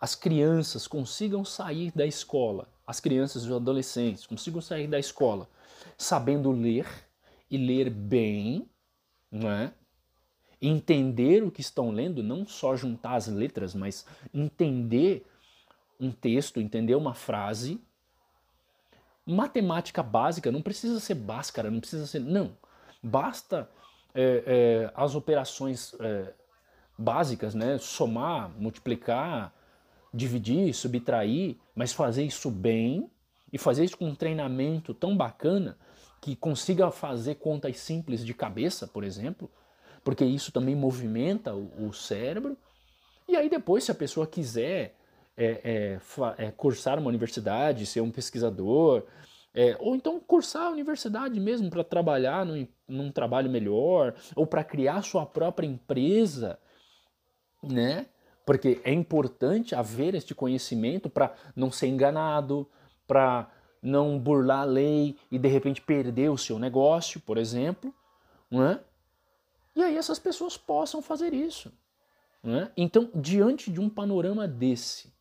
as 0.00 0.14
crianças 0.14 0.86
consigam 0.86 1.44
sair 1.44 1.92
da 1.94 2.04
escola, 2.04 2.68
as 2.86 2.98
crianças 2.98 3.44
e 3.44 3.46
os 3.46 3.56
adolescentes 3.56 4.26
consigam 4.26 4.60
sair 4.60 4.88
da 4.88 4.98
escola 4.98 5.48
sabendo 5.96 6.50
ler 6.50 6.86
e 7.50 7.56
ler 7.56 7.90
bem, 7.90 8.68
não 9.30 9.50
é? 9.50 9.72
entender 10.62 11.42
o 11.42 11.50
que 11.50 11.60
estão 11.60 11.90
lendo, 11.90 12.22
não 12.22 12.46
só 12.46 12.76
juntar 12.76 13.14
as 13.14 13.26
letras, 13.26 13.74
mas 13.74 14.06
entender 14.32 15.26
um 15.98 16.12
texto, 16.12 16.60
entender 16.60 16.94
uma 16.94 17.14
frase. 17.14 17.80
Matemática 19.24 20.02
básica 20.02 20.50
não 20.50 20.62
precisa 20.62 20.98
ser 20.98 21.14
báscara, 21.14 21.70
não 21.70 21.80
precisa 21.80 22.06
ser. 22.06 22.20
Não. 22.20 22.56
Basta 23.02 23.68
é, 24.14 24.42
é, 24.46 24.92
as 24.94 25.14
operações 25.14 25.94
é, 26.00 26.32
básicas, 26.98 27.54
né? 27.54 27.78
Somar, 27.78 28.50
multiplicar, 28.58 29.52
dividir, 30.12 30.74
subtrair, 30.74 31.56
mas 31.74 31.92
fazer 31.92 32.24
isso 32.24 32.50
bem 32.50 33.10
e 33.52 33.58
fazer 33.58 33.84
isso 33.84 33.96
com 33.96 34.06
um 34.06 34.14
treinamento 34.14 34.92
tão 34.92 35.16
bacana 35.16 35.78
que 36.20 36.36
consiga 36.36 36.90
fazer 36.90 37.36
contas 37.36 37.78
simples 37.78 38.24
de 38.24 38.32
cabeça, 38.32 38.86
por 38.86 39.02
exemplo, 39.02 39.50
porque 40.04 40.24
isso 40.24 40.52
também 40.52 40.74
movimenta 40.74 41.54
o, 41.54 41.88
o 41.88 41.92
cérebro. 41.92 42.56
E 43.28 43.36
aí 43.36 43.48
depois, 43.48 43.84
se 43.84 43.90
a 43.90 43.94
pessoa 43.94 44.26
quiser 44.26 44.96
é, 45.36 45.98
é, 46.38 46.44
é, 46.44 46.50
cursar 46.50 46.98
uma 46.98 47.08
universidade, 47.08 47.86
ser 47.86 48.00
um 48.00 48.10
pesquisador, 48.10 49.04
é, 49.54 49.76
ou 49.80 49.94
então 49.94 50.18
cursar 50.20 50.64
a 50.64 50.70
universidade 50.70 51.38
mesmo 51.38 51.68
para 51.68 51.84
trabalhar 51.84 52.44
num, 52.46 52.66
num, 52.88 53.10
trabalho 53.10 53.50
melhor, 53.50 54.14
ou 54.34 54.46
para 54.46 54.64
criar 54.64 55.02
sua 55.02 55.26
própria 55.26 55.66
empresa, 55.66 56.58
né? 57.62 58.06
Porque 58.44 58.80
é 58.82 58.92
importante 58.92 59.74
haver 59.74 60.14
este 60.14 60.34
conhecimento 60.34 61.08
para 61.08 61.34
não 61.54 61.70
ser 61.70 61.86
enganado, 61.86 62.68
para 63.06 63.50
não 63.82 64.18
burlar 64.18 64.62
a 64.62 64.64
lei 64.64 65.16
e 65.30 65.38
de 65.38 65.48
repente 65.48 65.80
perder 65.80 66.30
o 66.30 66.38
seu 66.38 66.58
negócio, 66.58 67.20
por 67.20 67.36
exemplo, 67.36 67.94
não 68.50 68.64
é? 68.64 68.80
E 69.74 69.82
aí 69.82 69.96
essas 69.96 70.18
pessoas 70.18 70.56
possam 70.56 71.00
fazer 71.00 71.32
isso. 71.32 71.72
Né? 72.42 72.70
Então, 72.76 73.10
diante 73.14 73.70
de 73.70 73.80
um 73.80 73.88
panorama 73.88 74.48
desse, 74.48 75.12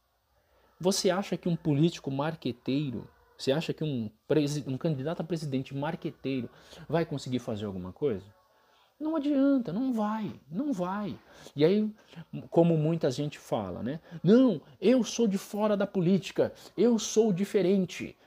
você 0.81 1.11
acha 1.11 1.37
que 1.37 1.47
um 1.47 1.55
político 1.55 2.09
marqueteiro, 2.09 3.07
você 3.37 3.51
acha 3.51 3.71
que 3.71 3.83
um, 3.83 4.09
um 4.65 4.77
candidato 4.77 5.21
a 5.21 5.23
presidente 5.23 5.75
marqueteiro 5.75 6.49
vai 6.89 7.05
conseguir 7.05 7.37
fazer 7.37 7.65
alguma 7.65 7.93
coisa? 7.93 8.25
Não 8.99 9.15
adianta, 9.15 9.71
não 9.71 9.93
vai, 9.93 10.33
não 10.49 10.73
vai. 10.73 11.17
E 11.55 11.63
aí, 11.63 11.87
como 12.49 12.75
muita 12.77 13.11
gente 13.11 13.37
fala, 13.37 13.83
né? 13.83 13.99
Não, 14.23 14.59
eu 14.79 15.03
sou 15.03 15.27
de 15.27 15.37
fora 15.37 15.77
da 15.77 15.85
política, 15.85 16.51
eu 16.75 16.97
sou 16.97 17.31
diferente. 17.31 18.17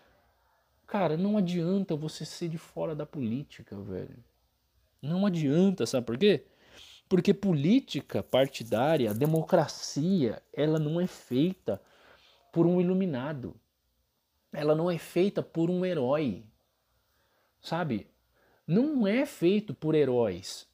Cara, 0.87 1.17
não 1.17 1.37
adianta 1.37 1.97
você 1.97 2.25
ser 2.25 2.49
de 2.49 2.59
fora 2.59 2.95
da 2.95 3.05
política, 3.05 3.77
velho. 3.81 4.23
Não 5.03 5.27
adianta, 5.27 5.87
sabe 5.87 6.07
por 6.07 6.17
quê? 6.17 6.45
Porque 7.09 7.35
política 7.35 8.23
partidária, 8.23 9.13
democracia, 9.13 10.41
ela 10.53 10.79
não 10.79 11.01
é 11.01 11.07
feita 11.07 11.81
por 12.55 12.69
um 12.69 12.81
iluminado. 12.81 13.57
Ela 14.53 14.77
não 14.77 14.89
é 14.89 14.97
feita 14.97 15.43
por 15.43 15.69
um 15.69 15.85
herói. 15.85 16.45
Sabe? 17.61 18.07
Não 18.65 19.09
é 19.09 19.27
feito 19.27 19.75
por 19.75 19.93
heróis. 19.93 20.65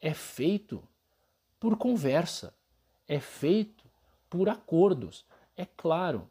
É 0.00 0.14
feito 0.14 0.82
por 1.60 1.76
conversa. 1.76 2.54
É 3.06 3.20
feito 3.20 3.84
por 4.30 4.48
acordos. 4.48 5.26
É 5.54 5.66
claro 5.66 6.30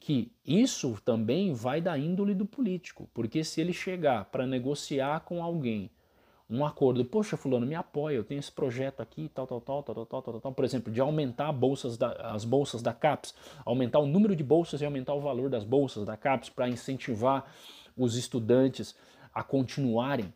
que 0.00 0.32
isso 0.44 1.00
também 1.04 1.54
vai 1.54 1.80
da 1.80 1.96
índole 1.96 2.34
do 2.34 2.44
político, 2.44 3.08
porque 3.14 3.44
se 3.44 3.60
ele 3.60 3.72
chegar 3.72 4.24
para 4.24 4.44
negociar 4.44 5.20
com 5.20 5.40
alguém 5.40 5.88
um 6.48 6.64
acordo, 6.64 7.04
poxa, 7.04 7.36
fulano, 7.36 7.66
me 7.66 7.74
apoia, 7.74 8.16
eu 8.16 8.24
tenho 8.24 8.38
esse 8.38 8.52
projeto 8.52 9.00
aqui, 9.00 9.30
tal, 9.34 9.46
tal, 9.46 9.60
tal, 9.60 9.82
tal, 9.82 10.06
tal, 10.06 10.22
tal, 10.22 10.40
tal, 10.40 10.52
por 10.52 10.64
exemplo, 10.64 10.92
de 10.92 11.00
aumentar 11.00 11.50
bolsas 11.52 11.96
da, 11.96 12.12
as 12.32 12.44
bolsas 12.44 12.82
da 12.82 12.92
CAPES, 12.92 13.34
aumentar 13.64 13.98
o 13.98 14.06
número 14.06 14.36
de 14.36 14.44
bolsas 14.44 14.80
e 14.80 14.84
aumentar 14.84 15.14
o 15.14 15.20
valor 15.20 15.48
das 15.48 15.64
bolsas 15.64 16.04
da 16.04 16.16
CAPES 16.16 16.50
para 16.50 16.68
incentivar 16.68 17.50
os 17.96 18.16
estudantes 18.16 18.94
a 19.32 19.42
continuarem 19.42 20.32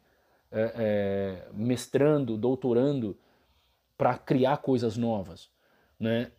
é, 0.51 0.73
é, 0.77 1.53
mestrando, 1.53 2.37
doutorando, 2.37 3.17
para 3.97 4.17
criar 4.17 4.59
coisas 4.59 4.97
novas, 4.97 5.51
né? 5.99 6.31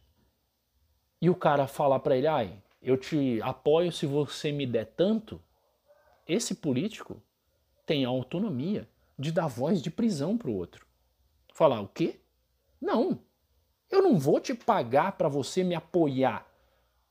E 1.22 1.30
o 1.30 1.36
cara 1.36 1.68
falar 1.68 2.00
para 2.00 2.18
ele, 2.18 2.28
ai, 2.28 2.54
eu 2.82 2.98
te 2.98 3.42
apoio 3.42 3.92
se 3.92 4.06
você 4.06 4.52
me 4.52 4.66
der 4.66 4.86
tanto, 4.86 5.42
esse 6.26 6.56
político 6.56 7.22
tem 7.86 8.06
autonomia 8.06 8.88
de 9.20 9.34
dar 9.34 9.48
voz 9.48 9.82
de 9.82 9.92
prisão 9.92 10.38
para 10.38 10.50
o 10.50 10.56
outro. 10.56 10.88
Falar 11.54 11.82
o 11.82 11.90
quê? 11.90 12.22
Não. 12.80 13.20
Eu 13.92 14.02
não 14.02 14.18
vou 14.18 14.40
te 14.40 14.56
pagar 14.56 15.12
para 15.18 15.28
você 15.28 15.62
me 15.62 15.76
apoiar. 15.76 16.48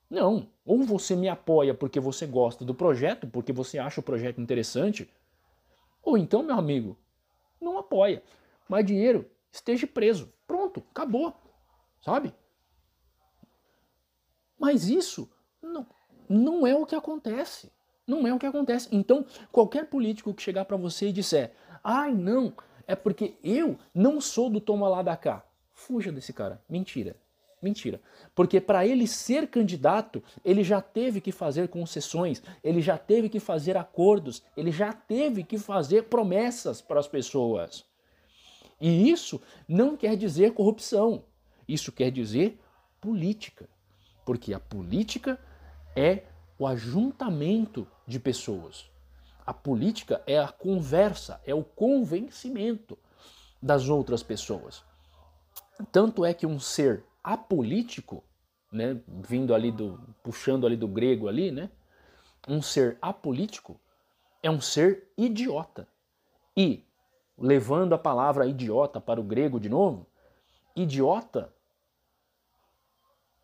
Não. 0.09 0.49
Ou 0.65 0.83
você 0.83 1.15
me 1.15 1.29
apoia 1.29 1.75
porque 1.75 2.01
você 2.01 2.27
gosta 2.27 2.65
do 2.65 2.75
projeto, 2.75 3.27
porque 3.27 3.53
você 3.53 3.79
acha 3.79 4.01
o 4.01 4.03
projeto 4.03 4.41
interessante, 4.41 5.11
ou 6.03 6.17
então, 6.17 6.43
meu 6.43 6.57
amigo, 6.57 6.97
não 7.61 7.77
apoia. 7.77 8.23
Mais 8.69 8.87
dinheiro, 8.87 9.31
esteja 9.53 9.87
preso. 9.87 10.33
Pronto, 10.47 10.83
acabou. 10.91 11.35
Sabe? 12.01 12.33
Mas 14.59 14.89
isso 14.89 15.31
não, 15.61 15.87
não 16.29 16.67
é 16.67 16.75
o 16.75 16.87
que 16.87 16.95
acontece. 16.95 17.71
Não 18.07 18.27
é 18.27 18.33
o 18.33 18.39
que 18.39 18.47
acontece. 18.47 18.89
Então, 18.91 19.27
qualquer 19.53 19.91
político 19.91 20.33
que 20.33 20.43
chegar 20.43 20.65
para 20.65 20.79
você 20.79 21.09
e 21.09 21.13
disser 21.13 21.53
Ai, 21.83 22.13
não, 22.13 22.53
é 22.87 22.95
porque 22.95 23.37
eu 23.43 23.79
não 23.95 24.21
sou 24.21 24.49
do 24.51 24.61
toma 24.61 24.89
lá 24.89 25.03
da 25.03 25.17
cá. 25.17 25.45
Fuja 25.73 26.11
desse 26.11 26.33
cara. 26.33 26.63
Mentira. 26.69 27.17
Mentira. 27.61 28.01
Porque 28.35 28.61
para 28.61 28.87
ele 28.87 29.07
ser 29.07 29.49
candidato, 29.49 30.23
ele 30.45 30.63
já 30.63 30.81
teve 30.81 31.21
que 31.21 31.33
fazer 31.33 31.69
concessões, 31.69 32.43
ele 32.63 32.81
já 32.81 32.97
teve 32.97 33.29
que 33.29 33.41
fazer 33.41 33.77
acordos, 33.77 34.43
ele 34.57 34.71
já 34.71 34.93
teve 34.93 35.43
que 35.43 35.59
fazer 35.59 36.05
promessas 36.05 36.81
para 36.81 37.01
as 37.01 37.09
pessoas. 37.09 37.85
E 38.81 39.11
isso 39.11 39.41
não 39.69 39.97
quer 39.97 40.17
dizer 40.17 40.53
corrupção. 40.53 41.25
Isso 41.67 41.91
quer 41.91 42.11
dizer 42.11 42.59
política. 43.01 43.69
Porque 44.25 44.55
a 44.55 44.61
política 44.61 45.39
é 45.97 46.23
o 46.59 46.67
ajuntamento 46.67 47.87
de 48.07 48.21
pessoas. 48.21 48.89
A 49.49 49.55
política 49.55 50.23
é 50.27 50.39
a 50.39 50.53
conversa, 50.53 51.41
é 51.43 51.55
o 51.55 51.65
convencimento 51.65 52.99
das 53.63 53.89
outras 53.89 54.23
pessoas. 54.23 54.85
Tanto 55.91 56.23
é 56.23 56.35
que 56.35 56.47
um 56.47 56.61
ser 56.61 57.03
apolítico 57.25 58.23
né, 58.71 59.01
vindo 59.07 59.55
ali 59.55 59.73
do 59.73 59.99
puxando 60.23 60.67
ali 60.67 60.77
do 60.77 60.87
grego 60.87 61.29
ali, 61.29 61.51
né? 61.51 61.71
Um 62.47 62.61
ser 62.61 62.99
apolítico 63.01 63.81
é 64.43 64.51
um 64.51 64.61
ser 64.61 65.11
idiota. 65.17 65.89
E 66.55 66.85
levando 67.39 67.95
a 67.95 67.99
palavra 67.99 68.47
idiota 68.47 69.01
para 69.01 69.19
o 69.19 69.25
grego 69.25 69.59
de 69.59 69.71
novo, 69.71 70.07
idiota 70.77 71.51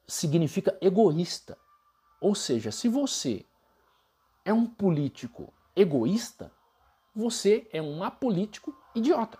significa 0.06 0.76
egoísta. 0.82 1.56
Ou 2.20 2.34
seja, 2.34 2.70
se 2.70 2.90
você 2.90 3.46
é 4.44 4.52
um 4.52 4.66
político 4.66 5.50
egoísta, 5.76 6.52
você 7.14 7.66
é 7.72 7.80
um 7.80 8.02
apolítico 8.02 8.74
idiota. 8.94 9.38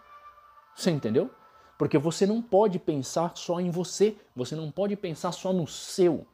Você 0.77 0.91
entendeu? 0.91 1.31
Porque 1.79 1.99
você 1.99 2.27
não 2.27 2.41
pode 2.41 2.79
pensar 2.79 3.37
só 3.37 3.61
em 3.61 3.71
você, 3.71 4.17
você 4.35 4.55
não 4.55 4.71
pode 4.71 4.97
pensar 4.97 5.33
só 5.33 5.53
no 5.53 5.67
seu. 5.67 6.27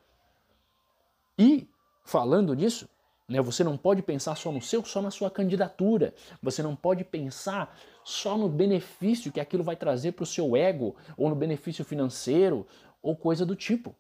E, 1.38 1.66
falando 2.05 2.53
nisso, 2.53 2.88
né, 3.26 3.40
você 3.40 3.64
não 3.64 3.76
pode 3.76 4.03
pensar 4.03 4.36
só 4.36 4.53
no 4.53 4.61
seu, 4.61 4.84
só 4.84 5.01
na 5.01 5.11
sua 5.11 5.30
candidatura. 5.30 6.14
Você 6.42 6.62
não 6.62 6.76
pode 6.76 7.05
pensar 7.05 7.74
só 8.05 8.36
no 8.36 8.48
benefício 8.48 9.32
que 9.32 9.40
aquilo 9.40 9.64
vai 9.64 9.76
trazer 9.76 10.12
para 10.12 10.24
o 10.24 10.26
seu 10.26 10.55
ego, 10.57 10.96
ou 11.16 11.30
no 11.30 11.36
benefício 11.36 11.84
financeiro, 11.84 12.66
ou 13.03 13.16
coisa 13.16 13.46
do 13.46 13.57
tipo. 13.57 13.94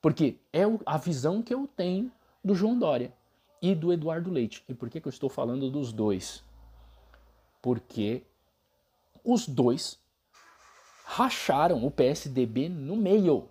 Porque 0.00 0.38
é 0.52 0.62
a 0.86 0.96
visão 0.96 1.42
que 1.42 1.52
eu 1.52 1.66
tenho 1.66 2.10
do 2.42 2.54
João 2.54 2.78
Dória 2.78 3.12
e 3.62 3.74
do 3.74 3.92
Eduardo 3.92 4.30
Leite. 4.30 4.64
E 4.68 4.74
por 4.74 4.90
que, 4.90 5.00
que 5.00 5.06
eu 5.06 5.10
estou 5.10 5.30
falando 5.30 5.70
dos 5.70 5.92
dois? 5.92 6.42
Porque 7.62 8.24
os 9.24 9.46
dois 9.46 9.98
racharam 11.04 11.86
o 11.86 11.90
PSDB 11.90 12.68
no 12.68 12.96
meio. 12.96 13.48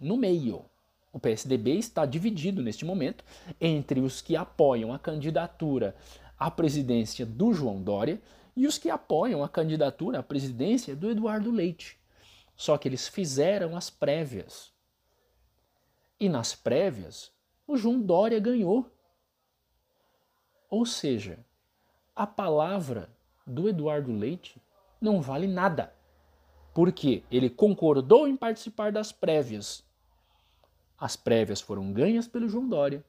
No 0.00 0.16
meio. 0.16 0.64
O 1.12 1.20
PSDB 1.20 1.74
está 1.74 2.04
dividido 2.04 2.62
neste 2.62 2.84
momento 2.84 3.24
entre 3.60 4.00
os 4.00 4.20
que 4.20 4.34
apoiam 4.34 4.92
a 4.92 4.98
candidatura 4.98 5.94
à 6.38 6.50
presidência 6.50 7.24
do 7.24 7.52
João 7.52 7.80
Dória 7.82 8.20
e 8.56 8.66
os 8.66 8.78
que 8.78 8.90
apoiam 8.90 9.44
a 9.44 9.48
candidatura 9.48 10.18
à 10.18 10.22
presidência 10.22 10.96
do 10.96 11.10
Eduardo 11.10 11.50
Leite. 11.50 11.98
Só 12.56 12.76
que 12.76 12.88
eles 12.88 13.06
fizeram 13.06 13.76
as 13.76 13.90
prévias. 13.90 14.72
E 16.18 16.28
nas 16.28 16.54
prévias, 16.54 17.30
o 17.66 17.76
João 17.76 18.00
Dória 18.00 18.40
ganhou. 18.40 18.90
Ou 20.72 20.86
seja, 20.86 21.38
a 22.16 22.26
palavra 22.26 23.10
do 23.46 23.68
Eduardo 23.68 24.10
Leite 24.10 24.58
não 24.98 25.20
vale 25.20 25.46
nada 25.46 25.92
porque 26.72 27.22
ele 27.30 27.50
concordou 27.50 28.26
em 28.26 28.34
participar 28.34 28.90
das 28.90 29.12
prévias. 29.12 29.84
As 30.98 31.14
prévias 31.14 31.60
foram 31.60 31.92
ganhas 31.92 32.26
pelo 32.26 32.48
João 32.48 32.66
Dória, 32.66 33.04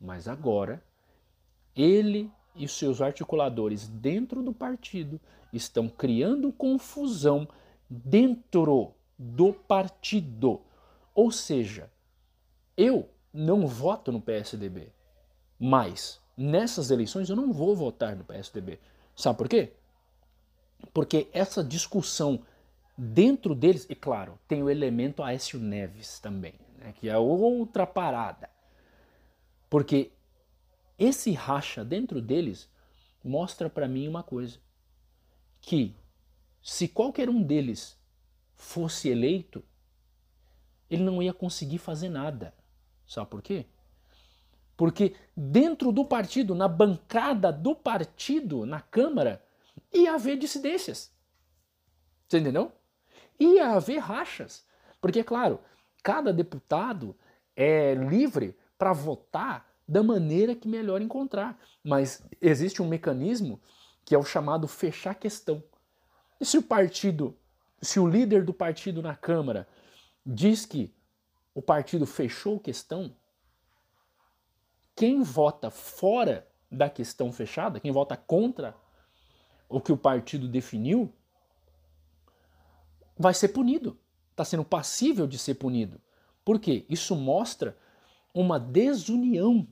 mas 0.00 0.26
agora 0.26 0.82
ele 1.76 2.32
e 2.56 2.66
seus 2.66 3.02
articuladores 3.02 3.86
dentro 3.86 4.42
do 4.42 4.54
partido 4.54 5.20
estão 5.52 5.86
criando 5.86 6.50
confusão 6.50 7.46
dentro 7.90 8.94
do 9.18 9.52
partido. 9.52 10.62
Ou 11.14 11.30
seja, 11.30 11.92
eu 12.74 13.06
não 13.30 13.66
voto 13.66 14.10
no 14.10 14.22
PSDB, 14.22 14.90
mas 15.58 16.19
nessas 16.42 16.90
eleições 16.90 17.28
eu 17.28 17.36
não 17.36 17.52
vou 17.52 17.74
votar 17.74 18.16
no 18.16 18.24
PSDB. 18.24 18.78
Sabe 19.14 19.38
por 19.38 19.48
quê? 19.48 19.72
Porque 20.92 21.28
essa 21.32 21.62
discussão 21.62 22.40
Dentro 23.02 23.54
deles, 23.54 23.86
e 23.88 23.94
claro, 23.94 24.38
tem 24.46 24.62
o 24.62 24.68
elemento 24.68 25.22
Aécio 25.22 25.58
Neves 25.58 26.20
também, 26.20 26.52
né, 26.76 26.92
que 27.00 27.08
é 27.08 27.16
outra 27.16 27.86
parada. 27.86 28.50
Porque 29.70 30.12
esse 30.98 31.32
racha 31.32 31.82
dentro 31.82 32.20
deles 32.20 32.68
mostra 33.24 33.70
para 33.70 33.88
mim 33.88 34.06
uma 34.06 34.22
coisa: 34.22 34.58
que 35.62 35.96
se 36.60 36.88
qualquer 36.88 37.30
um 37.30 37.42
deles 37.42 37.98
fosse 38.54 39.08
eleito, 39.08 39.64
ele 40.90 41.02
não 41.02 41.22
ia 41.22 41.32
conseguir 41.32 41.78
fazer 41.78 42.10
nada. 42.10 42.52
Sabe 43.06 43.30
por 43.30 43.40
quê? 43.40 43.64
Porque 44.80 45.14
dentro 45.36 45.92
do 45.92 46.06
partido, 46.06 46.54
na 46.54 46.66
bancada 46.66 47.52
do 47.52 47.74
partido, 47.76 48.64
na 48.64 48.80
Câmara, 48.80 49.44
ia 49.92 50.14
haver 50.14 50.38
dissidências. 50.38 51.12
Você 52.26 52.38
entendeu? 52.38 52.72
ia 53.38 53.72
haver 53.72 53.98
rachas. 53.98 54.64
Porque, 54.98 55.22
claro, 55.22 55.60
cada 56.02 56.32
deputado 56.32 57.14
é 57.54 57.92
livre 57.92 58.56
para 58.78 58.94
votar 58.94 59.70
da 59.86 60.02
maneira 60.02 60.54
que 60.54 60.66
melhor 60.66 61.02
encontrar. 61.02 61.60
Mas 61.84 62.22
existe 62.40 62.80
um 62.80 62.88
mecanismo 62.88 63.60
que 64.02 64.14
é 64.14 64.18
o 64.18 64.24
chamado 64.24 64.66
fechar 64.66 65.14
questão. 65.14 65.62
E 66.40 66.46
se 66.46 66.56
o 66.56 66.62
partido, 66.62 67.36
se 67.82 68.00
o 68.00 68.08
líder 68.08 68.46
do 68.46 68.54
partido 68.54 69.02
na 69.02 69.14
Câmara 69.14 69.68
diz 70.24 70.64
que 70.64 70.90
o 71.54 71.60
partido 71.60 72.06
fechou 72.06 72.58
questão, 72.58 73.14
quem 75.00 75.22
vota 75.22 75.70
fora 75.70 76.46
da 76.70 76.90
questão 76.90 77.32
fechada, 77.32 77.80
quem 77.80 77.90
vota 77.90 78.18
contra 78.18 78.76
o 79.66 79.80
que 79.80 79.90
o 79.90 79.96
partido 79.96 80.46
definiu, 80.46 81.10
vai 83.16 83.32
ser 83.32 83.48
punido. 83.48 83.98
Está 84.30 84.44
sendo 84.44 84.62
passível 84.62 85.26
de 85.26 85.38
ser 85.38 85.54
punido. 85.54 85.98
Por 86.44 86.60
quê? 86.60 86.84
Isso 86.86 87.16
mostra 87.16 87.74
uma 88.34 88.60
desunião 88.60 89.66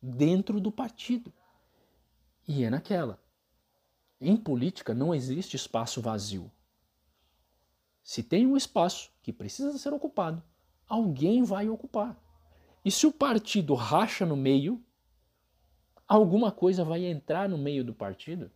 dentro 0.00 0.60
do 0.60 0.70
partido. 0.70 1.32
E 2.46 2.62
é 2.62 2.70
naquela. 2.70 3.20
Em 4.20 4.36
política 4.36 4.94
não 4.94 5.12
existe 5.12 5.56
espaço 5.56 6.00
vazio. 6.00 6.52
Se 8.00 8.22
tem 8.22 8.46
um 8.46 8.56
espaço 8.56 9.10
que 9.24 9.32
precisa 9.32 9.76
ser 9.76 9.92
ocupado, 9.92 10.40
alguém 10.88 11.42
vai 11.42 11.68
ocupar. 11.68 12.16
E 12.86 12.90
se 12.92 13.04
o 13.04 13.10
partido 13.12 13.74
racha 13.74 14.24
no 14.24 14.36
meio, 14.36 14.80
alguma 16.06 16.52
coisa 16.52 16.84
vai 16.84 17.04
entrar 17.04 17.48
no 17.48 17.58
meio 17.58 17.82
do 17.82 17.92
partido 17.92 18.48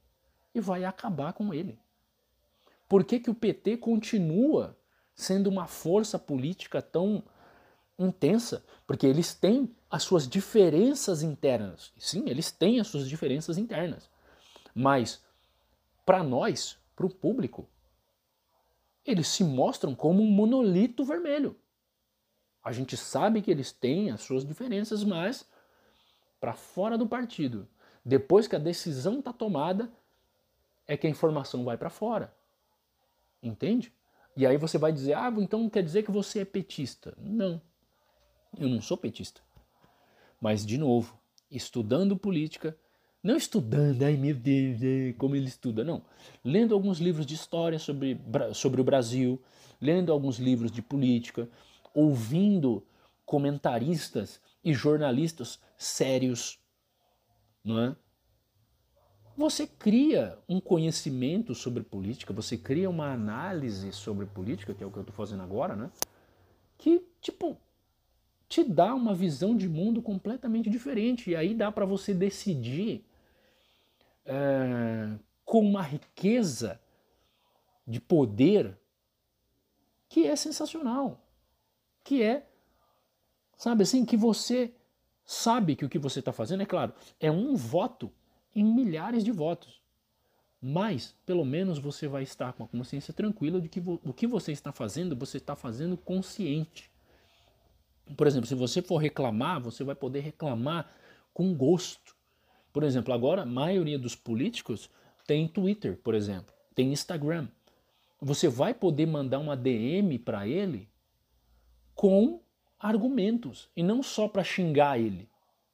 e 0.54 0.60
vai 0.60 0.84
acabar 0.84 1.32
com 1.32 1.52
ele. 1.52 1.76
Por 2.88 3.02
que, 3.02 3.18
que 3.18 3.28
o 3.28 3.34
PT 3.34 3.78
continua 3.78 4.78
sendo 5.16 5.48
uma 5.50 5.66
força 5.66 6.16
política 6.16 6.80
tão 6.80 7.24
intensa? 7.98 8.64
Porque 8.86 9.04
eles 9.04 9.34
têm 9.34 9.74
as 9.90 10.04
suas 10.04 10.28
diferenças 10.28 11.24
internas. 11.24 11.92
Sim, 11.98 12.28
eles 12.28 12.52
têm 12.52 12.78
as 12.78 12.86
suas 12.86 13.08
diferenças 13.08 13.58
internas. 13.58 14.08
Mas, 14.72 15.20
para 16.06 16.22
nós, 16.22 16.78
para 16.94 17.06
o 17.06 17.10
público, 17.10 17.68
eles 19.04 19.26
se 19.26 19.42
mostram 19.42 19.92
como 19.92 20.22
um 20.22 20.30
monolito 20.30 21.04
vermelho. 21.04 21.56
A 22.62 22.72
gente 22.72 22.96
sabe 22.96 23.40
que 23.40 23.50
eles 23.50 23.72
têm 23.72 24.10
as 24.10 24.20
suas 24.20 24.44
diferenças, 24.44 25.02
mas 25.02 25.48
para 26.38 26.52
fora 26.52 26.96
do 26.96 27.06
partido, 27.06 27.68
depois 28.04 28.46
que 28.46 28.56
a 28.56 28.58
decisão 28.58 29.18
está 29.18 29.32
tomada, 29.32 29.90
é 30.86 30.96
que 30.96 31.06
a 31.06 31.10
informação 31.10 31.64
vai 31.64 31.76
para 31.76 31.90
fora. 31.90 32.34
Entende? 33.42 33.92
E 34.36 34.46
aí 34.46 34.56
você 34.56 34.78
vai 34.78 34.92
dizer, 34.92 35.14
ah, 35.14 35.32
então 35.38 35.68
quer 35.68 35.82
dizer 35.82 36.02
que 36.02 36.10
você 36.10 36.40
é 36.40 36.44
petista. 36.44 37.14
Não, 37.18 37.60
eu 38.58 38.68
não 38.68 38.80
sou 38.80 38.96
petista. 38.96 39.40
Mas, 40.40 40.64
de 40.64 40.78
novo, 40.78 41.18
estudando 41.50 42.16
política, 42.16 42.76
não 43.22 43.36
estudando, 43.36 44.02
ai 44.02 44.16
meu 44.16 44.34
Deus, 44.34 45.14
como 45.18 45.36
ele 45.36 45.46
estuda, 45.46 45.84
não. 45.84 46.02
Lendo 46.42 46.74
alguns 46.74 46.98
livros 46.98 47.26
de 47.26 47.34
história 47.34 47.78
sobre, 47.78 48.18
sobre 48.54 48.80
o 48.80 48.84
Brasil, 48.84 49.40
lendo 49.80 50.10
alguns 50.10 50.38
livros 50.38 50.70
de 50.70 50.80
política, 50.80 51.48
ouvindo 51.94 52.86
comentaristas 53.24 54.40
e 54.62 54.72
jornalistas 54.74 55.58
sérios, 55.76 56.58
não 57.64 57.78
é? 57.78 57.96
você 59.40 59.66
cria 59.66 60.38
um 60.46 60.60
conhecimento 60.60 61.54
sobre 61.54 61.82
política, 61.82 62.32
você 62.32 62.58
cria 62.58 62.90
uma 62.90 63.10
análise 63.10 63.90
sobre 63.90 64.26
política, 64.26 64.74
que 64.74 64.84
é 64.84 64.86
o 64.86 64.90
que 64.90 64.98
eu 64.98 65.02
estou 65.02 65.16
fazendo 65.16 65.42
agora, 65.42 65.74
né? 65.74 65.90
Que, 66.76 67.02
tipo, 67.22 67.56
te 68.48 68.62
dá 68.62 68.94
uma 68.94 69.14
visão 69.14 69.56
de 69.56 69.66
mundo 69.66 70.02
completamente 70.02 70.68
diferente. 70.68 71.30
E 71.30 71.36
aí 71.36 71.54
dá 71.54 71.72
para 71.72 71.86
você 71.86 72.12
decidir 72.12 73.02
é, 74.26 75.16
com 75.44 75.60
uma 75.60 75.82
riqueza 75.82 76.78
de 77.86 77.98
poder 77.98 78.78
que 80.08 80.26
é 80.26 80.36
sensacional. 80.36 81.18
Que 82.10 82.24
é, 82.24 82.44
sabe 83.56 83.84
assim, 83.84 84.04
que 84.04 84.16
você 84.16 84.74
sabe 85.24 85.76
que 85.76 85.84
o 85.84 85.88
que 85.88 85.96
você 85.96 86.18
está 86.18 86.32
fazendo, 86.32 86.64
é 86.64 86.66
claro, 86.66 86.92
é 87.20 87.30
um 87.30 87.54
voto 87.54 88.10
em 88.52 88.64
milhares 88.64 89.22
de 89.22 89.30
votos. 89.30 89.80
Mas, 90.60 91.14
pelo 91.24 91.44
menos, 91.44 91.78
você 91.78 92.08
vai 92.08 92.24
estar 92.24 92.52
com 92.52 92.64
a 92.64 92.66
consciência 92.66 93.14
tranquila 93.14 93.60
de 93.60 93.68
que 93.68 93.80
o 93.80 94.12
que 94.12 94.26
você 94.26 94.50
está 94.50 94.72
fazendo, 94.72 95.14
você 95.14 95.36
está 95.36 95.54
fazendo 95.54 95.96
consciente. 95.96 96.90
Por 98.16 98.26
exemplo, 98.26 98.48
se 98.48 98.56
você 98.56 98.82
for 98.82 98.96
reclamar, 98.96 99.60
você 99.60 99.84
vai 99.84 99.94
poder 99.94 100.18
reclamar 100.18 100.92
com 101.32 101.54
gosto. 101.54 102.16
Por 102.72 102.82
exemplo, 102.82 103.14
agora 103.14 103.42
a 103.42 103.46
maioria 103.46 104.00
dos 104.00 104.16
políticos 104.16 104.90
tem 105.28 105.46
Twitter, 105.46 105.96
por 105.96 106.16
exemplo, 106.16 106.52
tem 106.74 106.92
Instagram. 106.92 107.46
Você 108.20 108.48
vai 108.48 108.74
poder 108.74 109.06
mandar 109.06 109.38
uma 109.38 109.56
DM 109.56 110.18
para 110.18 110.48
ele 110.48 110.90
com 112.00 112.40
argumentos 112.78 113.68
e 113.76 113.82
não 113.82 114.02
só 114.02 114.26
para 114.26 114.42
xingar 114.42 114.98
ele. 114.98 115.28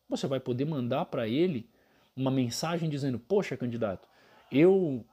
Você 0.09 0.27
vai 0.27 0.41
poder 0.41 0.65
mandar 0.65 1.05
para 1.05 1.29
ele 1.29 1.71
uma 2.17 2.33
mensagem 2.33 2.91
dizendo: 2.91 3.17
"Poxa, 3.17 3.57
candidato, 3.57 4.09
eu 4.51 5.07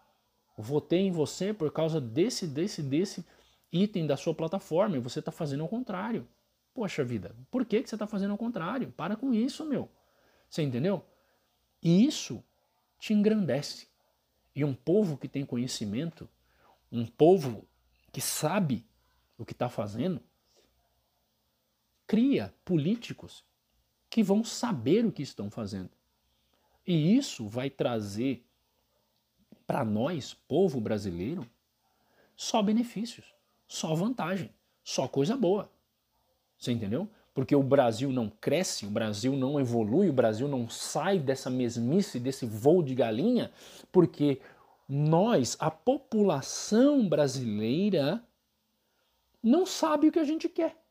votei 0.57 1.01
em 1.01 1.11
você 1.11 1.53
por 1.53 1.71
causa 1.71 2.01
desse, 2.01 2.47
desse, 2.47 2.81
desse 2.81 3.23
item 3.71 4.07
da 4.07 4.17
sua 4.17 4.33
plataforma 4.33 4.97
e 4.97 4.99
você 4.99 5.19
está 5.19 5.31
fazendo 5.31 5.61
ao 5.61 5.69
contrário. 5.69 6.27
Poxa 6.73 7.03
vida, 7.03 7.35
por 7.51 7.63
que, 7.63 7.83
que 7.83 7.89
você 7.89 7.93
está 7.93 8.07
fazendo 8.07 8.31
ao 8.31 8.37
contrário? 8.39 8.91
Para 8.91 9.15
com 9.15 9.31
isso, 9.35 9.63
meu. 9.63 9.87
Você 10.49 10.63
entendeu? 10.63 11.05
E 11.79 12.07
isso 12.07 12.43
te 12.97 13.13
engrandece. 13.13 13.87
E 14.55 14.65
um 14.65 14.73
povo 14.73 15.15
que 15.15 15.27
tem 15.27 15.45
conhecimento, 15.45 16.27
um 16.91 17.05
povo 17.05 17.67
que 18.11 18.19
sabe 18.19 18.83
o 19.37 19.45
que 19.45 19.53
está 19.53 19.69
fazendo, 19.69 20.19
cria 22.13 22.53
políticos 22.63 23.43
que 24.07 24.21
vão 24.21 24.43
saber 24.43 25.03
o 25.03 25.11
que 25.11 25.23
estão 25.23 25.49
fazendo. 25.49 25.89
E 26.85 27.17
isso 27.17 27.47
vai 27.47 27.71
trazer 27.71 28.45
para 29.65 29.83
nós, 29.83 30.31
povo 30.47 30.79
brasileiro, 30.79 31.43
só 32.35 32.61
benefícios, 32.61 33.25
só 33.67 33.95
vantagem, 33.95 34.51
só 34.83 35.07
coisa 35.07 35.35
boa. 35.35 35.71
Você 36.55 36.71
entendeu? 36.71 37.09
Porque 37.33 37.55
o 37.55 37.63
Brasil 37.63 38.11
não 38.11 38.29
cresce, 38.29 38.85
o 38.85 38.91
Brasil 38.91 39.35
não 39.35 39.59
evolui, 39.59 40.07
o 40.07 40.13
Brasil 40.13 40.47
não 40.47 40.69
sai 40.69 41.17
dessa 41.17 41.49
mesmice, 41.49 42.19
desse 42.19 42.45
voo 42.45 42.83
de 42.83 42.93
galinha, 42.93 43.51
porque 43.91 44.39
nós, 44.87 45.57
a 45.59 45.71
população 45.71 47.09
brasileira, 47.09 48.23
não 49.41 49.65
sabe 49.65 50.09
o 50.09 50.11
que 50.11 50.19
a 50.19 50.23
gente 50.23 50.47
quer. 50.47 50.82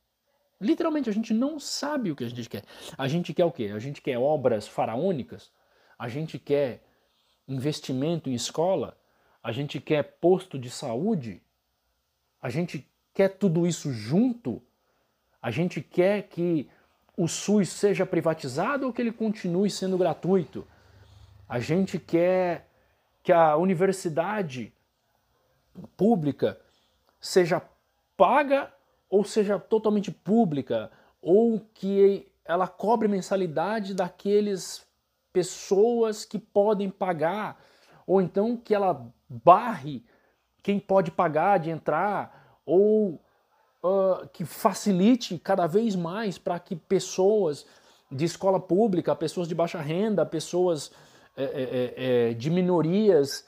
Literalmente, 0.62 1.10
a 1.10 1.12
gente 1.12 1.34
não 1.34 1.58
sabe 1.58 2.12
o 2.12 2.16
que 2.16 2.22
a 2.22 2.28
gente 2.28 2.48
quer. 2.48 2.62
A 2.96 3.08
gente 3.08 3.34
quer 3.34 3.44
o 3.44 3.50
quê? 3.50 3.72
A 3.74 3.80
gente 3.80 4.00
quer 4.00 4.16
obras 4.16 4.68
faraônicas? 4.68 5.50
A 5.98 6.08
gente 6.08 6.38
quer 6.38 6.84
investimento 7.48 8.30
em 8.30 8.34
escola, 8.34 8.96
a 9.42 9.50
gente 9.50 9.80
quer 9.80 10.02
posto 10.20 10.56
de 10.58 10.70
saúde, 10.70 11.42
a 12.40 12.48
gente 12.48 12.88
quer 13.12 13.28
tudo 13.28 13.66
isso 13.66 13.92
junto, 13.92 14.62
a 15.40 15.50
gente 15.50 15.80
quer 15.80 16.22
que 16.28 16.70
o 17.16 17.26
SUS 17.26 17.68
seja 17.68 18.06
privatizado 18.06 18.86
ou 18.86 18.92
que 18.92 19.02
ele 19.02 19.12
continue 19.12 19.68
sendo 19.68 19.98
gratuito. 19.98 20.66
A 21.48 21.58
gente 21.58 21.98
quer 21.98 22.68
que 23.22 23.32
a 23.32 23.56
universidade 23.56 24.72
pública 25.96 26.58
seja 27.20 27.60
paga 28.16 28.72
ou 29.12 29.24
seja 29.24 29.58
totalmente 29.58 30.10
pública, 30.10 30.90
ou 31.20 31.60
que 31.74 32.26
ela 32.46 32.66
cobre 32.66 33.06
mensalidade 33.06 33.92
daqueles 33.92 34.86
pessoas 35.30 36.24
que 36.24 36.38
podem 36.38 36.88
pagar, 36.88 37.62
ou 38.06 38.22
então 38.22 38.56
que 38.56 38.74
ela 38.74 39.06
barre 39.28 40.02
quem 40.62 40.80
pode 40.80 41.10
pagar 41.10 41.58
de 41.58 41.68
entrar, 41.68 42.58
ou 42.64 43.20
uh, 43.84 44.26
que 44.32 44.46
facilite 44.46 45.38
cada 45.38 45.66
vez 45.66 45.94
mais 45.94 46.38
para 46.38 46.58
que 46.58 46.74
pessoas 46.74 47.66
de 48.10 48.24
escola 48.24 48.58
pública, 48.58 49.14
pessoas 49.14 49.46
de 49.46 49.54
baixa 49.54 49.78
renda, 49.78 50.24
pessoas 50.24 50.90
é, 51.36 51.44
é, 51.44 52.30
é, 52.30 52.32
de 52.32 52.48
minorias 52.48 53.44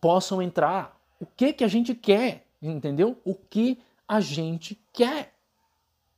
possam 0.00 0.42
entrar. 0.42 1.00
O 1.20 1.26
que 1.26 1.52
que 1.52 1.62
a 1.62 1.68
gente 1.68 1.94
quer, 1.94 2.43
entendeu? 2.68 3.20
O 3.24 3.34
que 3.34 3.80
a 4.06 4.20
gente 4.20 4.80
quer. 4.92 5.34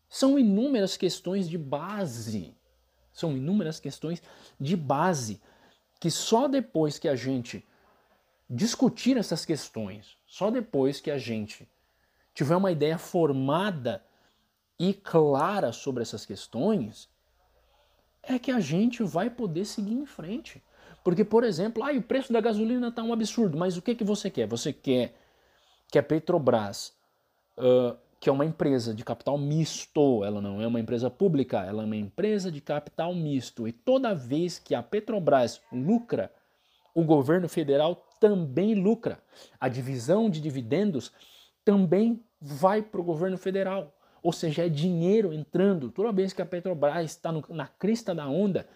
São 0.08 0.38
inúmeras 0.38 0.96
questões 0.96 1.48
de 1.48 1.58
base 1.58 2.56
são 3.16 3.34
inúmeras 3.34 3.80
questões 3.80 4.22
de 4.60 4.76
base 4.76 5.40
que 5.98 6.10
só 6.10 6.46
depois 6.46 6.98
que 6.98 7.08
a 7.08 7.16
gente 7.16 7.66
discutir 8.48 9.16
essas 9.16 9.44
questões, 9.44 10.18
só 10.26 10.50
depois 10.50 11.00
que 11.00 11.10
a 11.10 11.16
gente 11.16 11.66
tiver 12.34 12.54
uma 12.54 12.70
ideia 12.70 12.98
formada 12.98 14.04
e 14.78 14.92
clara 14.92 15.72
sobre 15.72 16.02
essas 16.02 16.26
questões, 16.26 17.08
é 18.22 18.38
que 18.38 18.50
a 18.50 18.60
gente 18.60 19.02
vai 19.02 19.30
poder 19.30 19.64
seguir 19.64 19.94
em 19.94 20.04
frente. 20.04 20.62
Porque, 21.02 21.24
por 21.24 21.42
exemplo, 21.42 21.82
ah, 21.82 21.92
o 21.92 22.02
preço 22.02 22.34
da 22.34 22.40
gasolina 22.40 22.88
está 22.88 23.02
um 23.02 23.14
absurdo, 23.14 23.56
mas 23.56 23.78
o 23.78 23.82
que, 23.82 23.94
que 23.94 24.04
você 24.04 24.28
quer? 24.28 24.46
Você 24.46 24.74
quer 24.74 25.18
que 25.96 25.98
a 25.98 26.02
Petrobras 26.02 26.92
uh, 27.56 27.96
que 28.20 28.28
é 28.28 28.32
uma 28.32 28.44
empresa 28.44 28.92
de 28.92 29.02
capital 29.02 29.38
misto, 29.38 30.22
ela 30.22 30.42
não 30.42 30.60
é 30.60 30.66
uma 30.66 30.78
empresa 30.78 31.08
pública, 31.08 31.64
ela 31.64 31.84
é 31.84 31.86
uma 31.86 31.96
empresa 31.96 32.52
de 32.52 32.60
capital 32.60 33.14
misto. 33.14 33.66
E 33.66 33.72
toda 33.72 34.14
vez 34.14 34.58
que 34.58 34.74
a 34.74 34.82
Petrobras 34.82 35.58
lucra, 35.72 36.30
o 36.94 37.02
governo 37.02 37.48
federal 37.48 37.94
também 38.20 38.74
lucra. 38.74 39.18
A 39.58 39.70
divisão 39.70 40.28
de 40.28 40.38
dividendos 40.38 41.12
também 41.64 42.22
vai 42.38 42.82
para 42.82 43.00
o 43.00 43.04
governo 43.04 43.38
federal. 43.38 43.94
Ou 44.22 44.34
seja, 44.34 44.66
é 44.66 44.68
dinheiro 44.68 45.32
entrando. 45.32 45.90
Toda 45.90 46.12
vez 46.12 46.34
que 46.34 46.42
a 46.42 46.46
Petrobras 46.46 47.06
está 47.06 47.32
na 47.48 47.68
crista 47.68 48.14
da 48.14 48.28
onda, 48.28 48.68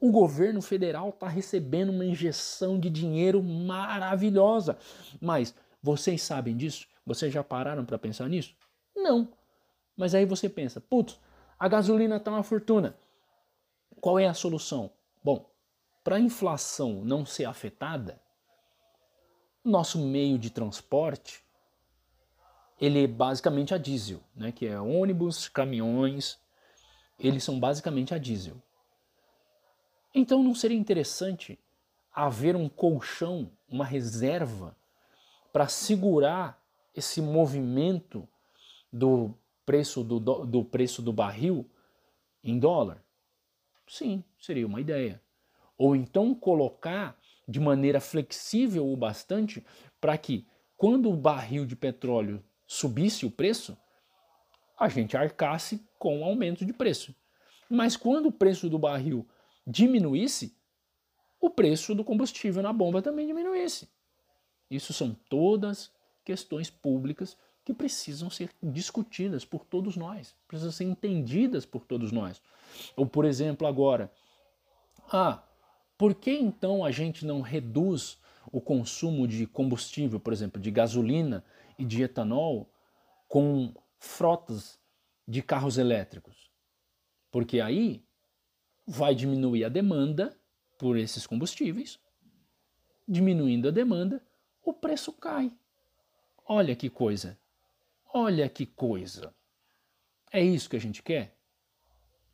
o 0.00 0.10
governo 0.10 0.62
federal 0.62 1.10
está 1.10 1.28
recebendo 1.28 1.90
uma 1.90 2.04
injeção 2.04 2.80
de 2.80 2.88
dinheiro 2.88 3.42
maravilhosa. 3.42 4.78
Mas 5.20 5.54
vocês 5.82 6.22
sabem 6.22 6.56
disso? 6.56 6.86
Vocês 7.04 7.32
já 7.32 7.42
pararam 7.42 7.84
para 7.84 7.98
pensar 7.98 8.28
nisso? 8.28 8.54
Não. 8.94 9.28
Mas 9.96 10.14
aí 10.14 10.24
você 10.24 10.48
pensa, 10.48 10.80
putz, 10.80 11.18
a 11.58 11.68
gasolina 11.68 12.16
está 12.16 12.30
uma 12.30 12.42
fortuna. 12.42 12.96
Qual 14.00 14.18
é 14.18 14.26
a 14.26 14.34
solução? 14.34 14.90
Bom, 15.22 15.50
para 16.04 16.16
a 16.16 16.20
inflação 16.20 17.04
não 17.04 17.26
ser 17.26 17.44
afetada, 17.44 18.20
nosso 19.64 19.98
meio 19.98 20.38
de 20.38 20.50
transporte 20.50 21.42
ele 22.80 23.04
é 23.04 23.06
basicamente 23.06 23.72
a 23.72 23.78
diesel, 23.78 24.20
né? 24.34 24.50
que 24.50 24.66
é 24.66 24.80
ônibus, 24.80 25.48
caminhões, 25.48 26.36
eles 27.16 27.44
são 27.44 27.60
basicamente 27.60 28.12
a 28.12 28.18
diesel. 28.18 28.60
Então 30.12 30.42
não 30.42 30.52
seria 30.52 30.76
interessante 30.76 31.56
haver 32.12 32.56
um 32.56 32.68
colchão, 32.68 33.50
uma 33.68 33.84
reserva 33.84 34.76
para 35.52 35.68
segurar 35.68 36.62
esse 36.94 37.20
movimento 37.20 38.28
do 38.92 39.34
preço 39.64 40.02
do, 40.02 40.18
do 40.18 40.64
preço 40.64 41.02
do 41.02 41.12
barril 41.12 41.68
em 42.42 42.58
dólar? 42.58 43.02
Sim, 43.86 44.24
seria 44.40 44.66
uma 44.66 44.80
ideia. 44.80 45.20
Ou 45.76 45.94
então 45.94 46.34
colocar 46.34 47.18
de 47.46 47.60
maneira 47.60 48.00
flexível 48.00 48.90
o 48.90 48.96
bastante 48.96 49.64
para 50.00 50.16
que 50.16 50.46
quando 50.76 51.10
o 51.10 51.16
barril 51.16 51.66
de 51.66 51.76
petróleo 51.76 52.42
subisse 52.66 53.26
o 53.26 53.30
preço, 53.30 53.76
a 54.78 54.88
gente 54.88 55.16
arcasse 55.16 55.86
com 55.98 56.20
o 56.20 56.24
aumento 56.24 56.64
de 56.64 56.72
preço. 56.72 57.14
Mas 57.68 57.96
quando 57.96 58.26
o 58.26 58.32
preço 58.32 58.68
do 58.68 58.78
barril 58.78 59.28
diminuísse, 59.66 60.56
o 61.40 61.50
preço 61.50 61.94
do 61.94 62.04
combustível 62.04 62.62
na 62.62 62.72
bomba 62.72 63.02
também 63.02 63.26
diminuísse. 63.26 63.88
Isso 64.74 64.94
são 64.94 65.14
todas 65.28 65.92
questões 66.24 66.70
públicas 66.70 67.36
que 67.62 67.74
precisam 67.74 68.30
ser 68.30 68.50
discutidas 68.62 69.44
por 69.44 69.66
todos 69.66 69.96
nós, 69.96 70.34
precisam 70.48 70.72
ser 70.72 70.84
entendidas 70.84 71.66
por 71.66 71.84
todos 71.84 72.10
nós. 72.10 72.40
Ou, 72.96 73.04
por 73.06 73.26
exemplo, 73.26 73.66
agora, 73.66 74.10
ah, 75.12 75.42
por 75.98 76.14
que 76.14 76.32
então 76.32 76.82
a 76.82 76.90
gente 76.90 77.26
não 77.26 77.42
reduz 77.42 78.18
o 78.50 78.62
consumo 78.62 79.28
de 79.28 79.46
combustível, 79.46 80.18
por 80.18 80.32
exemplo, 80.32 80.60
de 80.60 80.70
gasolina 80.70 81.44
e 81.78 81.84
de 81.84 82.02
etanol 82.02 82.72
com 83.28 83.74
frotas 83.98 84.80
de 85.28 85.42
carros 85.42 85.76
elétricos? 85.76 86.50
Porque 87.30 87.60
aí 87.60 88.02
vai 88.86 89.14
diminuir 89.14 89.64
a 89.64 89.68
demanda 89.68 90.34
por 90.78 90.96
esses 90.96 91.26
combustíveis, 91.26 92.00
diminuindo 93.06 93.68
a 93.68 93.70
demanda, 93.70 94.20
o 94.64 94.72
preço 94.72 95.12
cai. 95.12 95.52
Olha 96.46 96.74
que 96.74 96.90
coisa 96.90 97.38
Olha 98.14 98.46
que 98.46 98.66
coisa! 98.66 99.34
É 100.30 100.42
isso 100.42 100.68
que 100.68 100.76
a 100.76 100.80
gente 100.80 101.02
quer? 101.02 101.34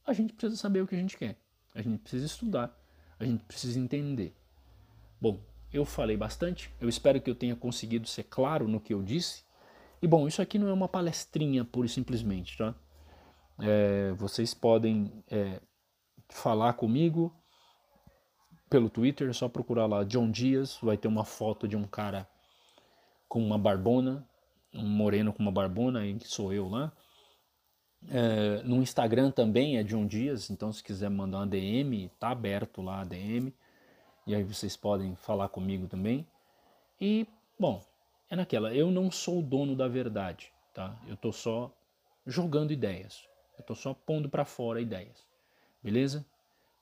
A 0.05 0.13
gente 0.13 0.33
precisa 0.33 0.61
saber 0.61 0.83
o 0.83 0.89
que 0.89 0.97
a 0.97 0.99
gente 0.99 1.17
quer. 1.17 1.37
A 1.73 1.81
gente 1.81 2.01
precisa 2.01 2.27
estudar. 2.27 2.77
A 3.17 3.25
gente 3.25 3.45
precisa 3.45 3.79
entender. 3.79 4.35
Bom, 5.21 5.41
eu 5.73 5.85
falei 5.85 6.17
bastante. 6.17 6.69
Eu 6.81 6.89
espero 6.89 7.21
que 7.21 7.31
eu 7.31 7.35
tenha 7.35 7.55
conseguido 7.55 8.09
ser 8.09 8.25
claro 8.25 8.67
no 8.67 8.81
que 8.81 8.93
eu 8.93 9.05
disse. 9.05 9.45
E 10.03 10.09
bom, 10.09 10.27
isso 10.27 10.43
aqui 10.43 10.59
não 10.59 10.69
é 10.69 10.73
uma 10.73 10.89
palestrinha 10.89 11.65
pura 11.65 11.87
e 11.87 11.91
simplesmente, 11.91 12.59
tá? 12.59 12.75
É, 13.61 14.13
vocês 14.15 14.55
podem 14.55 15.13
é, 15.31 15.61
falar 16.29 16.73
comigo 16.73 17.33
pelo 18.69 18.91
Twitter, 18.91 19.29
é 19.29 19.33
só 19.33 19.49
procurar 19.49 19.87
lá 19.87 20.05
John 20.05 20.31
Dias, 20.31 20.79
vai 20.83 20.97
ter 20.97 21.09
uma 21.09 21.25
foto 21.25 21.67
de 21.67 21.77
um 21.77 21.85
cara 21.85 22.29
com 23.29 23.45
uma 23.45 23.59
barbona, 23.59 24.27
um 24.73 24.87
moreno 24.87 25.33
com 25.33 25.43
uma 25.43 25.53
barbona, 25.53 26.01
que 26.19 26.29
sou 26.29 26.53
eu 26.53 26.69
lá. 26.69 26.93
É, 28.09 28.63
no 28.63 28.77
Instagram 28.77 29.31
também 29.31 29.79
é 29.79 29.83
John 29.83 30.07
Dias, 30.07 30.51
então 30.51 30.73
se 30.73 30.83
quiser 30.83 31.11
mandar 31.11 31.39
uma 31.39 31.47
DM, 31.47 32.09
tá 32.19 32.31
aberto 32.31 32.81
lá 32.81 33.01
a 33.01 33.05
DM. 33.05 33.53
E 34.27 34.35
aí 34.35 34.43
vocês 34.43 34.77
podem 34.77 35.17
falar 35.17 35.49
comigo 35.49 35.87
também. 35.87 36.27
E, 37.01 37.27
bom, 37.59 37.83
é 38.31 38.37
naquela, 38.37 38.75
eu 38.75 38.91
não 38.91 39.11
sou 39.11 39.39
o 39.39 39.43
dono 39.43 39.75
da 39.75 39.89
verdade, 39.89 40.53
tá? 40.75 40.97
Eu 41.07 41.17
tô 41.17 41.33
só 41.33 41.73
jogando 42.27 42.73
ideias. 42.73 43.27
Eu 43.59 43.65
tô 43.65 43.75
só 43.75 43.95
pondo 43.95 44.29
para 44.29 44.45
fora 44.45 44.81
ideias. 44.81 45.27
Beleza? 45.83 46.25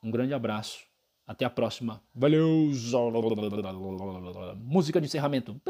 Um 0.03 0.11
grande 0.11 0.35
abraço. 0.35 0.85
Até 1.27 1.45
a 1.45 1.51
próxima. 1.51 2.01
Valeu! 2.15 2.71
Música 4.63 5.01
de 5.01 5.07
encerramento. 5.07 5.61